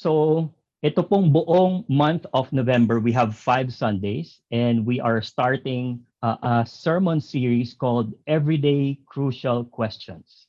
So, 0.00 0.48
ito 0.80 1.04
pong 1.04 1.28
buong 1.28 1.84
month 1.84 2.24
of 2.32 2.48
November, 2.56 3.04
we 3.04 3.12
have 3.12 3.36
five 3.36 3.68
Sundays, 3.68 4.40
and 4.48 4.88
we 4.88 4.96
are 4.96 5.20
starting 5.20 6.00
uh, 6.24 6.40
a 6.40 6.64
sermon 6.64 7.20
series 7.20 7.76
called 7.76 8.16
Everyday 8.24 8.96
Crucial 9.04 9.68
Questions. 9.68 10.48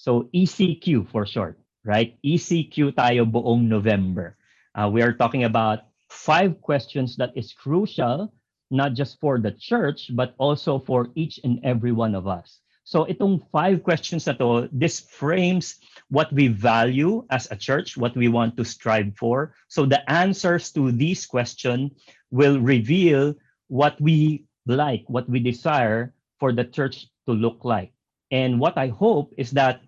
So, 0.00 0.32
ECQ 0.32 1.12
for 1.12 1.28
short, 1.28 1.60
right? 1.84 2.16
ECQ 2.24 2.96
tayo 2.96 3.28
buong 3.28 3.68
November. 3.68 4.40
Uh, 4.72 4.88
we 4.88 5.04
are 5.04 5.12
talking 5.12 5.44
about 5.44 5.92
five 6.08 6.56
questions 6.64 7.20
that 7.20 7.36
is 7.36 7.52
crucial, 7.52 8.32
not 8.72 8.96
just 8.96 9.20
for 9.20 9.36
the 9.36 9.52
church, 9.52 10.08
but 10.16 10.32
also 10.40 10.80
for 10.80 11.12
each 11.12 11.36
and 11.44 11.60
every 11.68 11.92
one 11.92 12.16
of 12.16 12.24
us. 12.24 12.64
So 12.86 13.02
itong 13.10 13.42
five 13.50 13.82
questions 13.82 14.30
na 14.30 14.38
to, 14.38 14.70
this 14.70 15.02
frames 15.10 15.82
what 16.06 16.30
we 16.30 16.46
value 16.46 17.26
as 17.34 17.50
a 17.50 17.58
church, 17.58 17.98
what 17.98 18.14
we 18.14 18.30
want 18.30 18.56
to 18.56 18.64
strive 18.64 19.10
for. 19.18 19.58
So 19.66 19.90
the 19.90 19.98
answers 20.06 20.70
to 20.78 20.94
these 20.94 21.26
questions 21.26 21.98
will 22.30 22.62
reveal 22.62 23.34
what 23.66 23.98
we 23.98 24.46
like, 24.70 25.02
what 25.10 25.28
we 25.28 25.42
desire 25.42 26.14
for 26.38 26.54
the 26.54 26.62
church 26.62 27.10
to 27.26 27.34
look 27.34 27.66
like. 27.66 27.90
And 28.30 28.60
what 28.62 28.78
I 28.78 28.94
hope 28.94 29.34
is 29.36 29.50
that 29.58 29.82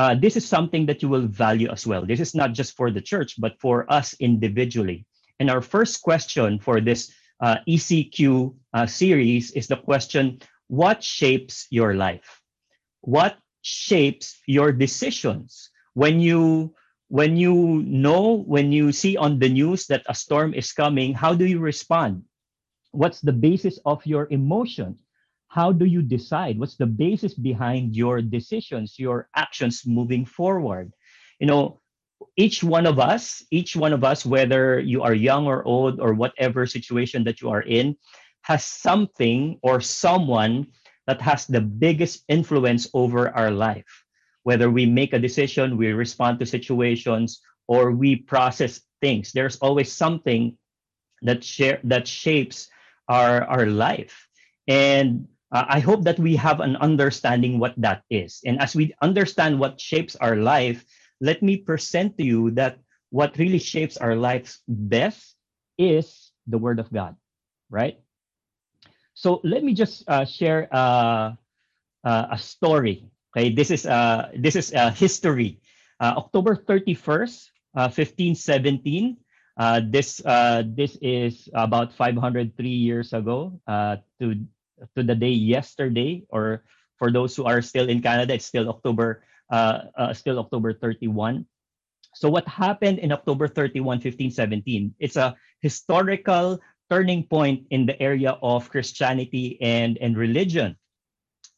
uh, 0.00 0.16
this 0.16 0.32
is 0.34 0.48
something 0.48 0.86
that 0.86 1.02
you 1.02 1.12
will 1.12 1.28
value 1.28 1.68
as 1.68 1.86
well. 1.86 2.06
This 2.06 2.20
is 2.20 2.34
not 2.34 2.56
just 2.56 2.74
for 2.74 2.90
the 2.90 3.04
church, 3.04 3.36
but 3.36 3.60
for 3.60 3.84
us 3.92 4.16
individually. 4.16 5.04
And 5.40 5.50
our 5.50 5.60
first 5.60 6.00
question 6.00 6.58
for 6.58 6.80
this 6.80 7.12
uh, 7.40 7.56
ECQ 7.68 8.54
uh, 8.72 8.86
series 8.86 9.50
is 9.52 9.66
the 9.66 9.76
question 9.76 10.40
what 10.70 11.02
shapes 11.02 11.66
your 11.70 11.94
life 11.94 12.39
what 13.02 13.38
shapes 13.62 14.40
your 14.46 14.72
decisions? 14.72 15.70
When 15.94 16.20
you 16.20 16.74
when 17.08 17.36
you 17.36 17.82
know 17.86 18.44
when 18.46 18.70
you 18.70 18.92
see 18.92 19.16
on 19.16 19.38
the 19.38 19.48
news 19.48 19.86
that 19.88 20.06
a 20.06 20.14
storm 20.14 20.54
is 20.54 20.72
coming 20.72 21.12
how 21.12 21.34
do 21.34 21.44
you 21.44 21.58
respond? 21.58 22.22
What's 22.92 23.20
the 23.20 23.32
basis 23.32 23.78
of 23.84 24.04
your 24.06 24.28
emotion 24.30 24.98
how 25.50 25.72
do 25.72 25.84
you 25.84 26.00
decide? 26.00 26.60
What's 26.60 26.76
the 26.76 26.86
basis 26.86 27.34
behind 27.34 27.96
your 27.96 28.22
decisions 28.22 28.98
your 28.98 29.28
actions 29.34 29.82
moving 29.84 30.24
forward? 30.24 30.94
You 31.40 31.48
know 31.48 31.80
each 32.36 32.62
one 32.62 32.86
of 32.86 32.98
us 32.98 33.42
each 33.50 33.74
one 33.74 33.92
of 33.92 34.04
us 34.04 34.24
whether 34.24 34.78
you 34.78 35.02
are 35.02 35.14
young 35.14 35.46
or 35.46 35.64
old 35.64 36.00
or 36.00 36.14
whatever 36.14 36.66
situation 36.66 37.24
that 37.24 37.40
you 37.40 37.50
are 37.50 37.62
in 37.62 37.96
has 38.42 38.64
something 38.64 39.58
or 39.62 39.80
someone 39.80 40.66
that 41.06 41.20
has 41.20 41.46
the 41.46 41.60
biggest 41.60 42.24
influence 42.28 42.88
over 42.94 43.30
our 43.30 43.50
life. 43.50 44.04
Whether 44.42 44.70
we 44.70 44.86
make 44.86 45.12
a 45.12 45.18
decision, 45.18 45.76
we 45.76 45.92
respond 45.92 46.38
to 46.40 46.46
situations, 46.46 47.40
or 47.68 47.92
we 47.92 48.16
process 48.16 48.80
things, 49.00 49.32
there's 49.32 49.56
always 49.58 49.92
something 49.92 50.56
that 51.22 51.44
share 51.44 51.80
that 51.84 52.08
shapes 52.08 52.68
our 53.08 53.44
our 53.44 53.66
life. 53.66 54.26
And 54.66 55.28
uh, 55.52 55.66
I 55.68 55.80
hope 55.80 56.04
that 56.04 56.18
we 56.18 56.36
have 56.36 56.60
an 56.60 56.76
understanding 56.76 57.58
what 57.58 57.74
that 57.78 58.02
is. 58.10 58.40
And 58.46 58.60
as 58.60 58.74
we 58.74 58.94
understand 59.02 59.58
what 59.58 59.80
shapes 59.80 60.16
our 60.16 60.36
life, 60.36 60.84
let 61.20 61.42
me 61.42 61.56
present 61.58 62.16
to 62.18 62.24
you 62.24 62.50
that 62.52 62.78
what 63.10 63.36
really 63.36 63.58
shapes 63.58 63.96
our 63.96 64.14
lives 64.14 64.62
best 64.68 65.34
is 65.76 66.30
the 66.46 66.58
Word 66.58 66.78
of 66.78 66.92
God, 66.92 67.16
right? 67.68 67.98
So 69.20 69.44
let 69.44 69.60
me 69.60 69.76
just 69.76 70.08
uh, 70.08 70.24
share 70.24 70.64
uh, 70.72 71.36
uh, 72.08 72.32
a 72.32 72.38
story. 72.40 73.04
Okay, 73.36 73.52
this 73.52 73.68
is 73.68 73.84
uh, 73.84 74.32
this 74.32 74.56
is 74.56 74.72
uh, 74.72 74.96
history. 74.96 75.60
Uh, 76.00 76.16
October 76.16 76.56
31st, 76.56 77.52
uh, 77.76 77.92
1517. 77.92 79.20
Uh, 79.60 79.84
this 79.84 80.24
this 80.72 80.96
is 81.04 81.52
about 81.52 81.92
503 81.92 82.48
years 82.64 83.12
ago 83.12 83.60
to 83.68 84.40
to 84.96 85.00
the 85.04 85.12
day 85.12 85.36
yesterday, 85.36 86.24
or 86.32 86.64
for 86.96 87.12
those 87.12 87.36
who 87.36 87.44
are 87.44 87.60
still 87.60 87.92
in 87.92 88.00
Canada, 88.00 88.32
it's 88.32 88.48
still 88.48 88.72
October 88.72 89.20
still 90.16 90.40
October 90.40 90.72
31. 90.72 91.44
So 92.16 92.32
what 92.32 92.48
happened 92.48 93.04
in 93.04 93.12
October 93.12 93.52
31, 93.52 94.00
1517? 94.00 94.96
It's 94.96 95.20
a 95.20 95.36
historical 95.60 96.56
turning 96.90 97.22
point 97.22 97.64
in 97.70 97.86
the 97.86 97.94
area 98.02 98.36
of 98.42 98.68
Christianity 98.68 99.56
and, 99.62 99.96
and 99.98 100.18
religion. 100.18 100.76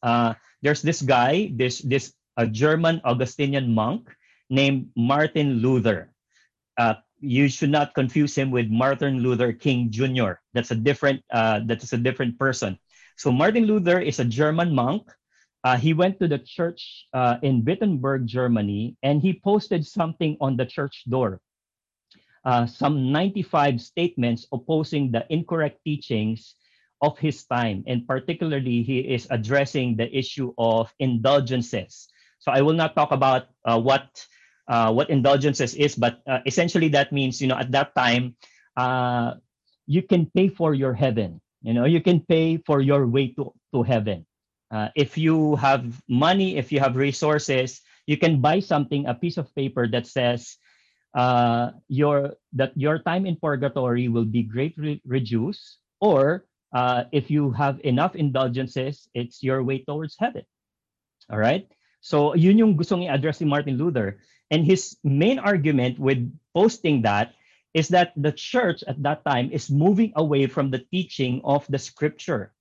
Uh, 0.01 0.35
there's 0.61 0.81
this 0.81 1.01
guy, 1.01 1.51
this 1.57 1.81
this 1.81 2.13
a 2.37 2.47
German 2.47 3.01
Augustinian 3.03 3.73
monk 3.73 4.09
named 4.49 4.89
Martin 4.95 5.59
Luther. 5.59 6.13
Uh, 6.77 6.95
you 7.19 7.47
should 7.47 7.69
not 7.69 7.93
confuse 7.93 8.35
him 8.35 8.51
with 8.51 8.69
Martin 8.69 9.19
Luther 9.19 9.53
King 9.53 9.89
Jr. 9.91 10.39
That's 10.53 10.71
a 10.71 10.79
different 10.79 11.23
uh, 11.31 11.61
that 11.65 11.83
is 11.83 11.93
a 11.93 11.97
different 11.97 12.37
person. 12.37 12.77
So 13.17 13.31
Martin 13.31 13.65
Luther 13.65 13.99
is 13.99 14.19
a 14.19 14.25
German 14.25 14.73
monk. 14.73 15.09
Uh, 15.63 15.77
he 15.77 15.93
went 15.93 16.19
to 16.19 16.27
the 16.27 16.39
church 16.39 17.07
uh, 17.13 17.37
in 17.41 17.63
Wittenberg, 17.63 18.27
Germany, 18.27 18.97
and 19.03 19.21
he 19.21 19.39
posted 19.39 19.85
something 19.87 20.35
on 20.41 20.57
the 20.57 20.65
church 20.65 21.03
door 21.07 21.39
uh, 22.45 22.65
some 22.65 23.11
95 23.11 23.81
statements 23.81 24.47
opposing 24.51 25.11
the 25.11 25.25
incorrect 25.29 25.79
teachings 25.83 26.55
of 27.01 27.17
his 27.19 27.43
time. 27.45 27.83
And 27.87 28.07
particularly, 28.07 28.83
he 28.83 28.99
is 28.99 29.27
addressing 29.29 29.95
the 29.95 30.07
issue 30.15 30.53
of 30.57 30.93
indulgences. 30.99 32.07
So 32.39 32.51
I 32.51 32.61
will 32.61 32.75
not 32.75 32.95
talk 32.95 33.11
about 33.11 33.47
uh, 33.65 33.79
what 33.79 34.25
uh, 34.67 34.91
what 34.91 35.09
indulgences 35.09 35.75
is, 35.75 35.95
but 35.95 36.23
uh, 36.27 36.39
essentially 36.45 36.87
that 36.89 37.11
means, 37.11 37.41
you 37.41 37.47
know, 37.47 37.59
at 37.59 37.71
that 37.71 37.93
time, 37.95 38.35
uh, 38.77 39.35
you 39.85 40.01
can 40.01 40.25
pay 40.31 40.47
for 40.47 40.73
your 40.73 40.93
heaven. 40.93 41.41
You 41.61 41.73
know, 41.73 41.83
you 41.85 41.99
can 42.01 42.21
pay 42.21 42.57
for 42.57 42.79
your 42.79 43.07
way 43.07 43.35
to, 43.35 43.51
to 43.73 43.83
heaven. 43.83 44.25
Uh, 44.71 44.87
if 44.95 45.17
you 45.17 45.55
have 45.57 46.01
money, 46.07 46.57
if 46.57 46.71
you 46.71 46.79
have 46.79 46.95
resources, 46.95 47.81
you 48.07 48.17
can 48.17 48.41
buy 48.41 48.59
something, 48.59 49.05
a 49.05 49.13
piece 49.13 49.37
of 49.37 49.53
paper 49.55 49.87
that 49.87 50.07
says, 50.07 50.57
uh, 51.13 51.71
your 51.87 52.35
that 52.53 52.73
your 52.75 52.99
time 52.99 53.25
in 53.25 53.37
purgatory 53.37 54.09
will 54.09 54.25
be 54.25 54.43
greatly 54.43 55.01
reduced, 55.05 55.79
or 56.01 56.45
uh, 56.73 57.05
if 57.11 57.29
you 57.29 57.51
have 57.51 57.79
enough 57.83 58.15
indulgences, 58.15 59.07
it's 59.13 59.41
your 59.41 59.63
way 59.63 59.85
towards 59.85 60.17
heaven. 60.17 60.43
All 61.29 61.39
right. 61.39 61.69
So 62.01 62.35
yun 62.35 62.57
yung 62.57 62.75
gustong 62.75 63.07
i-address 63.07 63.39
ni 63.39 63.47
Martin 63.47 63.77
Luther. 63.77 64.19
And 64.51 64.65
his 64.65 64.97
main 65.03 65.39
argument 65.39 65.97
with 65.97 66.19
posting 66.53 67.01
that 67.03 67.33
is 67.73 67.87
that 67.89 68.13
the 68.17 68.31
church 68.31 68.83
at 68.87 69.01
that 69.01 69.25
time 69.25 69.49
is 69.51 69.71
moving 69.71 70.13
away 70.15 70.45
from 70.45 70.69
the 70.69 70.85
teaching 70.91 71.41
of 71.43 71.65
the 71.69 71.79
scripture. 71.79 72.53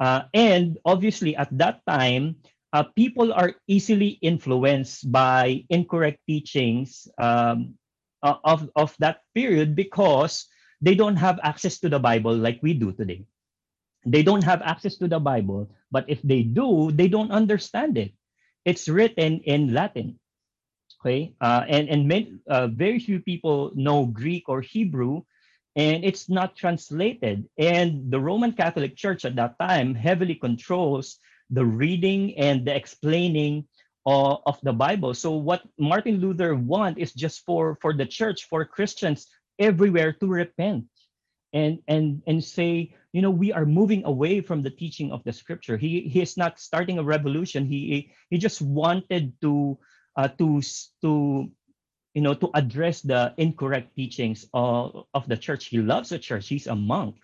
Uh, 0.00 0.30
and 0.32 0.78
obviously, 0.84 1.36
at 1.36 1.50
that 1.58 1.82
time, 1.86 2.36
uh, 2.72 2.84
people 2.96 3.32
are 3.32 3.54
easily 3.66 4.20
influenced 4.22 5.10
by 5.10 5.64
incorrect 5.68 6.20
teachings 6.26 7.08
um, 7.18 7.74
uh, 8.22 8.36
of, 8.44 8.70
of 8.76 8.94
that 8.98 9.22
period 9.34 9.74
because 9.74 10.46
they 10.80 10.94
don't 10.94 11.16
have 11.16 11.40
access 11.42 11.78
to 11.80 11.88
the 11.88 11.98
Bible 11.98 12.34
like 12.34 12.60
we 12.62 12.74
do 12.74 12.92
today. 12.92 13.26
They 14.06 14.22
don't 14.22 14.44
have 14.44 14.62
access 14.62 14.96
to 14.98 15.08
the 15.08 15.18
Bible, 15.18 15.70
but 15.90 16.04
if 16.08 16.22
they 16.22 16.42
do, 16.42 16.90
they 16.92 17.08
don't 17.08 17.32
understand 17.32 17.98
it. 17.98 18.12
It's 18.64 18.88
written 18.88 19.40
in 19.44 19.74
Latin. 19.74 20.18
Okay, 21.00 21.34
uh, 21.40 21.62
and 21.68 21.88
and 21.88 22.08
many, 22.08 22.42
uh, 22.50 22.66
very 22.66 22.98
few 22.98 23.20
people 23.20 23.70
know 23.74 24.06
Greek 24.06 24.48
or 24.48 24.60
Hebrew, 24.60 25.22
and 25.76 26.02
it's 26.02 26.28
not 26.28 26.56
translated. 26.56 27.46
And 27.56 28.10
the 28.10 28.18
Roman 28.18 28.50
Catholic 28.50 28.96
Church 28.96 29.24
at 29.24 29.36
that 29.36 29.58
time 29.62 29.94
heavily 29.94 30.34
controls 30.34 31.22
the 31.50 31.64
reading 31.64 32.36
and 32.36 32.66
the 32.66 32.74
explaining 32.74 33.68
uh, 34.08 34.40
of 34.48 34.56
the 34.64 34.72
Bible. 34.72 35.12
So 35.12 35.36
what 35.36 35.60
Martin 35.76 36.16
Luther 36.16 36.56
want 36.56 36.96
is 36.96 37.12
just 37.12 37.44
for 37.44 37.76
for 37.84 37.92
the 37.92 38.08
church, 38.08 38.48
for 38.48 38.64
Christians 38.64 39.28
everywhere 39.60 40.16
to 40.16 40.26
repent 40.26 40.88
and 41.52 41.84
and 41.92 42.24
and 42.24 42.40
say, 42.40 42.96
you 43.12 43.20
know, 43.20 43.30
we 43.30 43.52
are 43.52 43.68
moving 43.68 44.08
away 44.08 44.40
from 44.40 44.64
the 44.64 44.72
teaching 44.72 45.12
of 45.12 45.20
the 45.28 45.32
Scripture. 45.36 45.76
He 45.76 46.08
he 46.08 46.24
is 46.24 46.40
not 46.40 46.56
starting 46.56 46.96
a 46.96 47.04
revolution. 47.04 47.68
He 47.68 48.08
he 48.32 48.40
just 48.40 48.64
wanted 48.64 49.36
to 49.44 49.76
uh, 50.16 50.32
to 50.40 50.64
to 51.04 51.52
you 52.16 52.22
know 52.24 52.32
to 52.32 52.48
address 52.56 53.04
the 53.04 53.36
incorrect 53.36 53.92
teachings 53.92 54.48
of, 54.56 55.04
of 55.12 55.28
the 55.28 55.36
church. 55.36 55.68
He 55.68 55.84
loves 55.84 56.08
the 56.08 56.18
church. 56.18 56.48
He's 56.48 56.66
a 56.66 56.74
monk. 56.74 57.20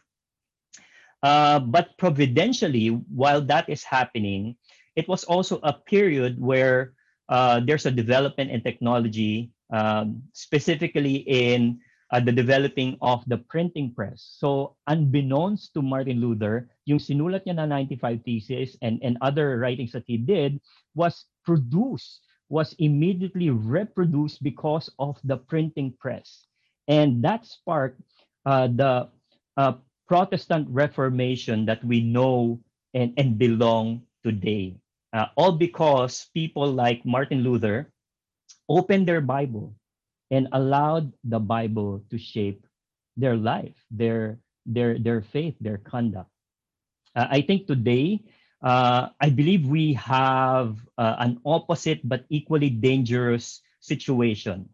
Uh, 1.25 1.65
but 1.65 1.97
providentially, 1.97 2.93
while 3.09 3.41
that 3.41 3.73
is 3.73 3.81
happening, 3.81 4.61
it 4.96 5.08
was 5.08 5.25
also 5.25 5.61
a 5.62 5.73
period 5.73 6.41
where 6.41 6.94
uh, 7.29 7.61
there's 7.64 7.87
a 7.87 7.91
development 7.91 8.50
in 8.50 8.62
technology, 8.62 9.50
um, 9.73 10.23
specifically 10.32 11.25
in 11.26 11.81
uh, 12.12 12.20
the 12.20 12.32
developing 12.32 12.96
of 13.02 13.25
the 13.26 13.38
printing 13.50 13.93
press. 13.93 14.37
So 14.38 14.76
unbeknownst 14.87 15.75
to 15.75 15.82
Martin 15.82 16.20
Luther, 16.20 16.70
yung 16.85 17.00
sinulat 17.00 17.43
niya 17.43 17.58
na 17.58 17.67
95 17.67 18.23
thesis 18.23 18.76
and, 18.82 19.00
and 19.02 19.19
other 19.20 19.58
writings 19.58 19.93
that 19.93 20.05
he 20.06 20.17
did 20.17 20.61
was 20.94 21.26
produced 21.44 22.23
was 22.49 22.76
immediately 22.79 23.50
reproduced 23.50 24.43
because 24.43 24.87
of 24.99 25.19
the 25.25 25.37
printing 25.37 25.96
press. 25.99 26.46
And 26.87 27.25
that 27.25 27.46
sparked 27.46 27.99
uh, 28.44 28.69
the 28.69 29.08
uh, 29.56 29.73
Protestant 30.06 30.69
Reformation 30.69 31.64
that 31.67 31.82
we 31.82 32.05
know 32.05 32.61
and, 32.93 33.17
and 33.17 33.38
belong 33.38 34.05
today. 34.23 34.76
Uh, 35.15 35.31
all 35.39 35.53
because 35.55 36.27
people 36.35 36.67
like 36.67 37.07
Martin 37.07 37.47
Luther 37.47 37.87
opened 38.69 39.07
their 39.07 39.23
Bible 39.23 39.75
and 40.31 40.49
allowed 40.53 41.13
the 41.23 41.39
Bible 41.39 42.03
to 42.11 42.19
shape 42.19 42.67
their 43.17 43.37
life, 43.37 43.79
their 43.91 44.43
their 44.67 44.99
their 44.99 45.23
faith, 45.23 45.55
their 45.61 45.79
conduct. 45.79 46.31
Uh, 47.15 47.29
I 47.31 47.43
think 47.43 47.71
today, 47.71 48.27
uh, 48.63 49.15
I 49.21 49.31
believe 49.31 49.69
we 49.71 49.95
have 49.95 50.83
uh, 50.99 51.15
an 51.23 51.39
opposite 51.47 52.03
but 52.03 52.27
equally 52.29 52.71
dangerous 52.71 53.63
situation 53.79 54.69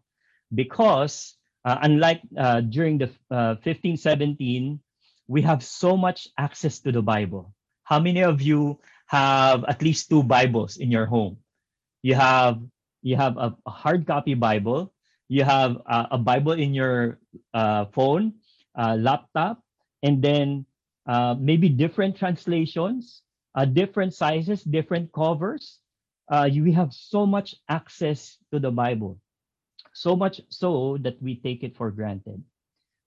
because 0.55 1.35
uh, 1.65 1.77
unlike 1.83 2.21
uh, 2.37 2.61
during 2.61 2.97
the 2.97 3.11
uh, 3.29 3.55
15, 3.61 3.97
17, 3.97 4.79
we 5.27 5.41
have 5.41 5.63
so 5.63 5.95
much 5.95 6.27
access 6.37 6.79
to 6.79 6.91
the 6.91 7.01
Bible. 7.01 7.53
How 7.83 7.99
many 7.99 8.23
of 8.23 8.41
you 8.41 8.79
have 9.11 9.67
at 9.67 9.83
least 9.83 10.07
two 10.07 10.23
Bibles 10.23 10.79
in 10.79 10.87
your 10.87 11.05
home? 11.05 11.35
You 12.01 12.15
have 12.15 12.63
you 13.03 13.19
have 13.19 13.35
a, 13.35 13.51
hard 13.67 14.07
copy 14.07 14.33
Bible, 14.35 14.93
you 15.27 15.43
have 15.43 15.83
a, 15.85 16.15
a 16.15 16.17
Bible 16.17 16.53
in 16.53 16.73
your 16.73 17.19
uh, 17.53 17.91
phone, 17.91 18.39
uh, 18.77 18.95
laptop, 18.95 19.59
and 20.01 20.21
then 20.21 20.65
uh, 21.07 21.35
maybe 21.37 21.67
different 21.67 22.15
translations, 22.15 23.21
uh, 23.55 23.65
different 23.65 24.13
sizes, 24.13 24.63
different 24.63 25.11
covers. 25.11 25.79
Uh, 26.31 26.47
you, 26.47 26.63
we 26.63 26.71
have 26.71 26.93
so 26.93 27.25
much 27.25 27.55
access 27.67 28.37
to 28.53 28.59
the 28.59 28.71
Bible, 28.71 29.19
so 29.91 30.15
much 30.15 30.39
so 30.47 30.95
that 31.01 31.21
we 31.21 31.35
take 31.35 31.63
it 31.63 31.75
for 31.75 31.91
granted. 31.91 32.41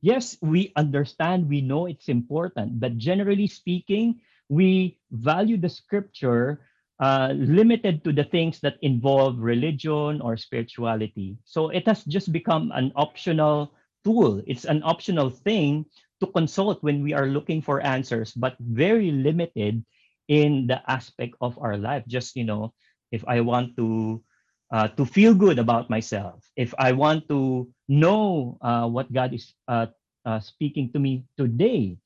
Yes, 0.02 0.36
we 0.42 0.70
understand, 0.76 1.48
we 1.48 1.62
know 1.62 1.86
it's 1.86 2.10
important, 2.12 2.78
but 2.78 2.98
generally 2.98 3.46
speaking, 3.46 4.20
we 4.48 4.98
value 5.10 5.56
the 5.56 5.68
scripture 5.68 6.60
uh, 7.00 7.34
limited 7.34 8.04
to 8.04 8.12
the 8.12 8.24
things 8.24 8.60
that 8.60 8.78
involve 8.82 9.38
religion 9.38 10.20
or 10.20 10.36
spirituality. 10.36 11.36
So 11.44 11.70
it 11.70 11.86
has 11.88 12.04
just 12.04 12.30
become 12.30 12.70
an 12.74 12.92
optional 12.94 13.74
tool. 14.04 14.42
It's 14.46 14.64
an 14.64 14.82
optional 14.84 15.30
thing 15.30 15.86
to 16.20 16.26
consult 16.30 16.82
when 16.82 17.02
we 17.02 17.12
are 17.12 17.26
looking 17.26 17.60
for 17.60 17.82
answers, 17.82 18.32
but 18.32 18.54
very 18.60 19.10
limited 19.10 19.84
in 20.28 20.66
the 20.66 20.78
aspect 20.88 21.34
of 21.40 21.58
our 21.58 21.76
life. 21.76 22.04
Just 22.06 22.36
you 22.36 22.44
know, 22.44 22.72
if 23.10 23.24
I 23.26 23.40
want 23.40 23.76
to 23.76 24.22
uh, 24.70 24.88
to 24.94 25.04
feel 25.04 25.34
good 25.34 25.58
about 25.58 25.90
myself, 25.90 26.46
if 26.56 26.72
I 26.78 26.92
want 26.92 27.28
to 27.28 27.68
know 27.88 28.56
uh, 28.62 28.86
what 28.86 29.12
God 29.12 29.34
is 29.34 29.52
uh, 29.68 29.90
uh 30.24 30.40
speaking 30.40 30.88
to 30.92 30.98
me 30.98 31.24
today, 31.36 31.98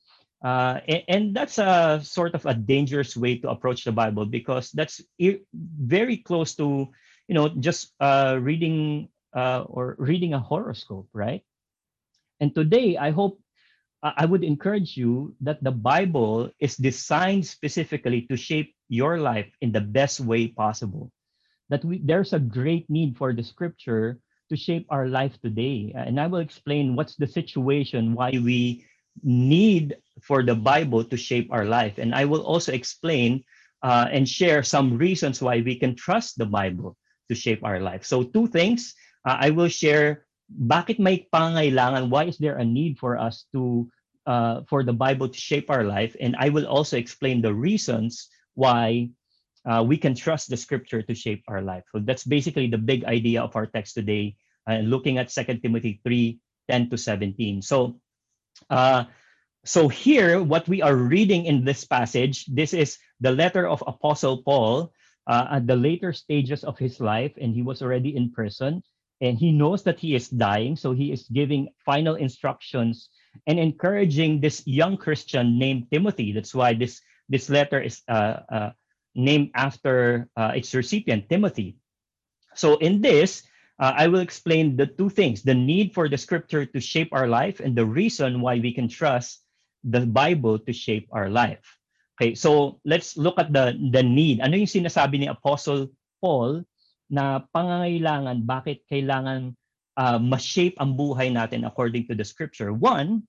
uh, 0.43 0.79
and, 0.87 1.03
and, 1.09 1.25
that's 1.35 1.59
a 1.59 2.01
sort 2.03 2.35
of 2.35 2.47
a 2.47 2.55
dangerous 2.55 3.17
way 3.17 3.39
to 3.39 3.51
approach 3.51 3.85
the 3.85 3.93
Bible 3.93 4.25
because 4.25 4.71
that's 4.71 5.03
very 5.51 6.17
close 6.19 6.55
to, 6.55 6.87
you 7.27 7.35
know, 7.35 7.49
just 7.49 7.93
uh, 7.99 8.39
reading 8.41 9.09
uh, 9.35 9.65
or 9.67 9.97
reading 9.99 10.35
a 10.35 10.39
horoscope, 10.39 11.09
right? 11.13 11.43
And 12.39 12.55
today, 12.55 12.97
I 12.97 13.11
hope 13.11 13.41
I 14.03 14.27
would 14.27 14.45
encourage 14.45 14.97
you 14.97 15.35
that 15.41 15.63
the 15.63 15.75
Bible 15.75 16.51
is 16.61 16.77
designed 16.77 17.47
specifically 17.47 18.23
to 18.31 18.37
shape 18.37 18.75
your 18.89 19.19
life 19.19 19.51
in 19.61 19.73
the 19.73 19.83
best 19.83 20.21
way 20.21 20.47
possible. 20.47 21.11
That 21.69 21.85
we, 21.85 21.99
there's 21.99 22.33
a 22.33 22.39
great 22.39 22.89
need 22.89 23.19
for 23.19 23.33
the 23.33 23.43
Scripture 23.43 24.21
to 24.51 24.57
shape 24.57 24.87
our 24.89 25.09
life 25.09 25.35
today, 25.43 25.93
and 25.95 26.21
I 26.21 26.29
will 26.29 26.39
explain 26.39 26.95
what's 26.95 27.17
the 27.17 27.27
situation 27.27 28.15
why 28.15 28.31
we 28.31 28.87
need 29.23 29.97
for 30.23 30.43
the 30.43 30.55
Bible 30.55 31.05
to 31.05 31.17
shape 31.17 31.49
our 31.53 31.65
life. 31.65 31.99
And 31.99 32.15
I 32.15 32.25
will 32.25 32.43
also 32.43 32.73
explain 32.73 33.45
uh, 33.83 34.09
and 34.11 34.29
share 34.29 34.63
some 34.63 34.99
reasons 34.99 35.41
why 35.41 35.61
we 35.61 35.77
can 35.77 35.95
trust 35.95 36.39
the 36.39 36.47
Bible 36.47 36.97
to 37.29 37.35
shape 37.35 37.63
our 37.63 37.81
life. 37.81 38.05
So 38.05 38.25
two 38.25 38.49
things, 38.49 38.95
uh, 39.25 39.37
I 39.39 39.51
will 39.51 39.69
share 39.69 40.27
bakit 40.49 40.99
may 40.99 41.29
pangailangan, 41.33 42.09
why 42.09 42.25
is 42.25 42.39
there 42.39 42.57
a 42.57 42.65
need 42.65 42.99
for 42.99 43.19
us 43.19 43.45
to, 43.53 43.89
uh, 44.27 44.63
for 44.67 44.83
the 44.83 44.93
Bible 44.93 45.29
to 45.29 45.39
shape 45.39 45.71
our 45.71 45.85
life? 45.85 46.17
And 46.21 46.35
I 46.39 46.49
will 46.49 46.67
also 46.67 46.97
explain 46.97 47.43
the 47.43 47.53
reasons 47.53 48.29
why 48.55 49.11
uh, 49.69 49.85
we 49.85 49.99
can 49.99 50.15
trust 50.15 50.49
the 50.49 50.57
scripture 50.57 51.03
to 51.03 51.15
shape 51.15 51.45
our 51.49 51.61
life. 51.61 51.85
So 51.93 52.01
that's 52.01 52.25
basically 52.25 52.69
the 52.69 52.81
big 52.81 53.05
idea 53.05 53.43
of 53.43 53.55
our 53.57 53.67
text 53.67 53.95
today, 53.95 54.37
uh, 54.69 54.81
looking 54.81 55.19
at 55.19 55.29
2 55.29 55.61
Timothy 55.61 56.01
3, 56.03 56.39
10 56.71 56.91
to 56.91 56.97
17. 56.97 57.63
So 57.63 58.01
uh, 58.71 59.05
so 59.65 59.89
here, 59.89 60.43
what 60.43 60.69
we 60.69 60.83
are 60.83 60.97
reading 60.97 61.45
in 61.45 61.65
this 61.65 61.85
passage, 61.85 62.47
this 62.47 62.73
is 62.73 62.99
the 63.21 63.33
letter 63.33 63.67
of 63.67 63.83
Apostle 63.87 64.43
Paul 64.43 64.93
uh, 65.27 65.61
at 65.61 65.67
the 65.67 65.77
later 65.77 66.13
stages 66.13 66.65
of 66.65 66.79
his 66.79 67.01
life, 67.01 67.33
and 67.41 67.55
he 67.55 67.63
was 67.63 67.83
already 67.83 68.17
in 68.17 68.33
prison, 68.33 68.83
and 69.21 69.37
he 69.37 69.53
knows 69.53 69.83
that 69.85 69.99
he 69.99 70.15
is 70.15 70.29
dying, 70.29 70.77
so 70.77 70.93
he 70.93 71.13
is 71.13 71.29
giving 71.29 71.69
final 71.85 72.15
instructions 72.15 73.11
and 73.47 73.59
encouraging 73.59 74.41
this 74.41 74.67
young 74.67 74.97
Christian 74.97 75.59
named 75.59 75.91
Timothy. 75.91 76.33
That's 76.33 76.55
why 76.55 76.75
this 76.75 77.01
this 77.29 77.51
letter 77.51 77.81
is 77.81 78.01
uh, 78.09 78.41
uh, 78.49 78.71
named 79.15 79.51
after 79.55 80.29
uh, 80.37 80.53
its 80.57 80.75
recipient, 80.75 81.29
Timothy. 81.29 81.77
So 82.55 82.77
in 82.79 83.03
this, 83.03 83.43
uh, 83.79 83.95
I 83.97 84.07
will 84.07 84.21
explain 84.21 84.77
the 84.77 84.87
two 84.87 85.09
things 85.09 85.43
the 85.43 85.55
need 85.55 85.95
for 85.95 86.09
the 86.09 86.19
scripture 86.19 86.67
to 86.67 86.81
shape 86.81 87.11
our 87.13 87.27
life 87.27 87.61
and 87.61 87.75
the 87.75 87.87
reason 87.87 88.41
why 88.41 88.59
we 88.59 88.75
can 88.75 88.89
trust 88.89 89.43
the 89.85 90.03
Bible 90.07 90.59
to 90.59 90.73
shape 90.73 91.09
our 91.13 91.31
life. 91.31 91.63
Okay, 92.19 92.35
so 92.35 92.83
let's 92.85 93.17
look 93.17 93.39
at 93.39 93.53
the, 93.53 93.79
the 93.95 94.03
need. 94.03 94.43
Ano 94.43 94.59
yung 94.59 94.67
sinasabi 94.67 95.23
ni 95.23 95.27
Apostle 95.31 95.87
Paul 96.19 96.67
na 97.07 97.47
pangangailangan, 97.55 98.43
bakit 98.43 98.83
kailangan 98.91 99.55
uh, 99.95 100.19
ma-shape 100.19 100.75
ang 100.83 100.99
buhay 100.99 101.31
natin 101.31 101.63
according 101.63 102.11
to 102.11 102.19
the 102.19 102.27
scripture? 102.27 102.75
One, 102.75 103.23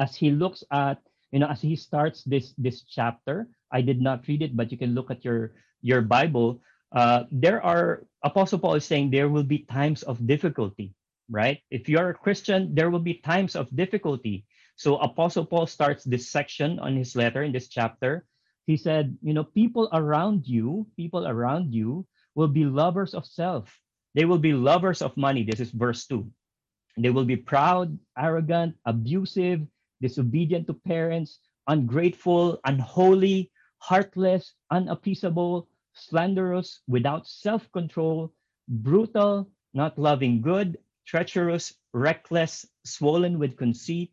as 0.00 0.16
he 0.16 0.32
looks 0.32 0.64
at, 0.72 0.96
you 1.28 1.38
know, 1.38 1.52
as 1.52 1.60
he 1.60 1.76
starts 1.76 2.24
this 2.24 2.56
this 2.56 2.88
chapter, 2.88 3.52
I 3.68 3.84
did 3.84 4.00
not 4.00 4.24
read 4.24 4.40
it, 4.40 4.56
but 4.56 4.72
you 4.72 4.78
can 4.80 4.96
look 4.96 5.12
at 5.12 5.20
your 5.20 5.52
your 5.84 6.00
Bible. 6.00 6.64
Uh, 6.92 7.24
there 7.30 7.62
are 7.62 8.04
Apostle 8.22 8.58
Paul 8.58 8.74
is 8.74 8.84
saying 8.84 9.10
there 9.10 9.28
will 9.28 9.44
be 9.46 9.66
times 9.70 10.02
of 10.02 10.26
difficulty, 10.26 10.94
right? 11.30 11.60
If 11.70 11.88
you're 11.88 12.10
a 12.10 12.14
Christian, 12.14 12.74
there 12.74 12.90
will 12.90 13.02
be 13.02 13.14
times 13.22 13.56
of 13.56 13.70
difficulty. 13.74 14.44
So 14.76 14.98
Apostle 14.98 15.46
Paul 15.46 15.66
starts 15.66 16.04
this 16.04 16.30
section 16.30 16.78
on 16.78 16.96
his 16.96 17.16
letter 17.16 17.42
in 17.42 17.52
this 17.52 17.68
chapter. 17.68 18.26
He 18.66 18.76
said, 18.76 19.16
you 19.22 19.32
know, 19.32 19.44
people 19.44 19.88
around 19.92 20.46
you, 20.46 20.86
people 20.96 21.26
around 21.26 21.72
you 21.72 22.06
will 22.34 22.48
be 22.48 22.64
lovers 22.64 23.14
of 23.14 23.26
self. 23.26 23.70
They 24.14 24.24
will 24.24 24.38
be 24.42 24.52
lovers 24.52 25.02
of 25.02 25.16
money. 25.16 25.44
This 25.44 25.60
is 25.60 25.70
verse 25.70 26.06
2. 26.06 26.26
They 26.98 27.10
will 27.10 27.24
be 27.24 27.36
proud, 27.36 27.98
arrogant, 28.18 28.74
abusive, 28.84 29.62
disobedient 30.00 30.66
to 30.66 30.74
parents, 30.74 31.40
ungrateful, 31.68 32.58
unholy, 32.64 33.50
heartless, 33.78 34.54
unappeasable, 34.70 35.68
slanderous, 35.96 36.80
without 36.86 37.26
self 37.26 37.66
control, 37.72 38.32
brutal, 38.68 39.48
not 39.74 39.98
loving 39.98 40.40
good, 40.40 40.78
treacherous, 41.06 41.74
reckless, 41.92 42.66
swollen 42.84 43.38
with 43.38 43.56
conceit, 43.56 44.12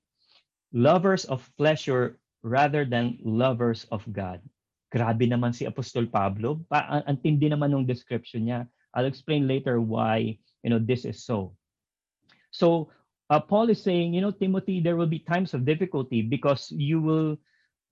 lovers 0.71 1.25
of 1.25 1.43
pleasure 1.57 2.17
rather 2.43 2.85
than 2.85 3.19
lovers 3.23 3.85
of 3.91 4.03
God. 4.11 4.41
Grabe 4.93 5.25
naman 5.25 5.57
si 5.57 5.65
Apostol 5.65 6.05
Pablo. 6.05 6.61
Pa 6.69 7.01
ang 7.03 7.17
tindi 7.17 7.49
naman 7.49 7.73
ng 7.73 7.89
description 7.89 8.45
niya. 8.45 8.69
I'll 8.93 9.09
explain 9.09 9.49
later 9.49 9.81
why, 9.81 10.37
you 10.61 10.69
know, 10.69 10.77
this 10.77 11.03
is 11.03 11.25
so. 11.25 11.57
So, 12.53 12.93
uh, 13.33 13.41
Paul 13.41 13.73
is 13.73 13.81
saying, 13.81 14.13
you 14.13 14.21
know, 14.21 14.29
Timothy, 14.29 14.77
there 14.77 14.93
will 14.93 15.09
be 15.09 15.17
times 15.17 15.57
of 15.57 15.65
difficulty 15.65 16.21
because 16.21 16.69
you 16.69 17.01
will, 17.01 17.41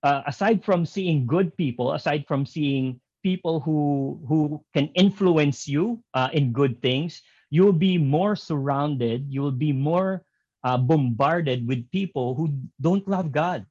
uh, 0.06 0.22
aside 0.30 0.62
from 0.62 0.86
seeing 0.86 1.26
good 1.26 1.50
people, 1.58 1.98
aside 1.98 2.22
from 2.30 2.46
seeing 2.46 3.01
people 3.22 3.60
who 3.60 4.20
who 4.28 4.62
can 4.74 4.88
influence 4.94 5.66
you 5.68 6.02
uh, 6.14 6.28
in 6.32 6.52
good 6.52 6.80
things 6.82 7.22
you 7.50 7.64
will 7.64 7.76
be 7.76 7.98
more 7.98 8.36
surrounded 8.36 9.26
you 9.28 9.40
will 9.42 9.54
be 9.54 9.72
more 9.72 10.24
uh, 10.64 10.76
bombarded 10.78 11.66
with 11.66 11.90
people 11.90 12.34
who 12.34 12.50
don't 12.80 13.06
love 13.08 13.32
god. 13.32 13.66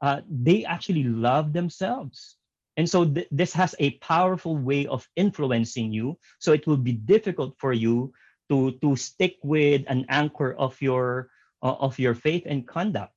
Uh, 0.00 0.20
they 0.28 0.64
actually 0.64 1.04
love 1.04 1.52
themselves. 1.52 2.36
And 2.76 2.88
so 2.88 3.04
th- 3.04 3.28
this 3.30 3.52
has 3.54 3.74
a 3.78 3.96
powerful 3.98 4.56
way 4.56 4.86
of 4.86 5.08
influencing 5.16 5.92
you. 5.92 6.18
So 6.38 6.52
it 6.52 6.66
will 6.66 6.76
be 6.76 6.92
difficult 6.92 7.56
for 7.58 7.72
you 7.72 8.12
to 8.50 8.72
to 8.84 8.96
stick 8.96 9.36
with 9.42 9.84
an 9.88 10.04
anchor 10.08 10.54
of 10.54 10.76
your 10.80 11.30
uh, 11.62 11.76
of 11.80 11.98
your 11.98 12.14
faith 12.14 12.44
and 12.46 12.66
conduct. 12.66 13.12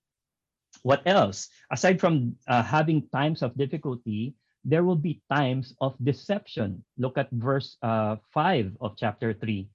What 0.83 1.03
else? 1.05 1.50
Aside 1.71 2.00
from 2.00 2.36
uh, 2.48 2.63
having 2.63 3.07
times 3.09 3.41
of 3.41 3.57
difficulty 3.57 4.36
there 4.65 4.83
will 4.83 4.99
be 4.99 5.21
times 5.31 5.73
of 5.81 5.95
deception. 6.03 6.83
Look 6.97 7.17
at 7.17 7.31
verse 7.31 7.77
uh, 7.81 8.17
5 8.33 8.77
of 8.81 8.95
chapter 8.97 9.33
3. 9.33 9.67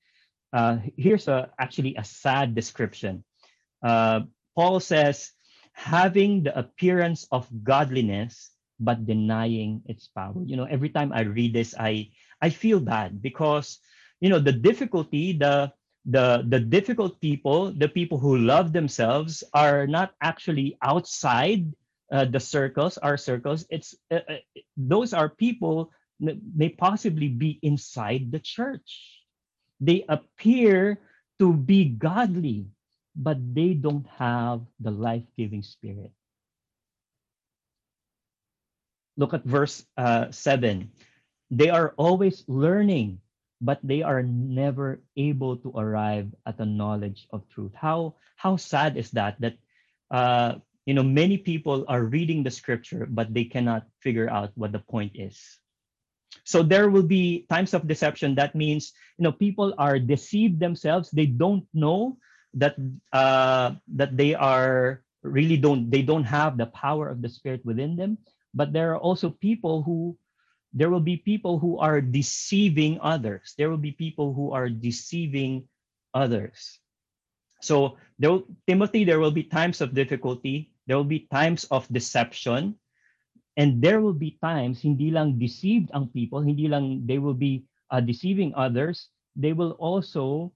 Uh, 0.52 0.78
here's 0.96 1.28
a, 1.28 1.50
actually 1.58 1.96
a 1.96 2.04
sad 2.04 2.54
description. 2.54 3.24
Uh, 3.82 4.20
Paul 4.54 4.80
says, 4.80 5.32
having 5.72 6.44
the 6.44 6.56
appearance 6.56 7.26
of 7.32 7.50
godliness, 7.64 8.50
but 8.80 9.06
denying 9.06 9.82
its 9.86 10.08
power. 10.08 10.34
You 10.44 10.56
know, 10.56 10.64
every 10.64 10.88
time 10.88 11.12
I 11.12 11.22
read 11.22 11.52
this, 11.52 11.74
I 11.78 12.10
I 12.40 12.50
feel 12.50 12.80
bad 12.80 13.22
because 13.22 13.78
you 14.20 14.30
know 14.30 14.38
the 14.38 14.54
difficulty, 14.54 15.32
the 15.34 15.72
the 16.06 16.44
the 16.48 16.60
difficult 16.60 17.20
people, 17.20 17.72
the 17.72 17.88
people 17.88 18.18
who 18.18 18.38
love 18.38 18.72
themselves, 18.72 19.42
are 19.54 19.86
not 19.86 20.14
actually 20.22 20.78
outside 20.82 21.70
uh, 22.12 22.24
the 22.24 22.40
circles, 22.40 22.98
our 22.98 23.16
circles. 23.16 23.66
It's 23.70 23.94
uh, 24.10 24.20
uh, 24.28 24.42
those 24.76 25.12
are 25.12 25.28
people 25.28 25.92
may 26.20 26.68
possibly 26.68 27.28
be 27.28 27.58
inside 27.62 28.30
the 28.30 28.38
church. 28.38 29.20
They 29.80 30.04
appear 30.08 31.00
to 31.38 31.52
be 31.52 31.84
godly, 31.90 32.70
but 33.16 33.36
they 33.54 33.74
don't 33.74 34.06
have 34.16 34.62
the 34.78 34.90
life-giving 34.90 35.62
spirit. 35.62 36.12
Look 39.16 39.34
at 39.34 39.44
verse 39.44 39.84
uh, 39.96 40.30
seven. 40.30 40.90
They 41.50 41.70
are 41.70 41.94
always 41.96 42.44
learning, 42.46 43.20
but 43.60 43.78
they 43.82 44.02
are 44.02 44.22
never 44.22 45.02
able 45.16 45.58
to 45.62 45.70
arrive 45.74 46.30
at 46.46 46.58
a 46.58 46.66
knowledge 46.66 47.26
of 47.30 47.46
truth. 47.50 47.74
How 47.74 48.14
how 48.36 48.56
sad 48.56 48.96
is 48.96 49.10
that? 49.12 49.38
That 49.40 49.58
uh, 50.10 50.58
you 50.86 50.94
know 50.94 51.02
many 51.02 51.38
people 51.38 51.84
are 51.88 52.04
reading 52.04 52.42
the 52.42 52.50
scripture 52.50 53.06
but 53.08 53.32
they 53.32 53.44
cannot 53.44 53.86
figure 54.00 54.28
out 54.28 54.52
what 54.54 54.72
the 54.72 54.84
point 54.84 55.12
is. 55.14 55.40
So 56.44 56.62
there 56.62 56.90
will 56.90 57.06
be 57.06 57.46
times 57.48 57.72
of 57.72 57.86
deception. 57.86 58.34
That 58.34 58.54
means 58.54 58.92
you 59.18 59.24
know 59.24 59.32
people 59.32 59.72
are 59.78 59.98
deceived 59.98 60.60
themselves. 60.60 61.10
They 61.10 61.26
don't 61.26 61.64
know 61.72 62.18
that 62.54 62.76
uh, 63.12 63.80
that 63.94 64.16
they 64.16 64.34
are 64.34 65.02
really 65.22 65.56
don't 65.56 65.88
they 65.90 66.02
don't 66.02 66.28
have 66.28 66.58
the 66.58 66.68
power 66.68 67.08
of 67.08 67.22
the 67.22 67.28
spirit 67.28 67.64
within 67.64 67.96
them. 67.96 68.18
But 68.52 68.72
there 68.72 68.92
are 68.92 69.00
also 69.00 69.30
people 69.30 69.82
who 69.82 70.18
there 70.74 70.90
will 70.90 71.02
be 71.02 71.16
people 71.16 71.58
who 71.58 71.78
are 71.78 72.02
deceiving 72.02 72.98
others. 73.00 73.54
There 73.56 73.70
will 73.70 73.80
be 73.80 73.94
people 73.94 74.34
who 74.34 74.50
are 74.52 74.68
deceiving 74.68 75.70
others. 76.12 76.78
So 77.62 77.96
there 78.18 78.42
timothy 78.66 79.06
there 79.06 79.22
will 79.22 79.32
be 79.32 79.46
times 79.46 79.80
of 79.80 79.94
difficulty 79.94 80.73
there 80.86 80.96
will 80.96 81.08
be 81.08 81.26
times 81.32 81.64
of 81.70 81.88
deception. 81.88 82.76
And 83.56 83.78
there 83.80 84.00
will 84.00 84.16
be 84.18 84.36
times, 84.42 84.82
hindi 84.82 85.14
lang 85.14 85.38
deceived 85.38 85.94
ang 85.94 86.10
people, 86.10 86.42
hindi 86.42 86.66
lang 86.66 87.06
they 87.06 87.22
will 87.22 87.38
be 87.38 87.62
uh, 87.94 88.02
deceiving 88.02 88.50
others, 88.58 89.14
they 89.38 89.54
will 89.54 89.78
also 89.78 90.50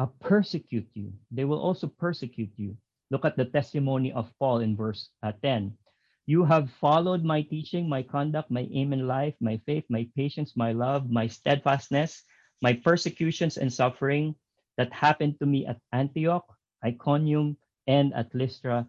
uh, 0.00 0.08
persecute 0.24 0.88
you. 0.94 1.12
They 1.30 1.44
will 1.44 1.60
also 1.60 1.86
persecute 1.86 2.52
you. 2.56 2.72
Look 3.10 3.24
at 3.24 3.36
the 3.36 3.44
testimony 3.44 4.12
of 4.12 4.32
Paul 4.40 4.60
in 4.64 4.76
verse 4.76 5.12
uh, 5.22 5.32
10. 5.44 5.76
You 6.24 6.44
have 6.44 6.70
followed 6.80 7.24
my 7.24 7.40
teaching, 7.40 7.88
my 7.88 8.02
conduct, 8.02 8.50
my 8.50 8.68
aim 8.72 8.92
in 8.92 9.08
life, 9.08 9.34
my 9.40 9.60
faith, 9.64 9.84
my 9.88 10.08
patience, 10.16 10.56
my 10.56 10.72
love, 10.72 11.08
my 11.08 11.26
steadfastness, 11.26 12.22
my 12.60 12.72
persecutions 12.72 13.56
and 13.56 13.72
suffering 13.72 14.36
that 14.76 14.92
happened 14.92 15.40
to 15.40 15.46
me 15.46 15.64
at 15.66 15.80
Antioch, 15.92 16.44
Iconium, 16.84 17.56
and 17.86 18.12
at 18.12 18.32
Lystra, 18.34 18.86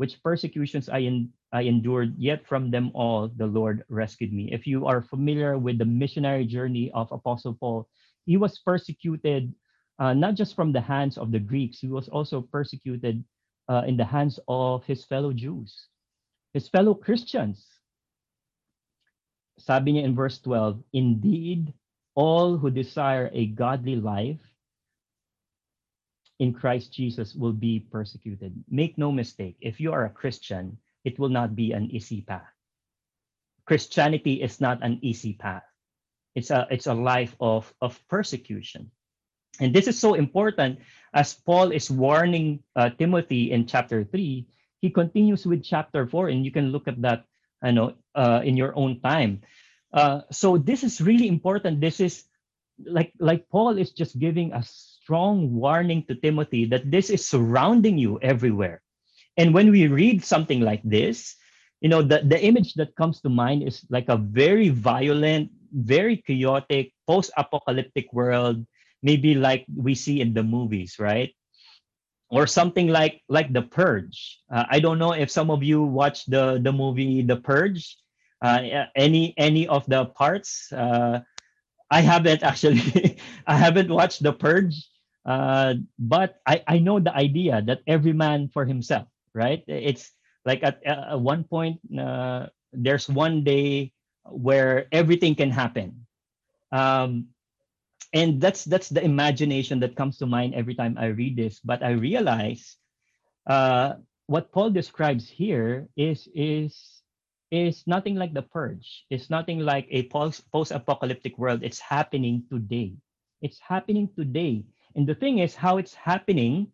which 0.00 0.16
persecutions 0.24 0.88
I, 0.88 1.28
I 1.52 1.68
endured, 1.68 2.16
yet 2.16 2.48
from 2.48 2.70
them 2.70 2.90
all 2.94 3.28
the 3.28 3.44
Lord 3.44 3.84
rescued 3.90 4.32
me. 4.32 4.48
If 4.50 4.66
you 4.66 4.86
are 4.86 5.04
familiar 5.04 5.58
with 5.58 5.76
the 5.76 5.84
missionary 5.84 6.46
journey 6.46 6.90
of 6.96 7.12
Apostle 7.12 7.52
Paul, 7.52 7.86
he 8.24 8.38
was 8.38 8.56
persecuted 8.64 9.52
uh, 9.98 10.14
not 10.14 10.36
just 10.36 10.56
from 10.56 10.72
the 10.72 10.80
hands 10.80 11.18
of 11.18 11.30
the 11.30 11.38
Greeks, 11.38 11.80
he 11.80 11.88
was 11.92 12.08
also 12.08 12.40
persecuted 12.40 13.22
uh, 13.68 13.84
in 13.86 13.98
the 13.98 14.08
hands 14.08 14.40
of 14.48 14.82
his 14.88 15.04
fellow 15.04 15.34
Jews, 15.34 15.92
his 16.54 16.66
fellow 16.72 16.94
Christians. 16.94 17.68
Sabi 19.58 19.92
niya 19.92 20.08
in 20.08 20.16
verse 20.16 20.40
12, 20.40 20.80
Indeed, 20.94 21.74
all 22.16 22.56
who 22.56 22.70
desire 22.70 23.28
a 23.34 23.52
godly 23.52 23.96
life 23.96 24.40
in 26.40 26.52
Christ 26.56 26.92
Jesus 26.92 27.36
will 27.36 27.52
be 27.52 27.86
persecuted. 27.92 28.56
Make 28.68 28.96
no 28.96 29.12
mistake, 29.12 29.56
if 29.60 29.78
you 29.78 29.92
are 29.92 30.06
a 30.06 30.10
Christian, 30.10 30.76
it 31.04 31.18
will 31.18 31.28
not 31.28 31.54
be 31.54 31.72
an 31.72 31.92
easy 31.92 32.22
path. 32.22 32.48
Christianity 33.68 34.42
is 34.42 34.60
not 34.60 34.82
an 34.82 34.98
easy 35.02 35.34
path. 35.34 35.62
It's 36.34 36.50
a 36.50 36.66
it's 36.70 36.88
a 36.88 36.96
life 36.96 37.36
of 37.40 37.72
of 37.80 38.00
persecution. 38.08 38.90
And 39.60 39.74
this 39.76 39.86
is 39.86 40.00
so 40.00 40.14
important 40.14 40.80
as 41.12 41.34
Paul 41.34 41.70
is 41.70 41.90
warning 41.90 42.64
uh, 42.74 42.90
Timothy 42.96 43.52
in 43.52 43.66
chapter 43.66 44.04
3, 44.04 44.46
he 44.80 44.88
continues 44.88 45.44
with 45.44 45.62
chapter 45.62 46.06
4 46.06 46.28
and 46.30 46.44
you 46.44 46.50
can 46.50 46.72
look 46.72 46.88
at 46.88 47.02
that 47.02 47.26
I 47.60 47.70
know 47.70 47.94
uh, 48.14 48.40
in 48.42 48.56
your 48.56 48.72
own 48.76 49.00
time. 49.04 49.42
Uh, 49.92 50.22
so 50.32 50.56
this 50.56 50.82
is 50.82 51.00
really 51.00 51.28
important. 51.28 51.80
This 51.80 52.00
is 52.00 52.24
like 52.80 53.12
like 53.20 53.48
Paul 53.52 53.76
is 53.76 53.92
just 53.92 54.16
giving 54.16 54.56
us 54.56 54.99
strong 55.10 55.50
warning 55.50 56.06
to 56.06 56.14
Timothy 56.14 56.70
that 56.70 56.86
this 56.86 57.10
is 57.10 57.26
surrounding 57.26 57.98
you 57.98 58.22
everywhere. 58.22 58.78
And 59.34 59.50
when 59.50 59.74
we 59.74 59.90
read 59.90 60.22
something 60.22 60.62
like 60.62 60.86
this, 60.86 61.34
you 61.82 61.90
know, 61.90 61.98
the, 61.98 62.22
the 62.22 62.38
image 62.38 62.74
that 62.74 62.94
comes 62.94 63.18
to 63.22 63.28
mind 63.28 63.66
is 63.66 63.82
like 63.90 64.06
a 64.06 64.14
very 64.14 64.68
violent, 64.68 65.50
very 65.74 66.22
chaotic, 66.22 66.94
post 67.10 67.34
apocalyptic 67.36 68.06
world, 68.14 68.62
maybe 69.02 69.34
like 69.34 69.66
we 69.74 69.98
see 69.98 70.20
in 70.20 70.32
the 70.32 70.44
movies, 70.46 70.94
right? 71.02 71.34
Or 72.30 72.46
something 72.46 72.86
like 72.86 73.26
like 73.26 73.50
The 73.50 73.66
Purge. 73.66 74.38
Uh, 74.46 74.62
I 74.70 74.78
don't 74.78 75.02
know 75.02 75.10
if 75.10 75.26
some 75.26 75.50
of 75.50 75.66
you 75.66 75.82
watched 75.82 76.30
the 76.30 76.62
the 76.62 76.70
movie 76.70 77.26
The 77.26 77.42
Purge. 77.42 77.98
Uh, 78.38 78.86
any 78.94 79.34
any 79.34 79.66
of 79.66 79.82
the 79.90 80.06
parts? 80.14 80.70
Uh, 80.70 81.26
I 81.90 81.98
haven't 81.98 82.42
actually. 82.46 83.18
I 83.50 83.58
haven't 83.58 83.90
watched 83.90 84.22
The 84.22 84.30
Purge. 84.30 84.78
Uh, 85.24 85.74
but 85.98 86.40
I, 86.46 86.62
I 86.66 86.78
know 86.78 86.98
the 87.00 87.14
idea 87.14 87.62
that 87.66 87.80
every 87.86 88.12
man 88.12 88.48
for 88.52 88.64
himself, 88.64 89.08
right? 89.34 89.62
It's 89.68 90.10
like 90.44 90.62
at, 90.62 90.84
at 90.84 91.20
one 91.20 91.44
point, 91.44 91.80
uh, 91.98 92.46
there's 92.72 93.08
one 93.08 93.44
day 93.44 93.92
where 94.24 94.86
everything 94.92 95.34
can 95.34 95.50
happen. 95.50 96.06
Um, 96.72 97.28
and 98.12 98.40
that's 98.40 98.64
that's 98.64 98.88
the 98.88 99.04
imagination 99.04 99.80
that 99.80 99.96
comes 99.96 100.18
to 100.18 100.26
mind 100.26 100.54
every 100.54 100.74
time 100.74 100.96
I 100.98 101.06
read 101.14 101.36
this. 101.36 101.60
But 101.60 101.82
I 101.82 101.92
realize 101.92 102.76
uh, 103.46 103.94
what 104.26 104.52
Paul 104.52 104.70
describes 104.70 105.28
here 105.28 105.88
is 105.96 106.28
is 106.34 107.02
is 107.50 107.84
nothing 107.86 108.16
like 108.16 108.34
the 108.34 108.42
purge. 108.42 109.04
It's 109.10 109.30
nothing 109.30 109.60
like 109.60 109.86
a 109.90 110.08
post 110.08 110.50
post 110.52 110.72
apocalyptic 110.72 111.38
world. 111.38 111.62
It's 111.62 111.80
happening 111.80 112.44
today. 112.50 112.94
It's 113.42 113.58
happening 113.60 114.08
today. 114.16 114.64
And 114.96 115.06
the 115.06 115.14
thing 115.14 115.38
is, 115.38 115.54
how 115.54 115.78
it's 115.78 115.94
happening 115.94 116.72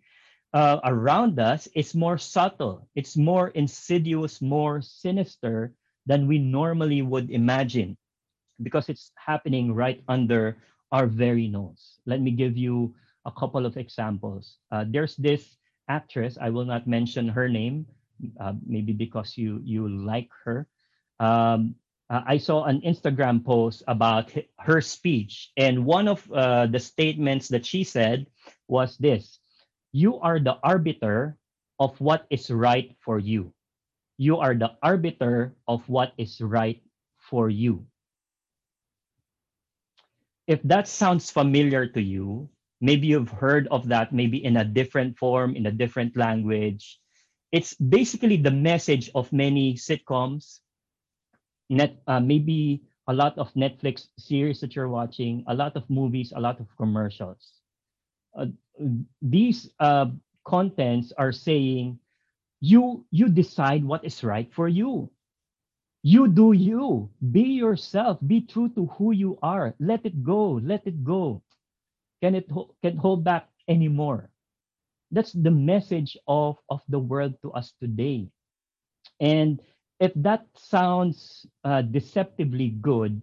uh, 0.55 0.81
around 0.85 1.39
us 1.39 1.69
is 1.75 1.95
more 1.95 2.19
subtle. 2.19 2.89
It's 2.95 3.17
more 3.17 3.49
insidious, 3.49 4.41
more 4.41 4.81
sinister 4.81 5.73
than 6.07 6.27
we 6.27 6.39
normally 6.39 7.03
would 7.03 7.31
imagine 7.31 7.97
because 8.63 8.89
it's 8.89 9.13
happening 9.17 9.75
right 9.75 10.03
under 10.09 10.57
our 10.93 11.07
very 11.07 11.49
nose. 11.49 11.99
Let 12.07 12.21
me 12.21 12.31
give 12.31 12.57
you 12.57 12.95
a 13.27 13.33
couple 13.33 13.67
of 13.67 13.77
examples. 13.77 14.57
Uh, 14.71 14.85
there's 14.89 15.17
this 15.17 15.59
actress, 15.89 16.39
I 16.41 16.51
will 16.51 16.65
not 16.65 16.87
mention 16.87 17.29
her 17.29 17.49
name, 17.49 17.87
uh, 18.41 18.55
maybe 18.65 18.93
because 18.93 19.37
you 19.37 19.61
you 19.63 19.89
like 19.89 20.31
her. 20.45 20.67
Um, 21.21 21.75
uh, 22.09 22.23
I 22.27 22.39
saw 22.39 22.65
an 22.65 22.81
Instagram 22.83 23.45
post 23.45 23.83
about 23.89 24.31
her 24.61 24.81
speech, 24.81 25.51
and 25.57 25.85
one 25.85 26.07
of 26.07 26.23
uh, 26.31 26.67
the 26.67 26.79
statements 26.79 27.49
that 27.49 27.67
she 27.67 27.83
said 27.83 28.27
was 28.69 28.97
this 28.99 29.41
You 29.93 30.19
are 30.21 30.39
the 30.39 30.59
arbiter 30.63 31.37
of 31.79 31.99
what 32.01 32.27
is 32.31 32.51
right 32.51 32.95
for 33.01 33.19
you. 33.19 33.53
You 34.19 34.39
are 34.39 34.55
the 34.55 34.73
arbiter 34.83 35.55
of 35.69 35.87
what 35.89 36.13
is 36.17 36.41
right 36.41 36.81
for 37.19 37.51
you. 37.51 37.85
If 40.47 40.63
that 40.63 40.87
sounds 40.87 41.31
familiar 41.31 41.87
to 41.91 42.01
you, 42.01 42.49
maybe 42.81 43.09
you've 43.09 43.35
heard 43.35 43.67
of 43.69 43.89
that, 43.89 44.15
maybe 44.15 44.45
in 44.45 44.57
a 44.57 44.65
different 44.65 45.19
form, 45.19 45.57
in 45.57 45.67
a 45.67 45.75
different 45.75 46.17
language. 46.17 46.99
It's 47.51 47.75
basically 47.75 48.37
the 48.37 48.55
message 48.55 49.11
of 49.15 49.33
many 49.33 49.75
sitcoms, 49.75 50.61
net 51.71 51.97
uh, 52.07 52.21
maybe 52.21 52.83
a 53.09 53.15
lot 53.15 53.39
of 53.39 53.53
Netflix 53.55 54.09
series 54.19 54.61
that 54.61 54.75
you're 54.75 54.89
watching, 54.89 55.45
a 55.49 55.55
lot 55.55 55.77
of 55.77 55.89
movies, 55.91 56.33
a 56.35 56.41
lot 56.41 56.61
of 56.61 56.67
commercials. 56.77 57.53
Uh, 58.37 58.47
these 59.23 59.71
uh, 59.81 60.07
contents 60.47 61.13
are 61.17 61.33
saying 61.33 61.99
you 62.61 63.05
you 63.11 63.29
decide 63.29 63.85
what 63.85 64.05
is 64.05 64.23
right 64.25 64.53
for 64.55 64.69
you. 64.69 65.11
You 66.03 66.29
do 66.29 66.53
you. 66.53 67.11
Be 67.33 67.43
yourself. 67.43 68.19
Be 68.27 68.41
true 68.41 68.69
to 68.71 68.87
who 68.99 69.13
you 69.13 69.39
are. 69.43 69.75
Let 69.81 70.07
it 70.07 70.23
go. 70.23 70.53
Let 70.63 70.87
it 70.87 71.03
go. 71.05 71.43
Can 72.23 72.35
it 72.35 72.49
can 72.83 72.97
hold 72.97 73.25
back 73.25 73.49
anymore? 73.69 74.31
That's 75.11 75.33
the 75.33 75.51
message 75.51 76.17
of, 76.27 76.59
of 76.71 76.83
the 76.89 76.99
world 76.99 77.35
to 77.43 77.53
us 77.53 77.73
today. 77.81 78.29
And 79.21 79.61
if 80.01 80.13
that 80.17 80.47
sounds 80.57 81.47
uh, 81.65 81.83
deceptively 81.83 82.69
good, 82.81 83.23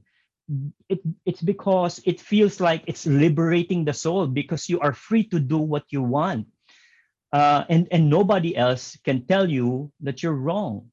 it, 0.89 0.99
it's 1.25 1.41
because 1.41 2.01
it 2.05 2.19
feels 2.19 2.59
like 2.59 2.83
it's 2.87 3.05
liberating 3.05 3.85
the 3.85 3.93
soul 3.93 4.27
because 4.27 4.69
you 4.69 4.79
are 4.79 4.93
free 4.93 5.23
to 5.23 5.39
do 5.39 5.57
what 5.57 5.85
you 5.89 6.01
want. 6.01 6.47
Uh, 7.31 7.65
and, 7.69 7.87
and 7.91 8.09
nobody 8.09 8.55
else 8.55 8.97
can 9.03 9.25
tell 9.25 9.49
you 9.49 9.91
that 10.01 10.21
you're 10.21 10.37
wrong. 10.37 10.89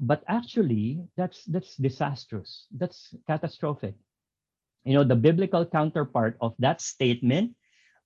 But 0.00 0.22
actually, 0.28 1.04
that's 1.16 1.44
that's 1.44 1.76
disastrous. 1.76 2.66
That's 2.72 3.12
catastrophic. 3.26 3.94
You 4.84 4.94
know, 4.94 5.04
the 5.04 5.16
biblical 5.16 5.66
counterpart 5.66 6.38
of 6.40 6.54
that 6.58 6.80
statement 6.80 7.52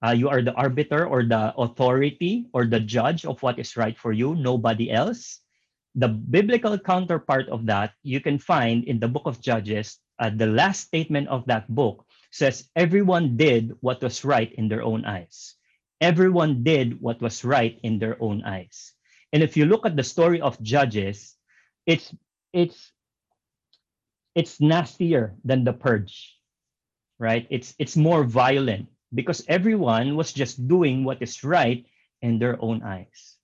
uh, 0.05 0.15
you 0.15 0.29
are 0.29 0.43
the 0.43 0.55
arbiter 0.55 1.07
or 1.07 1.25
the 1.25 1.55
authority 1.59 2.47
or 2.53 2.67
the 2.67 2.79
judge 2.79 3.25
of 3.25 3.43
what 3.43 3.59
is 3.59 3.77
right 3.77 3.99
for 3.99 4.13
you, 4.13 4.35
nobody 4.37 4.91
else. 4.91 5.41
The 5.95 6.09
biblical 6.09 6.79
counterpart 6.79 7.49
of 7.49 7.67
that 7.67 7.93
you 8.03 8.21
can 8.21 8.39
find 8.39 8.85
in 8.85 9.01
the 9.01 9.09
book 9.09 9.27
of 9.27 9.41
Judges. 9.41 9.99
Uh, 10.19 10.31
the 10.31 10.47
last 10.47 10.87
statement 10.87 11.29
of 11.29 11.47
that 11.47 11.69
book 11.69 12.05
says, 12.31 12.69
Everyone 12.77 13.37
did 13.37 13.73
what 13.81 14.03
was 14.03 14.25
right 14.25 14.53
in 14.53 14.69
their 14.69 14.83
own 14.83 15.05
eyes. 15.05 15.55
Everyone 16.01 16.63
did 16.63 17.01
what 17.01 17.21
was 17.21 17.45
right 17.45 17.79
in 17.83 17.99
their 17.99 18.21
own 18.23 18.45
eyes. 18.45 18.93
And 19.33 19.43
if 19.43 19.57
you 19.57 19.67
look 19.67 19.87
at 19.87 19.97
the 19.97 20.05
story 20.05 20.41
of 20.41 20.61
Judges, 20.63 21.35
it's 21.87 22.15
it's 22.53 22.93
it's 24.35 24.61
nastier 24.61 25.35
than 25.45 25.65
the 25.65 25.73
purge 25.73 26.37
right 27.19 27.47
it's 27.51 27.75
it's 27.79 27.97
more 27.97 28.25
violent 28.25 28.89
because 29.15 29.45
everyone 29.49 30.17
was 30.17 30.33
just 30.33 30.69
doing 30.69 31.05
what 31.05 31.21
is 31.23 31.43
right 31.43 31.87
in 32.23 32.39
their 32.39 32.61
own 32.63 32.83
eyes. 32.83 33.38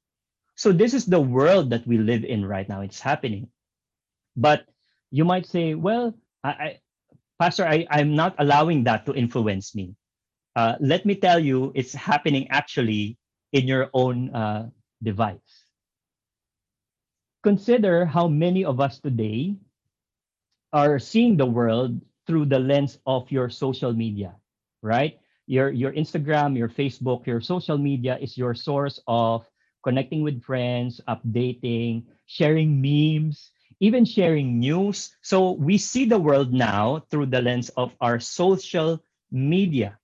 So 0.56 0.72
this 0.72 0.94
is 0.94 1.06
the 1.06 1.20
world 1.20 1.70
that 1.70 1.86
we 1.86 1.98
live 1.98 2.24
in 2.24 2.44
right 2.44 2.68
now. 2.68 2.80
It's 2.80 3.00
happening. 3.00 3.48
But 4.36 4.66
you 5.10 5.24
might 5.24 5.46
say, 5.46 5.74
well, 5.74 6.14
I, 6.42 6.48
I 6.50 6.80
Pastor, 7.40 7.66
I, 7.66 7.86
I'm 7.90 8.14
not 8.14 8.34
allowing 8.38 8.84
that 8.84 9.06
to 9.06 9.14
influence 9.14 9.74
me. 9.74 9.96
Uh, 10.56 10.76
let 10.80 11.04
me 11.04 11.16
tell 11.16 11.38
you, 11.40 11.72
it's 11.74 11.92
happening 11.92 12.48
actually 12.50 13.18
in 13.52 13.66
your 13.66 13.90
own 13.92 14.30
uh, 14.34 14.70
device. 15.02 15.66
Consider 17.42 18.06
how 18.06 18.28
many 18.28 18.64
of 18.64 18.80
us 18.80 19.00
today 19.00 19.56
are 20.72 20.98
seeing 20.98 21.36
the 21.36 21.46
world 21.46 22.00
through 22.26 22.46
the 22.46 22.58
lens 22.58 22.98
of 23.06 23.30
your 23.30 23.50
social 23.50 23.92
media, 23.92 24.34
right? 24.82 25.18
your 25.46 25.70
your 25.70 25.92
Instagram, 25.92 26.56
your 26.56 26.68
Facebook, 26.68 27.26
your 27.26 27.40
social 27.40 27.78
media 27.78 28.18
is 28.20 28.36
your 28.36 28.54
source 28.54 29.00
of 29.06 29.44
connecting 29.84 30.22
with 30.24 30.42
friends, 30.42 31.00
updating, 31.08 32.04
sharing 32.26 32.80
memes, 32.82 33.52
even 33.80 34.04
sharing 34.04 34.58
news. 34.58 35.16
So 35.22 35.52
we 35.52 35.78
see 35.78 36.06
the 36.06 36.18
world 36.18 36.52
now 36.52 37.04
through 37.10 37.26
the 37.28 37.42
lens 37.42 37.70
of 37.76 37.94
our 38.00 38.20
social 38.20 39.02
media. 39.30 39.98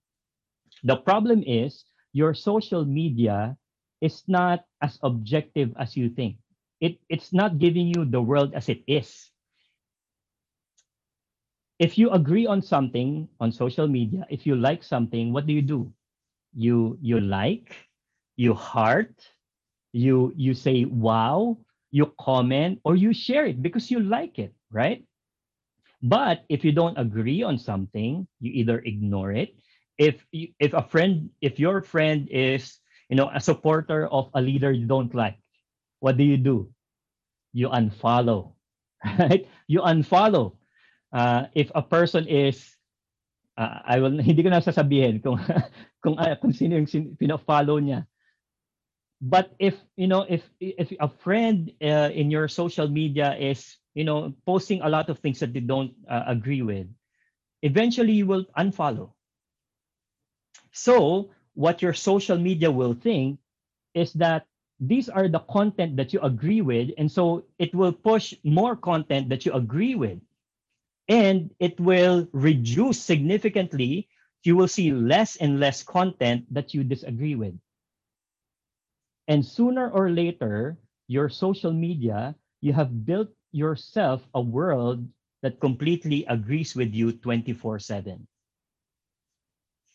The 0.85 0.97
problem 0.97 1.43
is 1.47 1.85
your 2.13 2.35
social 2.35 2.85
media 2.85 3.57
is 4.01 4.25
not 4.29 4.67
as 4.83 4.99
objective 5.03 5.75
as 5.79 5.97
you 5.97 6.11
think. 6.11 6.37
It, 6.81 7.01
it's 7.09 7.33
not 7.33 7.59
giving 7.59 7.89
you 7.89 8.05
the 8.05 8.23
world 8.23 8.55
as 8.55 8.69
it 8.69 8.83
is 8.87 9.31
if 11.79 11.99
you 11.99 12.11
agree 12.11 12.47
on 12.47 12.63
something 12.63 13.29
on 13.41 13.53
social 13.53 13.89
media, 13.89 14.27
if 14.31 14.47
you 14.47 14.57
like 14.57 14.83
something, 14.85 15.33
what 15.33 15.47
do 15.47 15.53
you 15.53 15.63
do? 15.63 15.93
You 16.55 16.99
you 17.01 17.21
like, 17.21 17.75
you 18.37 18.55
heart, 18.55 19.15
you 19.93 20.33
you 20.37 20.55
say 20.55 20.85
wow, 20.85 21.59
you 21.91 22.13
comment 22.21 22.81
or 22.85 22.97
you 22.97 23.13
share 23.13 23.47
it 23.47 23.63
because 23.63 23.91
you 23.91 24.01
like 24.01 24.39
it, 24.39 24.55
right? 24.71 25.05
But 26.03 26.45
if 26.49 26.65
you 26.65 26.73
don't 26.73 26.97
agree 26.97 27.43
on 27.43 27.59
something, 27.59 28.27
you 28.41 28.51
either 28.53 28.81
ignore 28.85 29.33
it. 29.33 29.55
If 29.99 30.25
you, 30.33 30.49
if 30.59 30.73
a 30.73 30.83
friend, 30.83 31.29
if 31.41 31.61
your 31.61 31.83
friend 31.83 32.29
is 32.31 32.79
you 33.11 33.17
know 33.17 33.31
a 33.35 33.41
supporter 33.41 34.09
of 34.09 34.31
a 34.35 34.41
leader 34.41 34.73
you 34.73 34.87
don't 34.87 35.15
like, 35.15 35.37
what 36.01 36.17
do 36.17 36.25
you 36.25 36.39
do? 36.39 36.73
You 37.53 37.69
unfollow, 37.69 38.55
right? 39.19 39.47
You 39.69 39.81
unfollow 39.81 40.57
uh, 41.13 41.47
if 41.55 41.71
a 41.75 41.83
person 41.83 42.27
is 42.27 42.77
uh, 43.59 43.83
I 43.85 43.99
will 44.01 44.17
hindi 44.27 44.43
ko 44.43 44.51
na 44.51 44.63
sasabihin 44.63 45.23
kung 45.23 45.39
kung 46.03 46.17
uh, 46.17 46.35
kung 46.39 46.55
sino 46.55 46.79
yung 46.79 46.89
sin, 46.89 47.15
pina-follow 47.19 47.79
niya. 47.79 48.07
But 49.21 49.55
if 49.59 49.77
you 49.97 50.07
know 50.09 50.27
if 50.29 50.49
if 50.61 50.93
a 51.01 51.09
friend 51.09 51.73
uh, 51.83 52.11
in 52.13 52.31
your 52.31 52.49
social 52.49 52.89
media 52.89 53.37
is 53.37 53.79
you 53.95 54.05
know 54.05 54.33
posting 54.47 54.81
a 54.83 54.89
lot 54.89 55.09
of 55.11 55.19
things 55.19 55.41
that 55.41 55.53
they 55.53 55.61
don't 55.61 55.95
uh, 56.09 56.25
agree 56.27 56.63
with, 56.63 56.87
eventually 57.63 58.13
you 58.15 58.27
will 58.27 58.45
unfollow. 58.59 59.13
So 60.73 61.31
what 61.55 61.81
your 61.83 61.93
social 61.95 62.37
media 62.39 62.71
will 62.71 62.95
think 62.95 63.39
is 63.95 64.13
that 64.15 64.47
these 64.81 65.09
are 65.09 65.29
the 65.29 65.41
content 65.41 65.97
that 65.97 66.13
you 66.13 66.21
agree 66.21 66.61
with 66.63 66.91
and 66.99 67.11
so 67.11 67.45
it 67.59 67.75
will 67.75 67.93
push 67.93 68.35
more 68.45 68.77
content 68.77 69.29
that 69.31 69.45
you 69.47 69.53
agree 69.53 69.95
with 69.95 70.21
and 71.09 71.55
it 71.61 71.79
will 71.81 72.29
reduce 72.33 73.01
significantly. 73.01 74.09
You 74.45 74.57
will 74.57 74.69
see 74.69 74.93
less 74.93 75.37
and 75.37 75.61
less 75.61 75.83
content 75.83 76.47
that 76.55 76.75
you 76.75 76.85
disagree 76.85 77.35
with. 77.37 77.55
And 79.31 79.47
sooner 79.47 79.87
or 79.95 80.11
later, 80.11 80.75
your 81.07 81.31
social 81.31 81.71
media, 81.71 82.35
you 82.61 82.75
have 82.75 83.07
built 83.07 83.31
yourself 83.55 84.27
a 84.35 84.43
world 84.43 85.07
that 85.47 85.63
completely 85.63 86.27
agrees 86.27 86.75
with 86.75 86.91
you 86.91 87.15
24 87.15 87.79
7. 87.79 88.27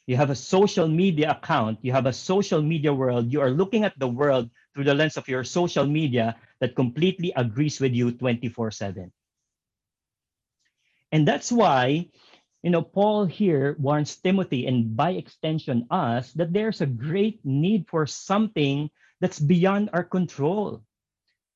You 0.08 0.16
have 0.16 0.30
a 0.32 0.40
social 0.40 0.88
media 0.88 1.36
account, 1.36 1.84
you 1.84 1.92
have 1.92 2.06
a 2.06 2.16
social 2.16 2.62
media 2.62 2.94
world, 2.94 3.28
you 3.28 3.42
are 3.42 3.52
looking 3.52 3.84
at 3.84 4.00
the 4.00 4.08
world 4.08 4.48
through 4.74 4.88
the 4.88 4.96
lens 4.96 5.18
of 5.18 5.28
your 5.28 5.44
social 5.44 5.86
media 5.86 6.40
that 6.64 6.80
completely 6.80 7.34
agrees 7.36 7.82
with 7.84 7.92
you 7.92 8.16
24 8.16 8.72
7. 8.72 9.12
And 11.12 11.28
that's 11.28 11.52
why, 11.52 12.08
you 12.64 12.72
know, 12.72 12.82
Paul 12.82 13.26
here 13.26 13.76
warns 13.84 14.16
Timothy 14.16 14.66
and 14.66 14.96
by 14.96 15.12
extension 15.20 15.88
us 15.92 16.32
that 16.40 16.54
there's 16.54 16.80
a 16.80 16.88
great 16.88 17.44
need 17.44 17.92
for 17.92 18.08
something 18.08 18.90
that's 19.22 19.40
beyond 19.40 19.90
our 19.94 20.04
control, 20.04 20.84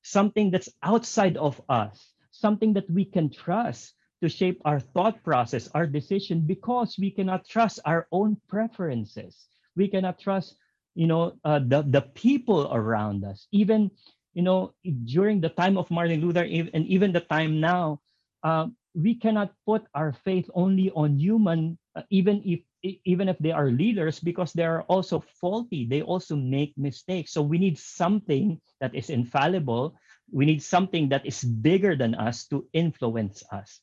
something 0.02 0.52
that's 0.52 0.70
outside 0.84 1.38
of 1.38 1.62
us, 1.70 2.14
something 2.32 2.74
that 2.74 2.90
we 2.90 3.06
can 3.06 3.30
trust 3.30 3.94
to 4.22 4.30
shape 4.30 4.62
our 4.66 4.80
thought 4.80 5.24
process, 5.24 5.70
our 5.74 5.88
decision, 5.88 6.42
because 6.42 6.98
we 7.00 7.12
cannot 7.12 7.48
trust 7.48 7.80
our 7.86 8.08
own 8.12 8.38
preferences. 8.48 9.48
We 9.76 9.88
cannot 9.88 10.20
trust, 10.20 10.56
you 10.96 11.08
know, 11.08 11.34
uh, 11.44 11.60
the, 11.60 11.84
the 11.84 12.02
people 12.02 12.70
around 12.72 13.24
us. 13.24 13.48
Even, 13.52 13.92
you 14.34 14.42
know, 14.42 14.74
during 15.06 15.40
the 15.40 15.50
time 15.50 15.78
of 15.78 15.90
Martin 15.90 16.22
Luther 16.22 16.44
and 16.44 16.86
even 16.88 17.14
the 17.14 17.22
time 17.22 17.60
now, 17.60 18.02
uh, 18.44 18.68
we 18.94 19.16
cannot 19.16 19.54
put 19.66 19.86
our 19.94 20.12
faith 20.12 20.50
only 20.54 20.92
on 20.92 21.18
human, 21.18 21.78
uh, 21.96 22.04
even 22.10 22.42
if 22.44 22.60
even 22.84 23.28
if 23.28 23.38
they 23.40 23.52
are 23.52 23.72
leaders, 23.72 24.20
because 24.20 24.54
they 24.54 24.64
are 24.64 24.84
also 24.84 25.20
faulty. 25.20 25.86
They 25.86 26.02
also 26.02 26.36
make 26.36 26.74
mistakes. 26.78 27.32
So 27.32 27.42
we 27.42 27.58
need 27.58 27.78
something 27.78 28.60
that 28.80 28.96
is 28.96 29.10
infallible. 29.10 29.96
We 30.32 30.46
need 30.46 30.64
something 30.64 31.10
that 31.10 31.26
is 31.26 31.44
bigger 31.44 31.96
than 31.96 32.16
us 32.16 32.46
to 32.48 32.68
influence 32.74 33.44
us. 33.52 33.80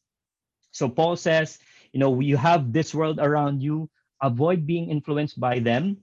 So 0.72 0.88
Paul 0.88 1.16
says, 1.16 1.58
you 1.92 2.00
know, 2.00 2.20
you 2.20 2.36
have 2.36 2.72
this 2.72 2.94
world 2.94 3.18
around 3.20 3.62
you. 3.62 3.90
Avoid 4.22 4.66
being 4.66 4.88
influenced 4.88 5.38
by 5.38 5.58
them. 5.58 5.98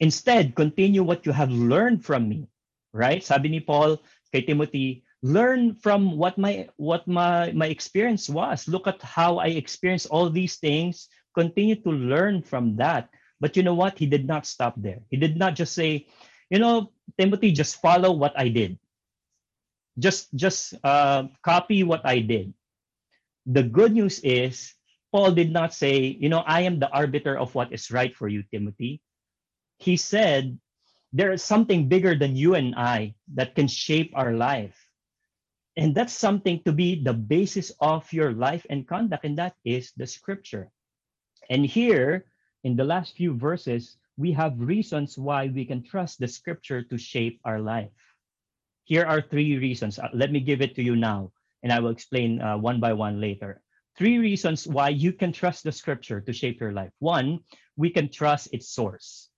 Instead, 0.00 0.54
continue 0.56 1.02
what 1.02 1.26
you 1.26 1.32
have 1.32 1.50
learned 1.50 2.04
from 2.04 2.28
me. 2.28 2.48
Right? 2.92 3.22
Sabi 3.22 3.48
ni 3.48 3.60
Paul 3.60 4.00
kay 4.32 4.40
Timothy, 4.40 5.04
learn 5.22 5.74
from 5.74 6.16
what 6.16 6.38
my 6.38 6.68
what 6.76 7.06
my 7.08 7.50
my 7.52 7.66
experience 7.66 8.28
was 8.28 8.68
look 8.68 8.86
at 8.86 9.00
how 9.00 9.38
i 9.42 9.48
experienced 9.48 10.06
all 10.12 10.28
these 10.28 10.56
things 10.60 11.08
continue 11.36 11.76
to 11.84 11.92
learn 11.92 12.40
from 12.40 12.80
that. 12.80 13.12
But 13.38 13.56
you 13.56 13.62
know 13.62 13.76
what? 13.76 14.00
He 14.00 14.08
did 14.08 14.24
not 14.24 14.48
stop 14.48 14.72
there. 14.80 15.04
He 15.12 15.20
did 15.20 15.36
not 15.36 15.54
just 15.54 15.76
say 15.76 16.08
you 16.50 16.58
know 16.58 16.92
timothy 17.18 17.50
just 17.50 17.80
follow 17.80 18.12
what 18.12 18.32
i 18.38 18.48
did. 18.48 18.78
Just 19.98 20.28
just 20.36 20.74
uh, 20.84 21.28
copy 21.42 21.82
what 21.82 22.04
i 22.04 22.20
did. 22.20 22.52
The 23.46 23.62
good 23.62 23.92
news 23.92 24.20
is 24.20 24.74
paul 25.12 25.32
did 25.32 25.52
not 25.52 25.72
say 25.72 26.16
you 26.18 26.28
know 26.28 26.42
i 26.46 26.62
am 26.62 26.78
the 26.78 26.90
arbiter 26.90 27.38
of 27.38 27.54
what 27.54 27.72
is 27.72 27.90
right 27.90 28.14
for 28.14 28.28
you 28.28 28.42
timothy. 28.52 29.00
He 29.78 29.96
said 29.96 30.58
there 31.12 31.32
is 31.32 31.42
something 31.42 31.88
bigger 31.88 32.14
than 32.14 32.36
you 32.36 32.54
and 32.56 32.74
i 32.74 33.14
that 33.34 33.54
can 33.54 33.68
shape 33.68 34.12
our 34.14 34.34
life. 34.34 34.76
And 35.76 35.94
that's 35.94 36.16
something 36.16 36.64
to 36.64 36.72
be 36.72 36.96
the 37.04 37.12
basis 37.12 37.68
of 37.84 38.08
your 38.08 38.32
life 38.32 38.64
and 38.72 38.88
conduct, 38.88 39.28
and 39.28 39.36
that 39.36 39.60
is 39.60 39.92
the 39.92 40.08
scripture. 40.08 40.72
And 41.50 41.64
here, 41.64 42.26
in 42.64 42.76
the 42.76 42.84
last 42.84 43.16
few 43.16 43.34
verses, 43.34 43.96
we 44.16 44.32
have 44.32 44.58
reasons 44.58 45.18
why 45.18 45.48
we 45.48 45.64
can 45.64 45.82
trust 45.82 46.18
the 46.18 46.28
scripture 46.28 46.82
to 46.82 46.98
shape 46.98 47.40
our 47.44 47.60
life. 47.60 47.92
Here 48.84 49.04
are 49.04 49.20
three 49.20 49.58
reasons. 49.58 49.98
Uh, 49.98 50.08
let 50.14 50.32
me 50.32 50.40
give 50.40 50.62
it 50.62 50.74
to 50.76 50.82
you 50.82 50.96
now, 50.96 51.32
and 51.62 51.72
I 51.72 51.80
will 51.80 51.90
explain 51.90 52.40
uh, 52.40 52.56
one 52.56 52.80
by 52.80 52.92
one 52.92 53.20
later. 53.20 53.60
Three 53.98 54.18
reasons 54.18 54.66
why 54.66 54.90
you 54.90 55.12
can 55.12 55.32
trust 55.32 55.64
the 55.64 55.72
scripture 55.72 56.20
to 56.20 56.32
shape 56.32 56.60
your 56.60 56.72
life. 56.72 56.92
One, 56.98 57.40
we 57.76 57.90
can 57.90 58.08
trust 58.08 58.48
its 58.52 58.68
source. 58.68 59.28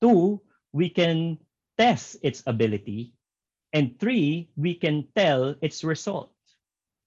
Two, 0.00 0.42
we 0.72 0.88
can 0.88 1.38
test 1.76 2.16
its 2.22 2.42
ability. 2.46 3.12
And 3.72 3.98
three, 3.98 4.50
we 4.56 4.74
can 4.74 5.08
tell 5.14 5.54
its 5.60 5.84
result, 5.84 6.32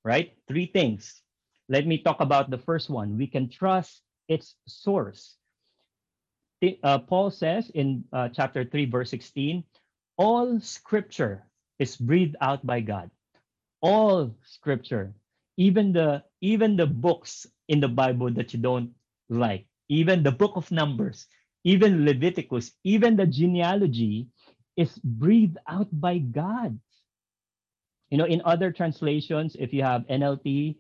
right? 0.03 0.33
Three 0.47 0.67
things. 0.67 1.21
Let 1.71 1.87
me 1.87 2.03
talk 2.03 2.19
about 2.19 2.51
the 2.51 2.59
first 2.59 2.91
one. 2.91 3.15
We 3.15 3.31
can 3.31 3.47
trust 3.47 4.03
its 4.27 4.59
source. 4.67 5.39
Uh, 6.83 6.99
Paul 6.99 7.31
says 7.31 7.71
in 7.71 8.03
uh, 8.11 8.27
chapter 8.27 8.67
3, 8.67 8.91
verse 8.91 9.09
16, 9.15 9.63
all 10.19 10.59
scripture 10.59 11.47
is 11.79 11.95
breathed 11.95 12.35
out 12.43 12.67
by 12.67 12.83
God. 12.83 13.09
All 13.79 14.35
scripture, 14.43 15.15
even 15.55 15.95
the 15.95 16.21
even 16.43 16.75
the 16.75 16.85
books 16.85 17.47
in 17.71 17.79
the 17.79 17.87
Bible 17.87 18.29
that 18.35 18.53
you 18.53 18.59
don't 18.59 18.91
like, 19.31 19.65
even 19.87 20.21
the 20.21 20.35
book 20.35 20.59
of 20.59 20.69
Numbers, 20.75 21.25
even 21.63 22.05
Leviticus, 22.05 22.75
even 22.83 23.15
the 23.15 23.25
genealogy 23.25 24.27
is 24.75 24.99
breathed 24.99 25.57
out 25.71 25.87
by 25.89 26.19
God. 26.19 26.77
You 28.11 28.19
know, 28.19 28.27
in 28.27 28.43
other 28.43 28.75
translations, 28.75 29.55
if 29.57 29.71
you 29.73 29.81
have 29.81 30.05
NLT 30.11 30.75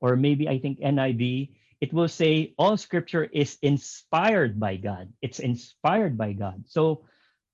or 0.00 0.16
maybe 0.16 0.48
I 0.48 0.58
think 0.58 0.80
NIV, 0.80 1.50
it 1.80 1.92
will 1.92 2.08
say 2.08 2.54
all 2.58 2.76
scripture 2.76 3.24
is 3.24 3.58
inspired 3.62 4.58
by 4.58 4.76
God. 4.76 5.12
It's 5.20 5.38
inspired 5.40 6.16
by 6.16 6.32
God. 6.32 6.64
So 6.66 7.04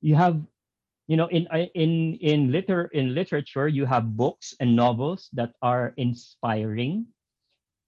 you 0.00 0.14
have, 0.14 0.40
you 1.06 1.16
know, 1.16 1.26
in 1.26 1.46
in 1.74 2.18
in 2.22 2.52
liter 2.52 2.86
in 2.94 3.14
literature, 3.14 3.66
you 3.68 3.86
have 3.86 4.16
books 4.16 4.54
and 4.60 4.76
novels 4.76 5.28
that 5.34 5.54
are 5.62 5.94
inspiring. 5.96 7.06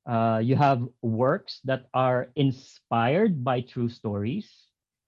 Uh, 0.07 0.41
you 0.43 0.55
have 0.57 0.85
works 1.01 1.61
that 1.65 1.89
are 1.95 2.29
inspired 2.37 3.43
by 3.43 3.63
true 3.63 3.89
stories, 3.89 4.51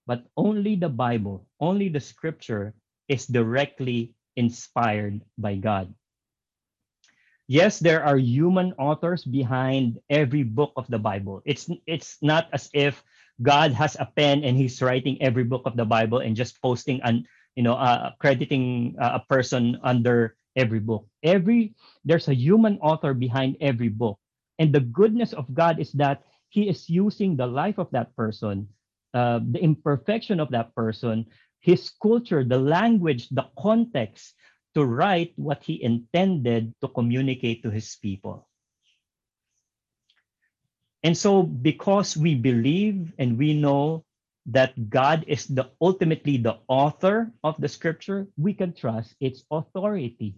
but 0.07 0.25
only 0.35 0.75
the 0.75 0.89
Bible, 0.89 1.45
only 1.59 1.87
the 1.87 2.01
scripture 2.01 2.73
is 3.07 3.27
directly 3.27 4.15
inspired 4.35 5.21
by 5.37 5.55
God. 5.55 5.93
Yes, 7.47 7.79
there 7.79 8.03
are 8.03 8.17
human 8.17 8.73
authors 8.75 9.23
behind 9.23 9.99
every 10.09 10.43
book 10.43 10.73
of 10.75 10.87
the 10.91 10.99
Bible. 10.99 11.41
It's 11.47 11.71
it's 11.87 12.19
not 12.21 12.51
as 12.51 12.69
if 12.75 13.03
God 13.41 13.71
has 13.71 13.95
a 13.99 14.07
pen 14.07 14.43
and 14.43 14.57
he's 14.57 14.81
writing 14.83 15.15
every 15.23 15.43
book 15.47 15.63
of 15.63 15.75
the 15.79 15.87
Bible 15.87 16.19
and 16.19 16.35
just 16.35 16.59
posting 16.61 16.99
and 17.07 17.23
you 17.55 17.63
know 17.63 17.75
uh, 17.79 18.11
crediting 18.19 18.95
uh, 18.99 19.19
a 19.19 19.23
person 19.31 19.79
under 19.83 20.35
every 20.59 20.79
book. 20.83 21.07
Every 21.23 21.75
there's 22.03 22.27
a 22.27 22.35
human 22.35 22.79
author 22.83 23.13
behind 23.15 23.55
every 23.63 23.89
book. 23.89 24.19
And 24.59 24.73
the 24.75 24.83
goodness 24.83 25.31
of 25.31 25.47
God 25.53 25.79
is 25.79 25.93
that 25.95 26.23
he 26.49 26.67
is 26.67 26.89
using 26.89 27.37
the 27.37 27.47
life 27.47 27.77
of 27.79 27.87
that 27.91 28.15
person, 28.15 28.67
uh, 29.13 29.39
the 29.39 29.59
imperfection 29.63 30.39
of 30.39 30.51
that 30.51 30.75
person 30.75 31.25
his 31.59 31.89
culture, 32.01 32.43
the 32.43 32.57
language, 32.57 33.29
the 33.29 33.45
context 33.59 34.35
to 34.77 34.85
write 34.85 35.33
what 35.41 35.65
he 35.65 35.81
intended 35.81 36.69
to 36.85 36.87
communicate 36.93 37.65
to 37.65 37.73
his 37.73 37.97
people. 37.97 38.45
And 41.01 41.17
so, 41.17 41.41
because 41.41 42.13
we 42.13 42.37
believe 42.37 43.09
and 43.17 43.41
we 43.41 43.57
know 43.57 44.05
that 44.45 44.77
God 44.93 45.25
is 45.25 45.49
the 45.49 45.73
ultimately 45.81 46.37
the 46.37 46.61
author 46.69 47.33
of 47.41 47.57
the 47.57 47.67
scripture, 47.67 48.29
we 48.37 48.53
can 48.53 48.69
trust 48.69 49.17
its 49.17 49.41
authority, 49.49 50.37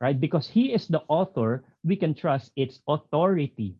right? 0.00 0.16
Because 0.16 0.48
he 0.48 0.72
is 0.72 0.88
the 0.88 1.04
author, 1.12 1.64
we 1.84 1.96
can 1.96 2.16
trust 2.16 2.48
its 2.56 2.80
authority. 2.88 3.76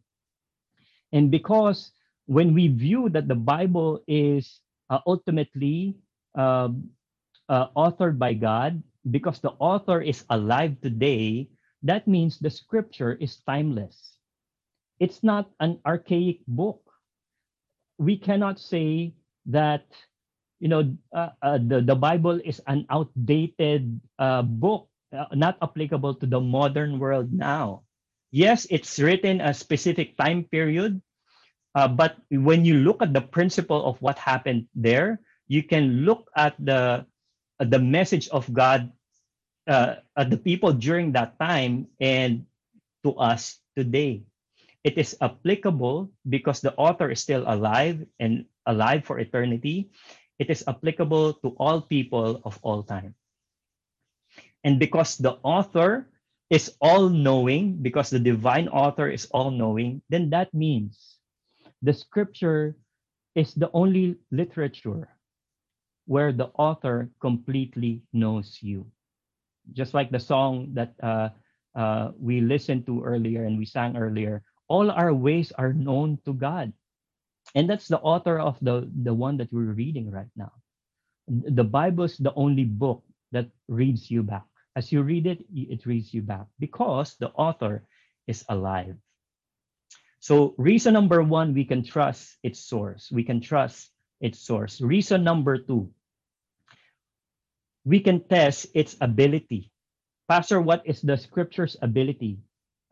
And 1.16 1.32
because 1.32 1.96
when 2.28 2.52
we 2.52 2.68
view 2.68 3.08
that 3.16 3.26
the 3.26 3.40
Bible 3.40 4.04
is 4.04 4.60
uh, 4.92 5.00
ultimately 5.08 5.96
um, 6.36 6.92
uh, 7.48 7.72
authored 7.72 8.20
by 8.20 8.36
God, 8.36 8.82
because 9.10 9.40
the 9.40 9.54
author 9.58 10.00
is 10.00 10.24
alive 10.30 10.80
today, 10.82 11.48
that 11.82 12.06
means 12.08 12.38
the 12.38 12.50
scripture 12.50 13.14
is 13.20 13.40
timeless. 13.46 14.16
It's 15.00 15.22
not 15.22 15.50
an 15.60 15.78
archaic 15.86 16.40
book. 16.46 16.82
We 17.98 18.16
cannot 18.18 18.58
say 18.58 19.14
that 19.46 19.86
you 20.60 20.68
know 20.68 20.82
uh, 21.14 21.30
uh, 21.42 21.58
the, 21.58 21.80
the 21.80 21.94
bible 21.94 22.40
is 22.44 22.60
an 22.66 22.86
outdated 22.90 24.00
uh, 24.18 24.42
book 24.42 24.88
uh, 25.14 25.26
not 25.34 25.56
applicable 25.62 26.14
to 26.14 26.26
the 26.26 26.40
modern 26.40 26.98
world 26.98 27.32
now 27.32 27.82
yes 28.30 28.66
it's 28.70 28.98
written 28.98 29.40
a 29.40 29.54
specific 29.54 30.16
time 30.18 30.44
period 30.50 31.00
uh, 31.74 31.88
but 31.88 32.18
when 32.30 32.64
you 32.64 32.82
look 32.82 33.02
at 33.02 33.14
the 33.14 33.22
principle 33.22 33.86
of 33.86 34.00
what 34.02 34.18
happened 34.18 34.66
there 34.74 35.20
you 35.46 35.62
can 35.62 36.04
look 36.04 36.28
at 36.36 36.54
the 36.58 37.06
the 37.58 37.78
message 37.78 38.28
of 38.30 38.46
God 38.52 38.90
uh, 39.68 39.96
at 40.16 40.30
the 40.30 40.38
people 40.38 40.72
during 40.72 41.12
that 41.12 41.38
time 41.38 41.86
and 42.00 42.46
to 43.04 43.14
us 43.16 43.60
today. 43.76 44.24
It 44.84 44.98
is 44.98 45.16
applicable 45.20 46.10
because 46.28 46.60
the 46.60 46.74
author 46.76 47.10
is 47.10 47.20
still 47.20 47.44
alive 47.46 48.06
and 48.18 48.46
alive 48.66 49.04
for 49.04 49.18
eternity. 49.20 49.90
It 50.38 50.50
is 50.50 50.64
applicable 50.66 51.34
to 51.44 51.48
all 51.58 51.82
people 51.82 52.40
of 52.44 52.58
all 52.62 52.82
time. 52.82 53.14
And 54.64 54.78
because 54.78 55.18
the 55.18 55.38
author 55.42 56.08
is 56.50 56.74
all 56.80 57.08
knowing, 57.08 57.82
because 57.82 58.10
the 58.10 58.18
divine 58.18 58.68
author 58.68 59.08
is 59.08 59.26
all 59.30 59.50
knowing, 59.50 60.02
then 60.08 60.30
that 60.30 60.52
means 60.54 61.18
the 61.82 61.92
scripture 61.92 62.76
is 63.34 63.54
the 63.54 63.70
only 63.72 64.16
literature 64.32 65.08
where 66.06 66.32
the 66.32 66.50
author 66.56 67.10
completely 67.20 68.02
knows 68.12 68.58
you. 68.62 68.86
Just 69.72 69.94
like 69.94 70.10
the 70.10 70.20
song 70.20 70.72
that 70.74 70.94
uh, 71.02 71.28
uh, 71.74 72.10
we 72.18 72.40
listened 72.40 72.86
to 72.86 73.02
earlier 73.04 73.44
and 73.44 73.58
we 73.58 73.64
sang 73.64 73.96
earlier, 73.96 74.42
all 74.68 74.90
our 74.90 75.12
ways 75.12 75.52
are 75.52 75.72
known 75.72 76.18
to 76.24 76.34
God. 76.34 76.72
And 77.54 77.68
that's 77.68 77.88
the 77.88 77.98
author 78.00 78.38
of 78.38 78.58
the, 78.60 78.88
the 79.02 79.14
one 79.14 79.38
that 79.38 79.52
we're 79.52 79.72
reading 79.72 80.10
right 80.10 80.30
now. 80.36 80.52
The 81.28 81.64
Bible 81.64 82.04
is 82.04 82.16
the 82.16 82.34
only 82.34 82.64
book 82.64 83.02
that 83.32 83.48
reads 83.68 84.10
you 84.10 84.22
back. 84.22 84.44
As 84.76 84.92
you 84.92 85.02
read 85.02 85.26
it, 85.26 85.44
it 85.54 85.86
reads 85.86 86.12
you 86.14 86.22
back 86.22 86.46
because 86.58 87.16
the 87.16 87.28
author 87.30 87.84
is 88.26 88.44
alive. 88.48 88.96
So, 90.20 90.54
reason 90.58 90.94
number 90.94 91.22
one, 91.22 91.54
we 91.54 91.64
can 91.64 91.82
trust 91.84 92.36
its 92.42 92.60
source. 92.60 93.10
We 93.10 93.24
can 93.24 93.40
trust 93.40 93.90
its 94.20 94.40
source. 94.40 94.80
Reason 94.80 95.22
number 95.22 95.58
two, 95.58 95.90
we 97.88 97.96
can 97.96 98.20
test 98.28 98.68
its 98.76 99.00
ability. 99.00 99.72
Pastor, 100.28 100.60
what 100.60 100.84
is 100.84 101.00
the 101.00 101.16
scripture's 101.16 101.80
ability? 101.80 102.36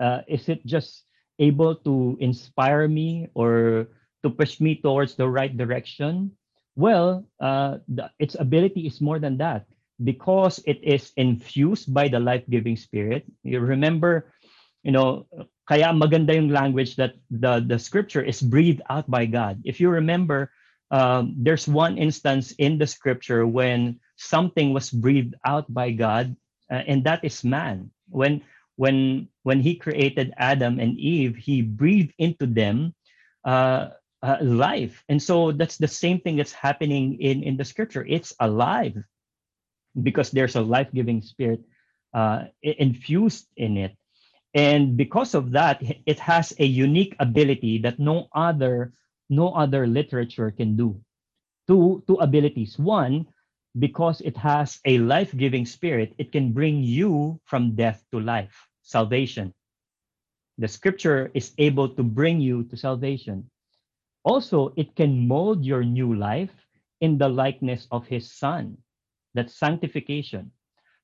Uh, 0.00 0.24
is 0.24 0.48
it 0.48 0.64
just 0.64 1.04
able 1.38 1.76
to 1.85 2.16
inspire 2.18 2.88
me 2.88 3.28
or 3.37 3.92
to 4.24 4.32
push 4.32 4.56
me 4.56 4.80
towards 4.80 5.14
the 5.20 5.28
right 5.28 5.52
direction? 5.52 6.32
Well, 6.80 7.28
uh, 7.40 7.85
the, 7.88 8.09
its 8.18 8.40
ability 8.40 8.88
is 8.88 9.04
more 9.04 9.20
than 9.20 9.37
that 9.37 9.68
because 10.00 10.64
it 10.64 10.80
is 10.80 11.12
infused 11.16 11.92
by 11.92 12.09
the 12.09 12.20
life-giving 12.20 12.76
spirit. 12.76 13.28
You 13.44 13.61
remember, 13.61 14.32
you 14.82 14.92
know, 14.92 15.28
kaya 15.68 15.92
maganda 15.92 16.32
yung 16.32 16.48
language 16.48 16.96
that 16.96 17.20
the, 17.28 17.61
the 17.61 17.78
scripture 17.78 18.24
is 18.24 18.40
breathed 18.40 18.80
out 18.88 19.11
by 19.11 19.28
God. 19.28 19.61
If 19.64 19.80
you 19.80 19.90
remember, 19.92 20.52
um, 20.90 21.37
there's 21.37 21.68
one 21.68 21.98
instance 22.00 22.52
in 22.56 22.78
the 22.78 22.87
scripture 22.87 23.46
when 23.46 24.00
something 24.16 24.72
was 24.72 24.90
breathed 24.90 25.35
out 25.44 25.72
by 25.72 25.92
God, 25.92 26.37
uh, 26.70 26.83
and 26.87 27.05
that 27.05 27.24
is 27.24 27.44
man. 27.44 27.90
When 28.09 28.42
when 28.76 29.29
when 29.42 29.61
He 29.61 29.76
created 29.76 30.35
Adam 30.37 30.81
and 30.81 30.98
Eve, 30.98 31.37
He 31.37 31.62
breathed 31.62 32.12
into 32.18 32.46
them 32.46 32.94
uh, 33.44 33.90
uh, 34.22 34.38
life, 34.42 35.05
and 35.09 35.22
so 35.22 35.52
that's 35.52 35.76
the 35.79 35.88
same 35.88 36.20
thing 36.20 36.37
that's 36.37 36.52
happening 36.52 37.20
in 37.20 37.42
in 37.42 37.57
the 37.57 37.64
Scripture. 37.64 38.05
It's 38.09 38.35
alive 38.40 38.96
because 40.02 40.31
there's 40.31 40.57
a 40.57 40.61
life-giving 40.61 41.22
spirit 41.22 41.61
uh, 42.12 42.44
infused 42.62 43.48
in 43.57 43.76
it, 43.76 43.96
and 44.55 44.96
because 44.96 45.35
of 45.35 45.52
that, 45.52 45.83
it 46.07 46.18
has 46.18 46.52
a 46.59 46.64
unique 46.66 47.16
ability 47.20 47.79
that 47.85 47.98
no 47.98 48.29
other 48.33 48.92
no 49.29 49.52
other 49.52 49.87
literature 49.87 50.50
can 50.50 50.76
do. 50.76 51.00
Two 51.68 52.02
two 52.07 52.16
abilities. 52.22 52.79
One, 52.79 53.26
because 53.79 54.21
it 54.23 54.37
has 54.37 54.81
a 54.85 54.99
life-giving 54.99 55.67
spirit, 55.67 56.15
it 56.19 56.33
can 56.33 56.53
bring 56.53 56.83
you 56.83 57.41
from 57.45 57.77
death 57.77 58.05
to 58.12 58.21
life, 58.21 58.69
salvation. 58.83 59.53
The 60.59 60.69
scripture 60.69 61.31
is 61.35 61.53
able 61.59 61.89
to 61.91 62.03
bring 62.03 62.41
you 62.41 62.65
to 62.65 62.77
salvation. 62.77 63.51
Also, 64.25 64.73
it 64.77 64.97
can 64.97 65.29
mold 65.29 65.65
your 65.65 65.85
new 65.85 66.15
life 66.15 66.53
in 67.01 67.19
the 67.19 67.29
likeness 67.29 67.87
of 67.91 68.07
his 68.07 68.33
son. 68.33 68.79
That's 69.35 69.55
sanctification. 69.55 70.51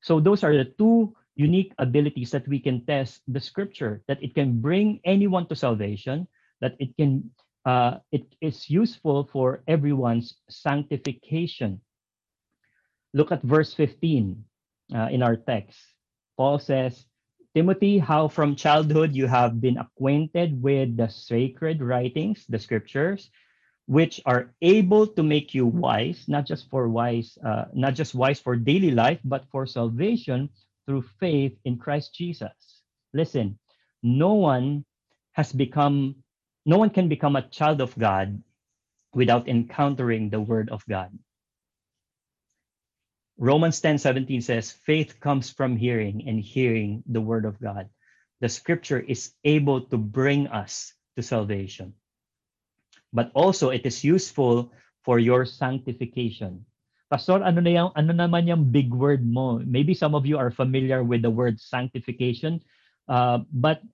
So 0.00 0.18
those 0.18 0.42
are 0.42 0.56
the 0.56 0.72
two 0.78 1.14
unique 1.36 1.72
abilities 1.78 2.30
that 2.32 2.48
we 2.48 2.58
can 2.58 2.84
test 2.84 3.22
the 3.28 3.40
scripture 3.40 4.02
that 4.08 4.22
it 4.22 4.34
can 4.34 4.60
bring 4.60 5.00
anyone 5.04 5.46
to 5.48 5.56
salvation 5.56 6.28
that 6.60 6.76
it 6.78 6.96
can 6.96 7.30
uh, 7.64 7.98
it 8.10 8.26
is 8.40 8.68
useful 8.68 9.28
for 9.32 9.62
everyone's 9.66 10.34
sanctification 10.50 11.80
look 13.14 13.32
at 13.32 13.42
verse 13.42 13.74
15 13.74 14.44
uh, 14.94 15.08
in 15.10 15.22
our 15.22 15.36
text 15.36 15.78
paul 16.36 16.58
says 16.58 17.06
timothy 17.54 17.98
how 17.98 18.28
from 18.28 18.56
childhood 18.56 19.14
you 19.14 19.26
have 19.26 19.60
been 19.60 19.78
acquainted 19.78 20.60
with 20.62 20.96
the 20.96 21.08
sacred 21.08 21.82
writings 21.82 22.44
the 22.48 22.58
scriptures 22.58 23.30
which 23.86 24.20
are 24.26 24.54
able 24.62 25.06
to 25.06 25.22
make 25.22 25.54
you 25.54 25.66
wise 25.66 26.24
not 26.28 26.46
just 26.46 26.70
for 26.70 26.88
wise 26.88 27.36
uh, 27.44 27.64
not 27.74 27.94
just 27.94 28.14
wise 28.14 28.40
for 28.40 28.56
daily 28.56 28.90
life 28.90 29.18
but 29.24 29.44
for 29.50 29.66
salvation 29.66 30.48
through 30.86 31.02
faith 31.20 31.56
in 31.64 31.78
Christ 31.78 32.14
Jesus. 32.14 32.82
Listen, 33.12 33.58
no 34.02 34.34
one 34.34 34.84
has 35.32 35.52
become, 35.52 36.16
no 36.66 36.76
one 36.78 36.90
can 36.90 37.08
become 37.08 37.36
a 37.36 37.48
child 37.48 37.80
of 37.80 37.96
God 37.98 38.42
without 39.14 39.48
encountering 39.48 40.30
the 40.30 40.40
word 40.40 40.70
of 40.70 40.84
God. 40.88 41.10
Romans 43.38 43.80
10 43.80 43.98
17 43.98 44.42
says, 44.42 44.70
faith 44.70 45.18
comes 45.20 45.50
from 45.50 45.76
hearing, 45.76 46.24
and 46.28 46.40
hearing 46.40 47.02
the 47.06 47.20
word 47.20 47.44
of 47.44 47.60
God. 47.60 47.88
The 48.40 48.48
scripture 48.48 49.00
is 49.00 49.32
able 49.44 49.82
to 49.88 49.96
bring 49.96 50.48
us 50.48 50.92
to 51.16 51.22
salvation. 51.22 51.94
But 53.12 53.30
also, 53.34 53.70
it 53.70 53.84
is 53.84 54.04
useful 54.04 54.72
for 55.04 55.18
your 55.18 55.44
sanctification. 55.44 56.64
Pastor, 57.12 57.44
ano 57.44 57.60
na 57.60 57.70
yung, 57.70 57.90
ano 57.92 58.12
naman 58.16 58.48
yung 58.48 58.72
big 58.72 58.88
word 58.88 59.20
mo? 59.20 59.60
Maybe 59.68 59.92
some 59.92 60.16
of 60.16 60.24
you 60.24 60.40
are 60.40 60.50
familiar 60.50 61.04
with 61.04 61.20
the 61.20 61.30
word 61.30 61.60
sanctification, 61.60 62.60
uh, 63.08 63.44
but 63.52 63.84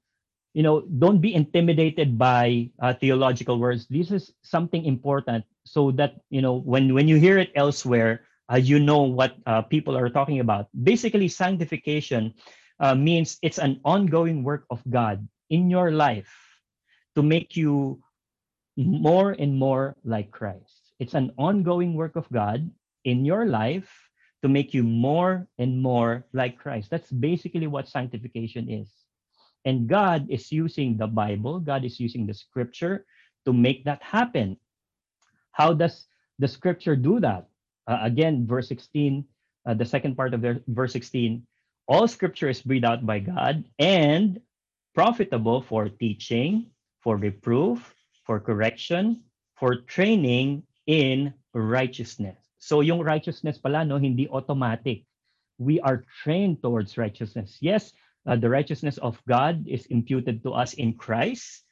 you 0.55 0.62
know, 0.62 0.83
don't 0.87 1.20
be 1.20 1.35
intimidated 1.35 2.18
by 2.18 2.70
uh, 2.81 2.94
theological 2.94 3.59
words. 3.59 3.87
This 3.90 4.11
is 4.11 4.33
something 4.42 4.85
important, 4.87 5.44
so 5.66 5.90
that 5.92 6.22
you 6.31 6.40
know 6.40 6.59
when 6.62 6.94
when 6.94 7.07
you 7.07 7.18
hear 7.18 7.38
it 7.38 7.53
elsewhere, 7.55 8.27
uh, 8.50 8.56
you 8.56 8.80
know 8.80 9.02
what 9.02 9.37
uh, 9.46 9.62
people 9.62 9.96
are 9.96 10.08
talking 10.08 10.40
about. 10.40 10.68
Basically, 10.72 11.28
sanctification 11.28 12.34
uh, 12.80 12.94
means 12.94 13.38
it's 13.42 13.58
an 13.58 13.80
ongoing 13.84 14.42
work 14.42 14.64
of 14.70 14.82
God 14.88 15.26
in 15.50 15.70
your 15.70 15.90
life 15.90 16.32
to 17.16 17.22
make 17.22 17.56
you 17.56 18.00
more 18.76 19.32
and 19.32 19.58
more 19.58 19.96
like 20.04 20.30
Christ. 20.30 20.94
It's 21.00 21.14
an 21.14 21.32
ongoing 21.37 21.94
work 21.94 22.16
of 22.16 22.28
God 22.32 22.70
in 23.04 23.24
your 23.24 23.46
life 23.46 23.90
to 24.42 24.48
make 24.48 24.72
you 24.72 24.82
more 24.82 25.46
and 25.58 25.82
more 25.82 26.24
like 26.32 26.58
Christ. 26.58 26.90
That's 26.90 27.11
basically 27.11 27.66
what 27.66 27.88
sanctification 27.88 28.70
is. 28.70 28.88
And 29.64 29.88
God 29.88 30.30
is 30.30 30.52
using 30.52 30.96
the 30.96 31.06
Bible, 31.06 31.58
God 31.58 31.84
is 31.84 31.98
using 31.98 32.26
the 32.26 32.34
scripture 32.34 33.04
to 33.44 33.52
make 33.52 33.84
that 33.84 34.02
happen. 34.02 34.56
How 35.50 35.74
does 35.74 36.06
the 36.38 36.46
scripture 36.46 36.94
do 36.94 37.18
that? 37.20 37.48
Uh, 37.88 37.98
again, 38.03 38.46
verse 38.46 38.68
16, 38.68 39.24
uh, 39.64 39.74
the 39.74 39.85
second 39.85 40.14
part 40.14 40.35
of 40.35 40.44
verse 40.68 40.92
16 40.92 41.42
all 41.88 42.07
scripture 42.07 42.53
is 42.53 42.61
breathed 42.61 42.85
out 42.85 43.05
by 43.05 43.18
God 43.18 43.64
and 43.81 44.38
profitable 44.94 45.62
for 45.62 45.88
teaching, 45.88 46.68
for 47.01 47.16
reproof, 47.16 47.81
for 48.29 48.38
correction, 48.38 49.24
for 49.57 49.88
training 49.88 50.62
in 50.87 51.33
righteousness. 51.55 52.37
So 52.59 52.83
yung 52.85 53.01
righteousness 53.01 53.57
pala, 53.57 53.85
no, 53.85 53.96
hindi 53.96 54.29
automatic. 54.29 55.09
We 55.57 55.81
are 55.81 56.05
trained 56.22 56.62
towards 56.62 56.98
righteousness. 56.98 57.57
Yes, 57.61 57.92
uh, 58.29 58.37
the 58.37 58.51
righteousness 58.53 58.98
of 58.98 59.16
God 59.27 59.64
is 59.66 59.87
imputed 59.87 60.44
to 60.44 60.53
us 60.53 60.74
in 60.74 60.92
Christ, 60.92 61.64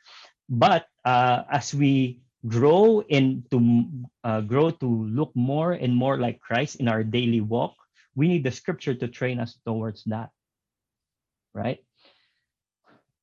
but 0.48 0.88
uh, 1.04 1.44
as 1.52 1.74
we 1.74 2.24
grow 2.46 3.02
and 3.10 3.48
to 3.50 3.86
uh, 4.24 4.40
grow 4.42 4.70
to 4.70 4.88
look 5.06 5.32
more 5.34 5.72
and 5.72 5.94
more 5.94 6.18
like 6.18 6.40
Christ 6.40 6.76
in 6.76 6.88
our 6.88 7.02
daily 7.02 7.40
walk, 7.40 7.74
we 8.14 8.28
need 8.28 8.44
the 8.44 8.50
scripture 8.50 8.94
to 8.94 9.08
train 9.08 9.40
us 9.40 9.58
towards 9.64 10.04
that. 10.04 10.30
Right? 11.54 11.80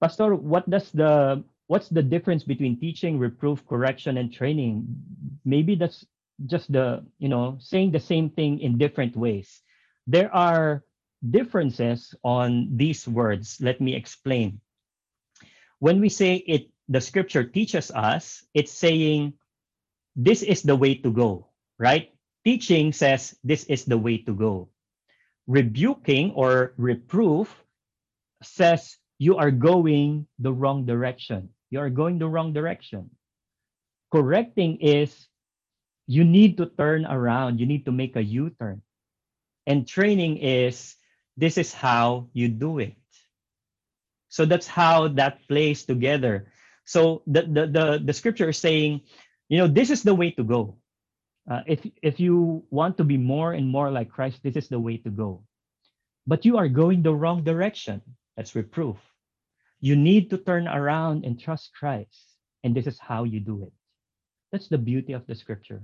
Pastor, 0.02 0.36
what 0.36 0.70
does 0.70 0.92
the 0.92 1.44
what's 1.68 1.90
the 1.90 2.04
difference 2.04 2.44
between 2.44 2.80
teaching, 2.80 3.20
reproof, 3.20 3.66
correction, 3.68 4.18
and 4.18 4.34
training? 4.34 4.86
Maybe 5.46 5.76
that's 5.76 6.06
just 6.46 6.72
the 6.72 7.06
you 7.20 7.30
know 7.30 7.58
saying 7.60 7.92
the 7.92 8.00
same 8.00 8.30
thing 8.30 8.60
in 8.60 8.78
different 8.78 9.16
ways 9.16 9.62
there 10.08 10.34
are 10.34 10.84
differences 11.30 12.14
on 12.24 12.68
these 12.76 13.08
words 13.08 13.58
let 13.62 13.80
me 13.80 13.96
explain 13.96 14.60
when 15.80 16.02
we 16.02 16.10
say 16.10 16.36
it 16.48 16.68
the 16.90 17.02
scripture 17.02 17.44
teaches 17.44 17.92
us 17.92 18.44
it's 18.54 18.72
saying 18.72 19.34
this 20.16 20.44
is 20.44 20.62
the 20.62 20.76
way 20.76 20.96
to 20.96 21.12
go 21.12 21.48
right 21.80 22.12
teaching 22.44 22.92
says 22.92 23.36
this 23.44 23.64
is 23.66 23.86
the 23.86 23.98
way 23.98 24.18
to 24.18 24.34
go 24.34 24.70
rebuking 25.48 26.32
or 26.32 26.74
reproof 26.78 27.50
says 28.44 28.98
you 29.20 29.38
are 29.38 29.52
going 29.52 30.28
the 30.40 30.52
wrong 30.52 30.86
direction 30.86 31.50
you 31.72 31.80
are 31.80 31.90
going 31.90 32.20
the 32.20 32.28
wrong 32.28 32.54
direction 32.54 33.10
correcting 34.12 34.78
is 34.82 35.28
you 36.08 36.24
need 36.24 36.58
to 36.58 36.66
turn 36.66 37.06
around. 37.06 37.60
You 37.60 37.66
need 37.66 37.86
to 37.86 37.92
make 37.92 38.16
a 38.16 38.24
U 38.24 38.50
turn. 38.60 38.82
And 39.66 39.88
training 39.88 40.38
is 40.38 40.96
this 41.38 41.58
is 41.58 41.74
how 41.74 42.28
you 42.34 42.50
do 42.50 42.80
it. 42.80 42.96
So 44.28 44.46
that's 44.46 44.68
how 44.68 45.08
that 45.20 45.48
plays 45.48 45.86
together. 45.86 46.52
So 46.86 47.24
the, 47.28 47.44
the, 47.44 47.68
the, 47.68 48.02
the 48.04 48.14
scripture 48.14 48.50
is 48.50 48.58
saying, 48.58 49.02
you 49.50 49.58
know, 49.58 49.68
this 49.68 49.90
is 49.90 50.04
the 50.04 50.16
way 50.16 50.32
to 50.32 50.44
go. 50.44 50.78
Uh, 51.50 51.62
if, 51.68 51.86
if 52.02 52.20
you 52.20 52.64
want 52.70 52.98
to 52.98 53.04
be 53.04 53.18
more 53.18 53.54
and 53.54 53.68
more 53.68 53.92
like 53.92 54.10
Christ, 54.10 54.40
this 54.44 54.56
is 54.56 54.68
the 54.70 54.80
way 54.80 54.98
to 54.98 55.10
go. 55.10 55.44
But 56.26 56.46
you 56.46 56.58
are 56.58 56.70
going 56.70 57.04
the 57.04 57.14
wrong 57.14 57.44
direction. 57.44 58.02
That's 58.38 58.56
reproof. 58.56 58.98
You 59.82 59.96
need 59.96 60.30
to 60.30 60.38
turn 60.38 60.68
around 60.68 61.26
and 61.26 61.40
trust 61.40 61.72
Christ. 61.78 62.38
And 62.64 62.74
this 62.74 62.88
is 62.88 62.98
how 63.00 63.26
you 63.26 63.40
do 63.42 63.64
it. 63.64 63.74
That's 64.52 64.70
the 64.70 64.78
beauty 64.78 65.14
of 65.14 65.28
the 65.28 65.36
scripture. 65.36 65.84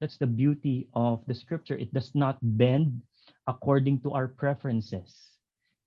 That's 0.00 0.18
the 0.18 0.26
beauty 0.26 0.88
of 0.94 1.22
the 1.28 1.34
scripture. 1.34 1.76
It 1.76 1.94
does 1.94 2.10
not 2.14 2.38
bend 2.42 3.02
according 3.46 4.00
to 4.02 4.12
our 4.12 4.26
preferences. 4.26 5.31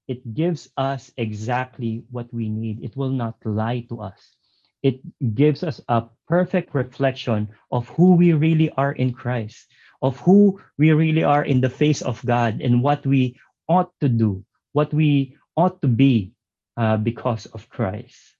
It 0.08 0.34
gives 0.34 0.70
us 0.78 1.12
exactly 1.18 2.04
what 2.12 2.32
we 2.34 2.50
need. 2.50 2.84
It 2.84 2.96
will 2.96 3.10
not 3.10 3.36
lie 3.46 3.86
to 3.90 4.02
us. 4.02 4.36
It 4.84 5.02
gives 5.34 5.64
us 5.64 5.82
a 5.90 6.06
perfect 6.28 6.76
reflection 6.76 7.50
of 7.72 7.90
who 7.90 8.16
we 8.16 8.34
really 8.34 8.70
are 8.78 8.92
in 8.94 9.14
Christ, 9.14 9.66
of 10.02 10.20
who 10.20 10.62
we 10.78 10.92
really 10.94 11.24
are 11.24 11.44
in 11.44 11.62
the 11.62 11.70
face 11.74 12.02
of 12.02 12.24
God, 12.26 12.62
and 12.62 12.84
what 12.84 13.06
we 13.06 13.40
ought 13.68 13.92
to 14.02 14.10
do, 14.10 14.46
what 14.74 14.94
we 14.94 15.38
ought 15.58 15.82
to 15.82 15.88
be 15.88 16.34
uh, 16.78 16.98
because 16.98 17.48
of 17.48 17.70
Christ 17.70 18.36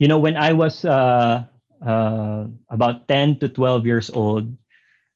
you 0.00 0.08
know, 0.08 0.18
when 0.18 0.34
I 0.34 0.54
was 0.54 0.82
uh, 0.82 1.44
uh, 1.84 2.44
about 2.70 3.06
10 3.06 3.38
to 3.40 3.48
12 3.48 3.86
years 3.86 4.10
old, 4.10 4.48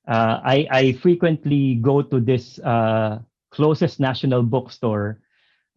uh, 0.07 0.39
I, 0.45 0.69
I 0.71 0.93
frequently 0.93 1.77
go 1.77 2.03
to 2.03 2.21
this 2.21 2.61
uh, 2.61 3.21
closest 3.55 4.01
national 4.03 4.43
bookstore 4.43 5.23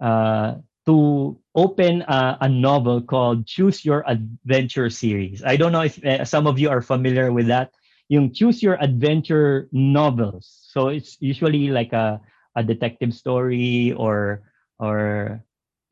uh, 0.01 0.55
to 0.85 1.37
open 1.53 2.01
a, 2.01 2.37
a, 2.41 2.49
novel 2.49 3.01
called 3.01 3.45
Choose 3.45 3.85
Your 3.85 4.03
Adventure 4.07 4.89
series. 4.89 5.43
I 5.45 5.57
don't 5.57 5.71
know 5.71 5.85
if 5.85 6.03
uh, 6.03 6.25
some 6.25 6.47
of 6.47 6.57
you 6.57 6.69
are 6.69 6.81
familiar 6.81 7.31
with 7.31 7.47
that. 7.47 7.71
Yung 8.09 8.33
Choose 8.33 8.63
Your 8.63 8.81
Adventure 8.81 9.69
novels. 9.71 10.47
So 10.73 10.87
it's 10.89 11.17
usually 11.19 11.69
like 11.69 11.93
a, 11.93 12.21
a 12.55 12.63
detective 12.63 13.13
story 13.13 13.93
or 13.93 14.41
or 14.79 15.43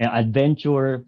adventure 0.02 1.06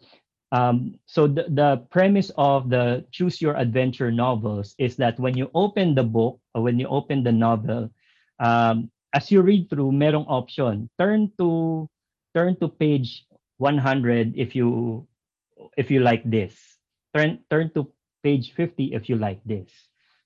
um, 0.52 0.96
so 1.06 1.28
the, 1.28 1.46
the 1.50 1.84
premise 1.92 2.32
of 2.38 2.70
the 2.70 3.06
choose 3.12 3.42
your 3.42 3.56
adventure 3.58 4.12
novels 4.12 4.76
is 4.78 4.96
that 4.96 5.20
when 5.20 5.36
you 5.36 5.52
open 5.54 5.94
the 5.94 6.04
book 6.04 6.40
or 6.56 6.64
when 6.64 6.80
you 6.80 6.88
open 6.88 7.24
the 7.24 7.32
novel 7.32 7.92
um, 8.40 8.90
as 9.18 9.32
you 9.32 9.42
read 9.42 9.70
through 9.70 9.92
merong 9.92 10.28
option 10.30 10.90
turn 11.00 11.32
to 11.40 11.90
turn 12.36 12.56
to 12.62 12.70
page 12.70 13.26
100 13.58 14.34
if 14.38 14.56
you 14.56 15.08
if 15.78 15.90
you 15.92 16.00
like 16.02 16.24
this 16.30 16.78
turn 17.16 17.40
turn 17.50 17.72
to 17.74 17.88
page 18.24 18.54
50 18.54 18.94
if 18.94 19.10
you 19.10 19.18
like 19.18 19.42
this 19.46 19.72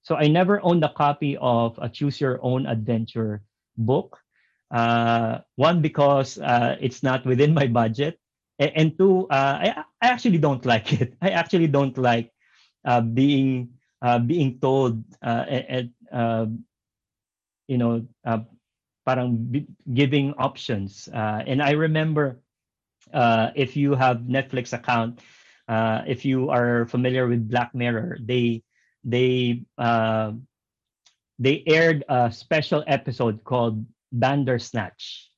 So 0.03 0.17
I 0.19 0.27
never 0.27 0.59
owned 0.65 0.83
a 0.83 0.91
copy 0.91 1.37
of 1.39 1.77
a 1.79 1.89
Choose 1.89 2.19
Your 2.19 2.39
Own 2.43 2.65
Adventure 2.65 3.43
book. 3.77 4.19
Uh, 4.73 5.45
one 5.55 5.81
because 5.81 6.39
uh, 6.41 6.75
it's 6.81 7.03
not 7.03 7.25
within 7.25 7.53
my 7.53 7.67
budget, 7.67 8.19
and, 8.59 8.71
and 8.75 8.89
two, 8.97 9.27
uh, 9.29 9.61
I, 9.61 9.83
I 10.01 10.07
actually 10.09 10.39
don't 10.39 10.65
like 10.65 10.93
it. 10.97 11.13
I 11.21 11.29
actually 11.37 11.67
don't 11.67 11.97
like 11.97 12.33
uh, 12.85 13.01
being 13.01 13.77
uh, 14.01 14.19
being 14.19 14.59
told 14.59 15.03
uh, 15.21 15.45
and 15.47 15.93
you 17.67 17.77
know 17.77 18.05
parang 19.05 19.65
giving 19.93 20.33
options. 20.37 21.09
Uh, 21.11 21.43
and 21.45 21.61
I 21.61 21.71
remember 21.71 22.39
uh, 23.13 23.51
if 23.55 23.75
you 23.75 23.95
have 23.95 24.27
Netflix 24.29 24.73
account, 24.73 25.19
uh, 25.67 26.01
if 26.07 26.25
you 26.25 26.49
are 26.49 26.85
familiar 26.85 27.27
with 27.27 27.49
Black 27.49 27.73
Mirror, 27.73 28.19
they 28.21 28.63
they 29.03 29.63
uh, 29.77 30.33
they 31.39 31.63
aired 31.65 32.03
a 32.09 32.31
special 32.31 32.83
episode 32.87 33.43
called 33.43 33.85
Bandersnatch. 34.13 35.29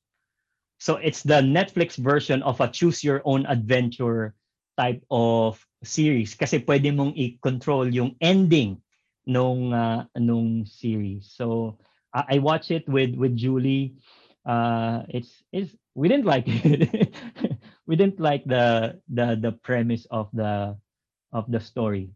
So 0.78 0.96
it's 0.96 1.22
the 1.22 1.40
Netflix 1.40 1.96
version 1.96 2.42
of 2.42 2.60
a 2.60 2.68
choose 2.68 3.02
your 3.02 3.22
own 3.24 3.46
adventure 3.46 4.34
type 4.76 5.00
of 5.08 5.56
series 5.84 6.34
kasi 6.34 6.58
pwede 6.60 6.92
mong 6.92 7.14
i-control 7.16 7.88
yung 7.88 8.16
ending 8.20 8.82
nung 9.24 9.72
uh, 9.72 10.04
nung 10.18 10.66
series. 10.68 11.32
So 11.32 11.78
I, 12.14 12.36
I 12.36 12.38
watch 12.38 12.70
it 12.70 12.88
with 12.88 13.16
with 13.16 13.36
Julie. 13.36 13.96
Uh, 14.46 15.04
it's 15.08 15.44
it's 15.52 15.76
we 15.94 16.08
didn't 16.08 16.26
like 16.26 16.44
it. 16.48 17.14
we 17.86 17.96
didn't 17.96 18.20
like 18.20 18.44
the 18.44 19.00
the 19.08 19.36
the 19.40 19.52
premise 19.52 20.06
of 20.10 20.30
the 20.34 20.76
of 21.32 21.50
the 21.50 21.60
story. 21.60 22.10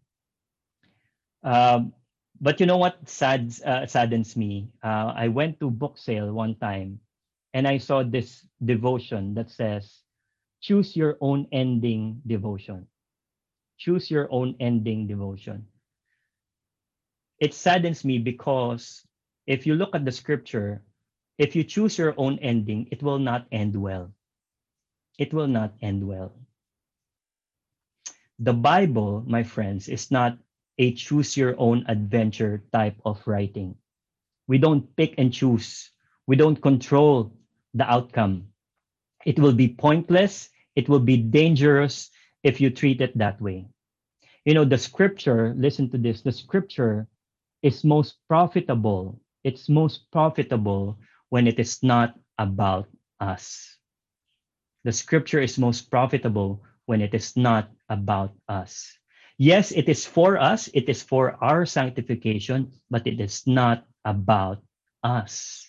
Um, 1.43 1.95
but 2.41 2.61
you 2.61 2.67
know 2.67 2.79
what 2.79 2.99
uh, 3.23 3.87
saddens 3.87 4.37
me? 4.37 4.71
Uh, 4.83 5.13
I 5.17 5.29
went 5.29 5.61
to 5.61 5.71
book 5.71 5.99
sale 5.99 6.33
one 6.33 6.57
time, 6.57 7.01
and 7.55 7.67
I 7.69 7.79
saw 7.79 8.03
this 8.05 8.47
devotion 8.65 9.35
that 9.35 9.51
says, 9.51 10.03
"Choose 10.61 10.97
your 10.97 11.19
own 11.21 11.47
ending 11.53 12.23
devotion." 12.27 12.89
Choose 13.79 14.11
your 14.11 14.29
own 14.33 14.57
ending 14.61 15.07
devotion. 15.09 15.67
It 17.41 17.53
saddens 17.55 18.05
me 18.05 18.19
because 18.19 19.08
if 19.49 19.65
you 19.65 19.75
look 19.75 19.97
at 19.97 20.05
the 20.05 20.13
scripture, 20.13 20.85
if 21.39 21.57
you 21.57 21.65
choose 21.65 21.97
your 21.97 22.13
own 22.21 22.39
ending, 22.45 22.87
it 22.93 23.03
will 23.03 23.19
not 23.19 23.49
end 23.51 23.75
well. 23.75 24.13
It 25.19 25.33
will 25.33 25.49
not 25.49 25.73
end 25.81 26.07
well. 26.07 26.37
The 28.39 28.53
Bible, 28.53 29.25
my 29.27 29.43
friends, 29.43 29.89
is 29.89 30.11
not 30.13 30.37
a 30.77 30.93
choose 30.93 31.35
your 31.35 31.57
own 31.59 31.83
adventure 31.89 32.63
type 32.73 33.01
of 33.05 33.25
writing. 33.27 33.75
We 34.47 34.59
don't 34.59 34.85
pick 34.97 35.15
and 35.17 35.33
choose. 35.33 35.91
We 36.27 36.37
don't 36.37 36.61
control 36.61 37.33
the 37.73 37.89
outcome. 37.89 38.53
It 39.25 39.41
will 39.41 39.55
be 39.57 39.69
pointless. 39.69 40.51
It 40.77 40.89
will 40.89 41.01
be 41.01 41.17
dangerous 41.17 42.11
if 42.45 42.61
you 42.61 42.69
treat 42.69 43.01
it 43.01 43.17
that 43.17 43.41
way. 43.41 43.67
You 44.45 44.53
know, 44.55 44.65
the 44.65 44.79
scripture, 44.79 45.55
listen 45.57 45.91
to 45.91 45.99
this, 45.99 46.21
the 46.21 46.33
scripture 46.33 47.09
is 47.63 47.83
most 47.83 48.17
profitable. 48.29 49.19
It's 49.45 49.69
most 49.69 50.11
profitable 50.11 50.99
when 51.29 51.47
it 51.47 51.59
is 51.59 51.83
not 51.83 52.15
about 52.39 52.89
us. 53.21 53.77
The 54.85 54.93
scripture 54.93 55.41
is 55.41 55.59
most 55.59 55.91
profitable 55.91 56.63
when 56.87 57.01
it 57.01 57.15
is 57.15 57.37
not 57.37 57.71
about 57.89 58.35
us. 58.49 58.91
Yes, 59.39 59.71
it 59.73 59.89
is 59.89 60.07
for 60.07 60.39
us, 60.39 60.69
it 60.75 60.89
is 60.89 61.03
for 61.03 61.37
our 61.43 61.67
sanctification, 61.67 62.73
but 62.91 63.07
it 63.07 63.21
is 63.21 63.47
not 63.47 63.87
about 64.05 64.63
us. 65.03 65.69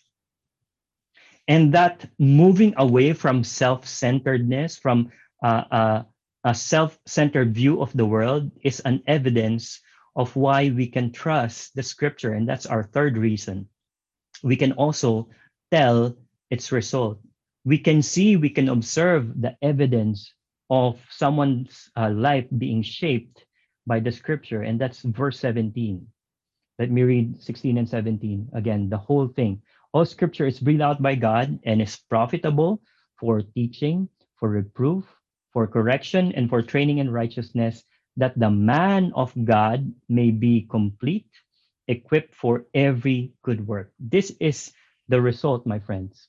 And 1.48 1.74
that 1.74 2.06
moving 2.20 2.74
away 2.78 3.14
from 3.14 3.44
self 3.44 3.88
centeredness, 3.88 4.78
from 4.78 5.12
uh, 5.44 5.64
uh, 5.72 6.04
a 6.44 6.54
self 6.56 6.98
centered 7.06 7.54
view 7.54 7.82
of 7.82 7.92
the 7.94 8.06
world, 8.06 8.52
is 8.64 8.80
an 8.82 9.04
evidence 9.08 9.82
of 10.16 10.36
why 10.36 10.70
we 10.70 10.88
can 10.88 11.12
trust 11.12 11.76
the 11.76 11.84
scripture. 11.84 12.34
And 12.34 12.48
that's 12.48 12.66
our 12.66 12.84
third 12.84 13.18
reason. 13.18 13.68
We 14.44 14.56
can 14.56 14.74
also 14.74 15.30
tell 15.72 16.16
its 16.50 16.72
result. 16.72 17.20
We 17.66 17.78
can 17.78 18.02
see, 18.02 18.38
we 18.38 18.50
can 18.50 18.70
observe 18.70 19.42
the 19.42 19.56
evidence 19.62 20.34
of 20.70 21.00
someone's 21.10 21.90
uh, 21.98 22.10
life 22.10 22.46
being 22.58 22.82
shaped 22.82 23.46
by 23.86 24.00
the 24.00 24.12
scripture, 24.12 24.62
and 24.62 24.80
that's 24.80 25.02
verse 25.02 25.40
17. 25.40 26.06
Let 26.78 26.92
me 26.92 27.04
read 27.04 27.42
16 27.42 27.78
and 27.78 27.90
17 27.90 28.50
again, 28.54 28.90
the 28.90 28.98
whole 28.98 29.28
thing. 29.28 29.62
All 29.92 30.06
scripture 30.06 30.46
is 30.46 30.60
breathed 30.60 30.82
out 30.82 31.02
by 31.02 31.16
God 31.16 31.60
and 31.66 31.82
is 31.82 31.98
profitable 32.10 32.82
for 33.20 33.42
teaching, 33.42 34.08
for 34.38 34.50
reproof, 34.50 35.04
for 35.52 35.68
correction, 35.68 36.32
and 36.34 36.48
for 36.48 36.62
training 36.62 37.00
in 37.00 37.10
righteousness, 37.10 37.84
that 38.20 38.38
the 38.38 38.52
man 38.52 39.16
of 39.16 39.32
God 39.48 39.88
may 40.12 40.30
be 40.32 40.68
complete, 40.68 41.32
equipped 41.88 42.36
for 42.36 42.68
every 42.76 43.32
good 43.44 43.66
work. 43.66 43.92
This 44.00 44.36
is 44.44 44.76
the 45.08 45.22
result, 45.24 45.66
my 45.66 45.80
friends, 45.80 46.28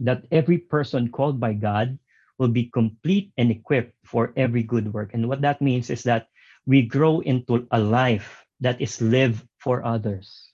that 0.00 0.24
every 0.32 0.58
person 0.58 1.12
called 1.12 1.38
by 1.38 1.52
God 1.52 1.98
will 2.38 2.48
be 2.48 2.72
complete 2.72 3.30
and 3.36 3.52
equipped 3.52 3.92
for 4.04 4.32
every 4.36 4.64
good 4.64 4.92
work. 4.92 5.12
And 5.12 5.28
what 5.28 5.42
that 5.42 5.60
means 5.60 5.90
is 5.90 6.02
that 6.04 6.28
we 6.66 6.82
grow 6.82 7.20
into 7.20 7.68
a 7.70 7.78
life 7.78 8.44
that 8.60 8.80
is 8.80 9.00
lived 9.02 9.44
for 9.60 9.84
others. 9.84 10.50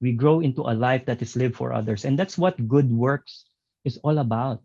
We 0.00 0.12
grow 0.12 0.40
into 0.40 0.62
a 0.62 0.78
life 0.78 1.06
that 1.06 1.20
is 1.20 1.34
lived 1.34 1.56
for 1.56 1.72
others. 1.74 2.04
And 2.04 2.16
that's 2.16 2.38
what 2.38 2.68
good 2.68 2.88
works 2.92 3.44
is 3.84 3.98
all 4.06 4.18
about. 4.18 4.62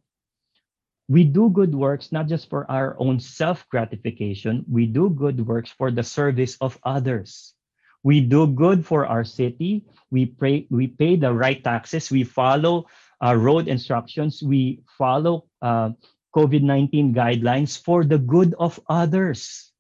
We 1.07 1.23
do 1.23 1.49
good 1.49 1.75
works 1.75 2.11
not 2.11 2.27
just 2.27 2.49
for 2.49 2.69
our 2.71 2.95
own 2.99 3.19
self 3.19 3.67
gratification, 3.69 4.65
we 4.69 4.85
do 4.85 5.09
good 5.09 5.45
works 5.45 5.69
for 5.69 5.91
the 5.91 6.03
service 6.03 6.57
of 6.61 6.79
others. 6.83 7.53
We 8.03 8.19
do 8.19 8.47
good 8.47 8.85
for 8.85 9.05
our 9.05 9.23
city. 9.23 9.85
We 10.11 10.25
pray, 10.25 10.67
we 10.69 10.87
pay 10.87 11.15
the 11.15 11.31
right 11.31 11.63
taxes. 11.63 12.11
We 12.11 12.23
follow 12.23 12.87
uh, 13.23 13.35
road 13.35 13.67
instructions. 13.67 14.43
We 14.43 14.83
follow 14.97 15.47
uh, 15.61 15.91
COVID 16.35 16.63
19 16.63 17.13
guidelines 17.13 17.79
for 17.79 18.03
the 18.03 18.17
good 18.17 18.55
of 18.59 18.79
others 18.87 19.73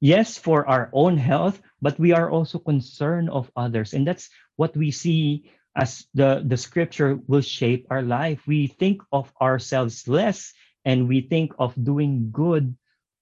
yes, 0.00 0.38
for 0.38 0.66
our 0.68 0.90
own 0.92 1.16
health, 1.16 1.60
but 1.82 1.98
we 1.98 2.12
are 2.12 2.30
also 2.30 2.58
concerned 2.58 3.30
of 3.30 3.50
others. 3.56 3.92
And 3.92 4.06
that's 4.06 4.30
what 4.56 4.76
we 4.76 4.90
see 4.90 5.50
as 5.76 6.06
the, 6.14 6.42
the 6.46 6.56
scripture 6.56 7.18
will 7.26 7.40
shape 7.42 7.86
our 7.90 8.02
life. 8.02 8.40
We 8.46 8.66
think 8.68 9.02
of 9.12 9.32
ourselves 9.40 10.08
less 10.08 10.52
and 10.84 11.08
we 11.08 11.22
think 11.22 11.52
of 11.58 11.74
doing 11.82 12.30
good 12.32 12.76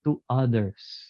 to 0.05 0.23
others. 0.31 1.09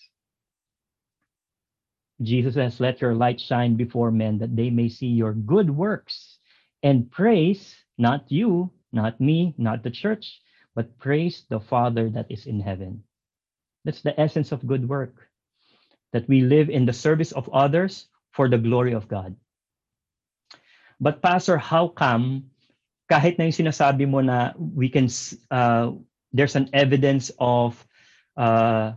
Jesus 2.22 2.54
says, 2.54 2.80
Let 2.80 3.00
your 3.00 3.14
light 3.14 3.40
shine 3.40 3.76
before 3.76 4.10
men 4.10 4.38
that 4.38 4.56
they 4.56 4.70
may 4.70 4.88
see 4.88 5.08
your 5.08 5.34
good 5.34 5.70
works 5.70 6.38
and 6.82 7.10
praise 7.10 7.76
not 7.98 8.30
you, 8.30 8.70
not 8.92 9.20
me, 9.20 9.54
not 9.58 9.82
the 9.82 9.90
church, 9.90 10.40
but 10.74 10.98
praise 10.98 11.44
the 11.48 11.60
Father 11.60 12.10
that 12.10 12.26
is 12.30 12.46
in 12.46 12.60
heaven. 12.60 13.02
That's 13.84 14.02
the 14.02 14.18
essence 14.20 14.52
of 14.52 14.66
good 14.66 14.88
work 14.88 15.28
that 16.12 16.28
we 16.28 16.42
live 16.42 16.70
in 16.70 16.86
the 16.86 16.92
service 16.92 17.32
of 17.32 17.48
others 17.52 18.06
for 18.32 18.48
the 18.48 18.58
glory 18.58 18.92
of 18.92 19.08
God. 19.08 19.36
But 21.00 21.20
Pastor, 21.20 21.58
how 21.58 21.88
come 21.88 22.48
kahit 23.10 23.38
na 23.38 23.46
yung 23.46 23.58
sinasabi 23.66 24.08
mo 24.08 24.20
na 24.20 24.52
we 24.58 24.90
can 24.90 25.06
uh, 25.50 25.94
there's 26.32 26.58
an 26.58 26.68
evidence 26.74 27.30
of 27.38 27.78
uh, 28.36 28.92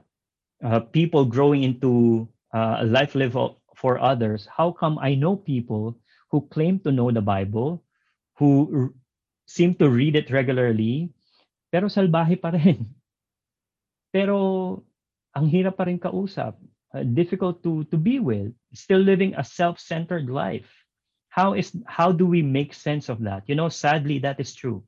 uh, 0.64 0.80
people 0.92 1.26
growing 1.26 1.64
into 1.64 2.26
uh, 2.54 2.82
a 2.82 2.86
life 2.86 3.14
level 3.14 3.62
for 3.76 4.00
others, 4.00 4.48
how 4.52 4.72
come 4.76 5.00
I 5.00 5.16
know 5.16 5.36
people 5.40 5.96
who 6.32 6.44
claim 6.52 6.80
to 6.84 6.92
know 6.92 7.12
the 7.12 7.24
Bible, 7.24 7.82
who 8.36 8.92
seem 9.48 9.74
to 9.80 9.90
read 9.90 10.20
it 10.20 10.30
regularly, 10.30 11.10
pero 11.72 11.88
salbahe 11.88 12.36
pa 12.36 12.52
rin. 12.52 12.86
Pero 14.10 14.82
ang 15.38 15.46
hirap 15.46 15.78
pa 15.78 15.86
rin 15.86 16.02
kausap. 16.02 16.58
Uh, 16.90 17.06
difficult 17.06 17.62
to 17.62 17.86
to 17.94 17.98
be 18.02 18.18
with. 18.18 18.50
Still 18.74 19.06
living 19.06 19.38
a 19.38 19.46
self-centered 19.46 20.26
life 20.26 20.79
how 21.40 21.56
is 21.56 21.72
how 21.88 22.12
do 22.12 22.28
we 22.28 22.44
make 22.44 22.76
sense 22.76 23.08
of 23.08 23.24
that? 23.24 23.48
You 23.48 23.56
know 23.56 23.72
sadly 23.72 24.20
that 24.28 24.44
is 24.44 24.52
true. 24.52 24.84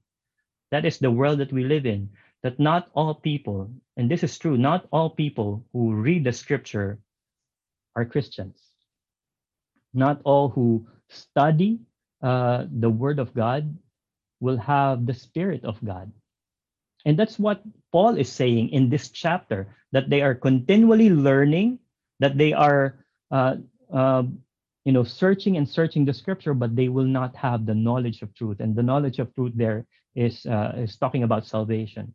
That 0.76 0.84
is 0.84 1.00
the 1.00 1.12
world 1.12 1.40
that 1.40 1.56
we 1.56 1.64
live 1.64 1.88
in 1.88 2.12
that 2.44 2.60
not 2.60 2.92
all 2.92 3.16
people 3.16 3.72
and 3.96 4.12
this 4.12 4.20
is 4.20 4.36
true 4.36 4.60
not 4.60 4.84
all 4.92 5.16
people 5.16 5.64
who 5.72 5.96
read 5.96 6.28
the 6.28 6.36
scripture 6.36 7.00
are 7.96 8.04
christians. 8.04 8.60
Not 9.96 10.20
all 10.28 10.52
who 10.52 10.92
study 11.08 11.80
uh, 12.20 12.68
the 12.68 12.92
word 12.92 13.24
of 13.24 13.32
god 13.32 13.72
will 14.44 14.60
have 14.60 15.08
the 15.08 15.16
spirit 15.16 15.64
of 15.64 15.80
god. 15.80 16.12
And 17.08 17.16
that's 17.16 17.40
what 17.40 17.64
paul 17.96 18.20
is 18.20 18.28
saying 18.28 18.76
in 18.76 18.92
this 18.92 19.08
chapter 19.08 19.72
that 19.96 20.12
they 20.12 20.20
are 20.20 20.36
continually 20.36 21.08
learning 21.16 21.80
that 22.20 22.36
they 22.36 22.52
are 22.52 23.00
uh, 23.32 23.56
uh, 23.88 24.28
you 24.86 24.92
know, 24.92 25.04
searching 25.04 25.58
and 25.58 25.68
searching 25.68 26.06
the 26.06 26.14
scripture, 26.14 26.54
but 26.54 26.76
they 26.76 26.90
will 26.90 27.06
not 27.06 27.36
have 27.36 27.66
the 27.66 27.76
knowledge 27.76 28.22
of 28.22 28.34
truth. 28.34 28.60
And 28.60 28.76
the 28.76 28.84
knowledge 28.84 29.20
of 29.20 29.34
truth 29.36 29.54
there 29.56 29.86
is 30.16 30.46
uh, 30.46 30.74
is 30.78 30.98
talking 30.98 31.24
about 31.24 31.46
salvation. 31.46 32.14